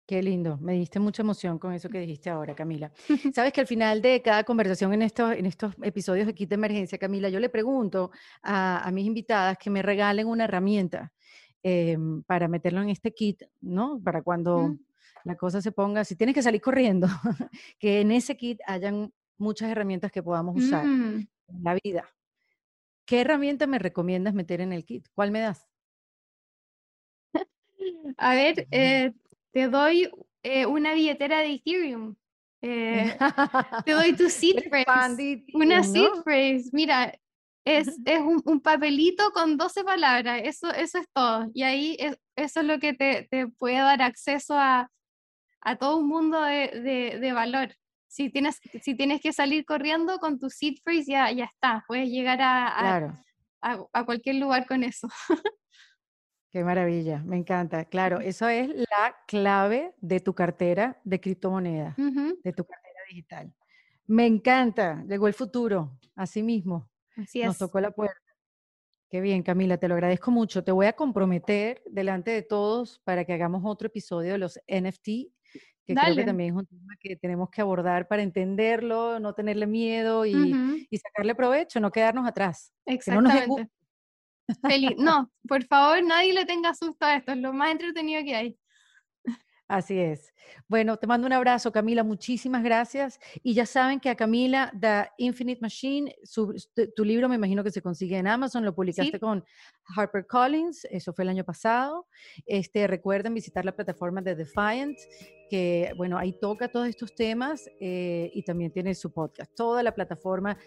Qué 0.08 0.22
lindo, 0.22 0.60
me 0.62 0.74
diste 0.74 1.00
mucha 1.00 1.24
emoción 1.24 1.58
con 1.58 1.74
eso 1.74 1.90
que 1.90 2.00
dijiste 2.00 2.30
ahora, 2.30 2.54
Camila. 2.54 2.92
Sabes 3.34 3.52
que 3.52 3.62
al 3.62 3.68
final 3.68 4.04
de 4.04 4.22
cada 4.22 4.44
conversación 4.44 4.94
en 4.94 5.02
estos, 5.02 5.34
en 5.34 5.48
estos 5.48 5.74
episodios 5.82 6.28
de 6.28 6.36
Kit 6.36 6.50
de 6.50 6.56
Emergencia, 6.56 7.00
Camila, 7.00 7.28
yo 7.30 7.40
le 7.40 7.50
pregunto 7.50 8.12
a, 8.44 8.88
mis 8.94 9.08
invitadas 9.08 9.58
que 9.58 9.72
me 9.72 9.82
regalen 9.82 10.28
una 10.28 10.44
herramienta 10.44 11.12
em, 11.64 12.22
para 12.24 12.48
meterlo 12.48 12.84
en 12.84 12.90
este 12.90 13.16
kit, 13.16 13.44
¿no? 13.62 14.00
Para 14.04 14.22
cuando 14.22 14.78
la 15.24 15.36
cosa 15.36 15.60
se 15.60 15.72
ponga, 15.72 16.06
si 16.06 16.16
tienes 16.16 16.36
que 16.36 16.44
salir 16.44 16.62
corriendo, 16.62 17.08
que 17.80 18.02
en 18.02 18.12
ese 18.12 18.38
kit 18.38 18.60
hayan 18.68 19.12
muchas 19.40 19.70
herramientas 19.72 20.12
que 20.12 20.22
podamos 20.22 20.56
usar 20.56 20.86
mm. 20.86 21.28
en 21.48 21.64
la 21.64 21.78
vida. 21.84 22.08
¿Qué 23.06 23.22
herramienta 23.22 23.66
me 23.66 23.80
recomiendas 23.80 24.36
meter 24.36 24.62
en 24.62 24.72
el 24.72 24.86
kit? 24.86 25.08
¿Cuál 25.16 25.32
me 25.32 25.40
das? 25.40 25.68
A 28.18 28.36
ver, 28.36 28.68
eh, 28.70 29.14
te 29.56 29.70
doy 29.70 30.10
eh, 30.44 30.66
una 30.66 30.94
billetera 30.94 31.40
de 31.40 31.54
Ethereum. 31.54 32.16
Eh, 32.62 33.16
te 33.86 33.92
doy 33.94 34.14
tu 34.14 34.30
seed 34.30 34.58
phrase. 34.70 35.46
Una 35.54 35.82
seed 35.82 36.10
phrase. 36.26 36.70
Mira, 36.74 37.14
es, 37.66 37.88
es 38.06 38.20
un, 38.20 38.42
un 38.46 38.60
papelito 38.60 39.32
con 39.32 39.56
12 39.56 39.86
palabras, 39.86 40.42
eso, 40.44 40.70
eso 40.74 40.98
es 41.00 41.08
todo. 41.14 41.50
Y 41.54 41.64
ahí 41.64 41.96
es- 42.00 42.20
eso 42.36 42.60
es 42.60 42.66
lo 42.66 42.80
que 42.80 42.94
te, 42.94 43.28
te 43.32 43.48
puede 43.48 43.78
dar 43.78 44.02
acceso 44.02 44.56
a, 44.60 44.92
a 45.62 45.76
todo 45.78 45.98
un 46.00 46.08
mundo 46.10 46.42
de, 46.42 46.68
de- 46.82 47.20
de 47.22 47.32
valor. 47.32 47.74
Si 48.08 48.30
tienes, 48.30 48.60
si 48.82 48.94
tienes 48.96 49.22
que 49.22 49.32
salir 49.32 49.64
corriendo 49.64 50.18
con 50.20 50.38
tu 50.38 50.50
seed 50.50 50.76
phrase, 50.84 51.06
ya, 51.12 51.32
ya 51.32 51.46
está, 51.46 51.86
puedes 51.88 52.10
llegar 52.10 52.42
a, 52.42 52.68
a- 52.68 52.82
Claro. 52.82 53.14
a- 53.62 53.86
a 53.94 54.04
cualquier 54.06 54.36
lugar 54.36 54.68
con 54.68 54.84
eso. 54.84 55.08
Qué 56.56 56.64
maravilla, 56.64 57.22
me 57.26 57.36
encanta. 57.36 57.84
Claro, 57.84 58.22
eso 58.22 58.48
es 58.48 58.70
la 58.70 59.14
clave 59.28 59.94
de 60.00 60.22
tu 60.22 60.34
cartera 60.34 61.02
de 61.04 61.20
criptomonedas, 61.20 62.00
Ujú, 62.00 62.40
de 62.42 62.54
tu 62.54 62.64
cartera 62.64 63.00
digital. 63.10 63.54
Me 64.08 64.26
encanta, 64.26 65.04
llegó 65.06 65.28
el 65.28 65.34
futuro, 65.34 66.00
así 66.16 66.42
mismo, 66.42 66.90
Así 67.18 67.44
nos 67.44 67.56
es. 67.56 67.60
tocó 67.60 67.82
la 67.82 67.92
puerta. 67.92 68.16
Qué 69.10 69.20
bien, 69.20 69.44
Camila, 69.44 69.78
te 69.78 69.90
lo 69.90 69.96
agradezco 69.96 70.32
mucho. 70.32 70.64
Te 70.64 70.72
voy 70.72 70.86
a 70.86 70.94
comprometer 70.94 71.84
delante 71.88 72.32
de 72.32 72.42
todos 72.42 73.00
para 73.00 73.26
que 73.26 73.34
hagamos 73.34 73.64
otro 73.66 73.88
episodio 73.88 74.32
de 74.32 74.38
los 74.38 74.58
NFT, 74.66 75.04
que 75.84 75.94
creo 75.94 76.16
que 76.16 76.24
también 76.24 76.54
es 76.54 76.60
un 76.62 76.68
tema 76.68 76.96
que 77.02 77.18
tenemos 77.18 77.50
que 77.50 77.60
abordar 77.60 78.08
para 78.08 78.24
entenderlo, 78.24 79.20
no 79.20 79.34
tenerle 79.34 79.68
miedo 79.68 80.26
y, 80.26 80.56
sacarle 81.04 81.36
provecho, 81.36 81.82
no 81.82 81.92
quedarnos 81.92 82.26
atrás. 82.26 82.72
Que 82.86 83.12
no 83.12 83.22
nos 83.22 83.34
dé 83.34 83.40
Exactamente. 83.40 83.70
Feliz. 84.62 84.92
No, 84.98 85.32
por 85.48 85.64
favor, 85.66 86.04
nadie 86.04 86.34
le 86.34 86.46
tenga 86.46 86.74
susto 86.74 87.06
a 87.06 87.16
esto, 87.16 87.32
es 87.32 87.38
lo 87.40 87.54
más 87.54 87.72
entretenido 87.72 88.24
que 88.24 88.36
hay. 88.36 88.58
Así 89.68 89.98
es. 90.00 90.32
Bueno, 90.68 90.98
te 90.98 91.08
mando 91.08 91.26
un 91.26 91.34
abrazo, 91.34 91.72
Camila. 91.72 92.04
Muchísimas 92.04 92.64
gracias. 92.64 93.20
Y 93.42 93.56
ya 93.56 93.66
saben 93.66 94.00
que 94.00 94.10
a 94.10 94.16
Camila, 94.16 94.72
The 94.80 95.10
Infinite 95.18 95.60
Machine, 95.60 96.16
su- 96.24 96.54
tu, 96.96 97.04
libro 97.04 97.28
me 97.28 97.34
imagino 97.34 97.64
que 97.64 97.72
se 97.72 97.82
consigue 97.82 98.16
en 98.16 98.28
Amazon, 98.28 98.64
lo 98.64 98.76
publicaste 98.76 99.14
Sí. 99.14 99.20
con 99.20 99.44
HarperCollins, 99.96 100.86
eso 100.86 101.14
fue 101.14 101.24
el 101.24 101.30
año 101.30 101.44
pasado. 101.44 102.06
Este, 102.46 102.86
recuerden 102.86 103.34
visitar 103.34 103.66
la 103.66 103.76
plataforma 103.76 104.22
de 104.22 104.36
Defiant, 104.36 105.00
que 105.50 105.94
bueno, 105.98 106.20
ahí 106.20 106.38
toca 106.40 106.68
todos 106.68 106.88
estos 106.88 107.16
temas 107.16 107.68
eh, 107.80 108.30
y 108.36 108.44
también 108.44 108.72
tiene 108.72 108.94
su 108.94 109.12
podcast. 109.12 109.52
Toda 109.56 109.82
la 109.82 109.96
plataforma 109.96 110.58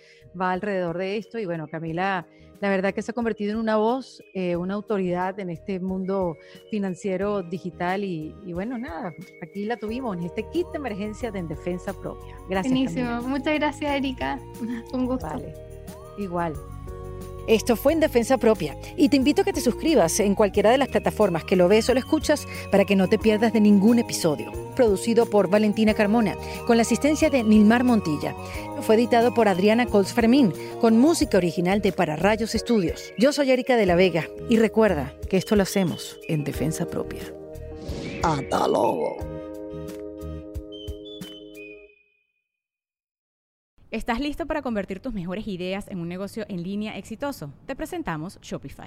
va 0.40 0.50
alrededor 0.50 0.98
de 0.98 1.18
esto 1.18 1.38
y 1.38 1.46
bueno, 1.46 1.68
Camila, 1.68 2.26
la 2.61 2.68
verdad 2.68 2.92
que 2.92 3.02
se 3.02 3.11
ha 3.11 3.14
convertido 3.14 3.52
en 3.52 3.59
una 3.59 3.76
voz, 3.76 4.22
eh, 4.34 4.56
una 4.56 4.74
autoridad 4.74 5.38
en 5.40 5.50
este 5.50 5.80
mundo 5.80 6.36
financiero 6.70 7.42
digital 7.42 8.04
y, 8.04 8.34
y 8.44 8.52
bueno, 8.52 8.78
nada, 8.78 9.12
aquí 9.42 9.64
la 9.64 9.76
tuvimos 9.76 10.16
en 10.16 10.24
este 10.24 10.44
kit 10.50 10.66
de 10.72 10.78
emergencia 10.78 11.30
de 11.30 11.38
en 11.38 11.48
defensa 11.48 11.92
propia. 11.92 12.36
Gracias. 12.48 12.72
Buenísimo. 12.72 13.06
Camila. 13.06 13.28
Muchas 13.28 13.54
gracias, 13.54 13.94
Erika. 13.94 14.38
Un 14.92 15.06
gusto. 15.06 15.26
Vale, 15.26 15.54
igual. 16.18 16.54
Esto 17.46 17.76
fue 17.76 17.94
en 17.94 18.00
defensa 18.00 18.36
propia 18.36 18.76
y 18.96 19.09
te 19.09 19.16
invito 19.16 19.40
a 19.40 19.44
que 19.44 19.54
te 19.54 19.62
suscribas 19.62 20.20
en 20.20 20.34
cualquiera 20.34 20.70
de 20.70 20.76
las 20.76 20.88
plataformas 20.88 21.44
que 21.44 21.56
lo 21.56 21.66
ves 21.66 21.88
o 21.88 21.94
lo 21.94 21.98
escuchas 21.98 22.46
para 22.70 22.84
que 22.84 22.94
no 22.94 23.09
te 23.09 23.18
pierdas 23.18 23.54
de 23.54 23.61
ningún 23.61 23.98
episodio. 23.98 24.67
Producido 24.78 25.26
por 25.26 25.50
Valentina 25.50 25.92
Carmona 25.92 26.36
con 26.64 26.76
la 26.76 26.82
asistencia 26.82 27.30
de 27.30 27.42
Nilmar 27.42 27.82
Montilla. 27.82 28.36
Fue 28.82 28.94
editado 28.94 29.34
por 29.34 29.48
Adriana 29.48 29.86
Colts 29.86 30.12
Fermín 30.12 30.52
con 30.80 30.96
música 30.96 31.36
original 31.36 31.82
de 31.82 31.90
Para 31.90 32.14
Rayos 32.14 32.54
Estudios. 32.54 33.12
Yo 33.18 33.32
soy 33.32 33.50
Erika 33.50 33.74
de 33.74 33.86
la 33.86 33.96
Vega 33.96 34.28
y 34.48 34.56
recuerda 34.56 35.12
que 35.28 35.36
esto 35.36 35.56
lo 35.56 35.64
hacemos 35.64 36.16
en 36.28 36.44
defensa 36.44 36.86
propia. 36.86 37.22
Hasta 38.22 38.68
luego. 38.68 39.16
¿Estás 43.90 44.20
listo 44.20 44.46
para 44.46 44.62
convertir 44.62 45.00
tus 45.00 45.12
mejores 45.12 45.48
ideas 45.48 45.88
en 45.88 45.98
un 45.98 46.08
negocio 46.08 46.46
en 46.48 46.62
línea 46.62 46.96
exitoso? 46.96 47.52
Te 47.66 47.74
presentamos 47.74 48.38
Shopify. 48.42 48.86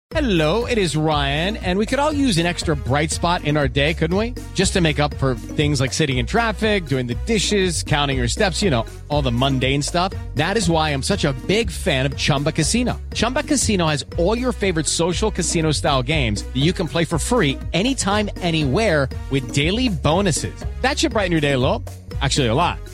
Hello, 0.13 0.65
it 0.65 0.77
is 0.77 0.97
Ryan, 0.97 1.55
and 1.55 1.79
we 1.79 1.85
could 1.85 1.97
all 1.97 2.11
use 2.11 2.37
an 2.37 2.45
extra 2.45 2.75
bright 2.75 3.11
spot 3.11 3.45
in 3.45 3.55
our 3.55 3.69
day, 3.69 3.93
couldn't 3.93 4.17
we? 4.17 4.33
Just 4.53 4.73
to 4.73 4.81
make 4.81 4.99
up 4.99 5.13
for 5.13 5.35
things 5.35 5.79
like 5.79 5.93
sitting 5.93 6.17
in 6.17 6.25
traffic, 6.25 6.87
doing 6.87 7.07
the 7.07 7.15
dishes, 7.25 7.81
counting 7.81 8.17
your 8.17 8.27
steps, 8.27 8.61
you 8.61 8.69
know, 8.69 8.85
all 9.07 9.21
the 9.21 9.31
mundane 9.31 9.81
stuff. 9.81 10.11
That 10.35 10.57
is 10.57 10.69
why 10.69 10.89
I'm 10.89 11.01
such 11.01 11.23
a 11.23 11.31
big 11.47 11.71
fan 11.71 12.05
of 12.05 12.17
Chumba 12.17 12.51
Casino. 12.51 12.99
Chumba 13.13 13.43
Casino 13.43 13.87
has 13.87 14.03
all 14.17 14.37
your 14.37 14.51
favorite 14.51 14.85
social 14.85 15.31
casino 15.31 15.71
style 15.71 16.03
games 16.03 16.43
that 16.43 16.59
you 16.59 16.73
can 16.73 16.89
play 16.89 17.05
for 17.05 17.17
free 17.17 17.57
anytime, 17.71 18.29
anywhere 18.41 19.07
with 19.29 19.53
daily 19.53 19.87
bonuses. 19.87 20.65
That 20.81 20.99
should 20.99 21.13
brighten 21.13 21.31
your 21.31 21.39
day 21.39 21.53
a 21.53 21.57
little. 21.57 21.85
Actually, 22.21 22.47
a 22.47 22.53
lot. 22.53 22.79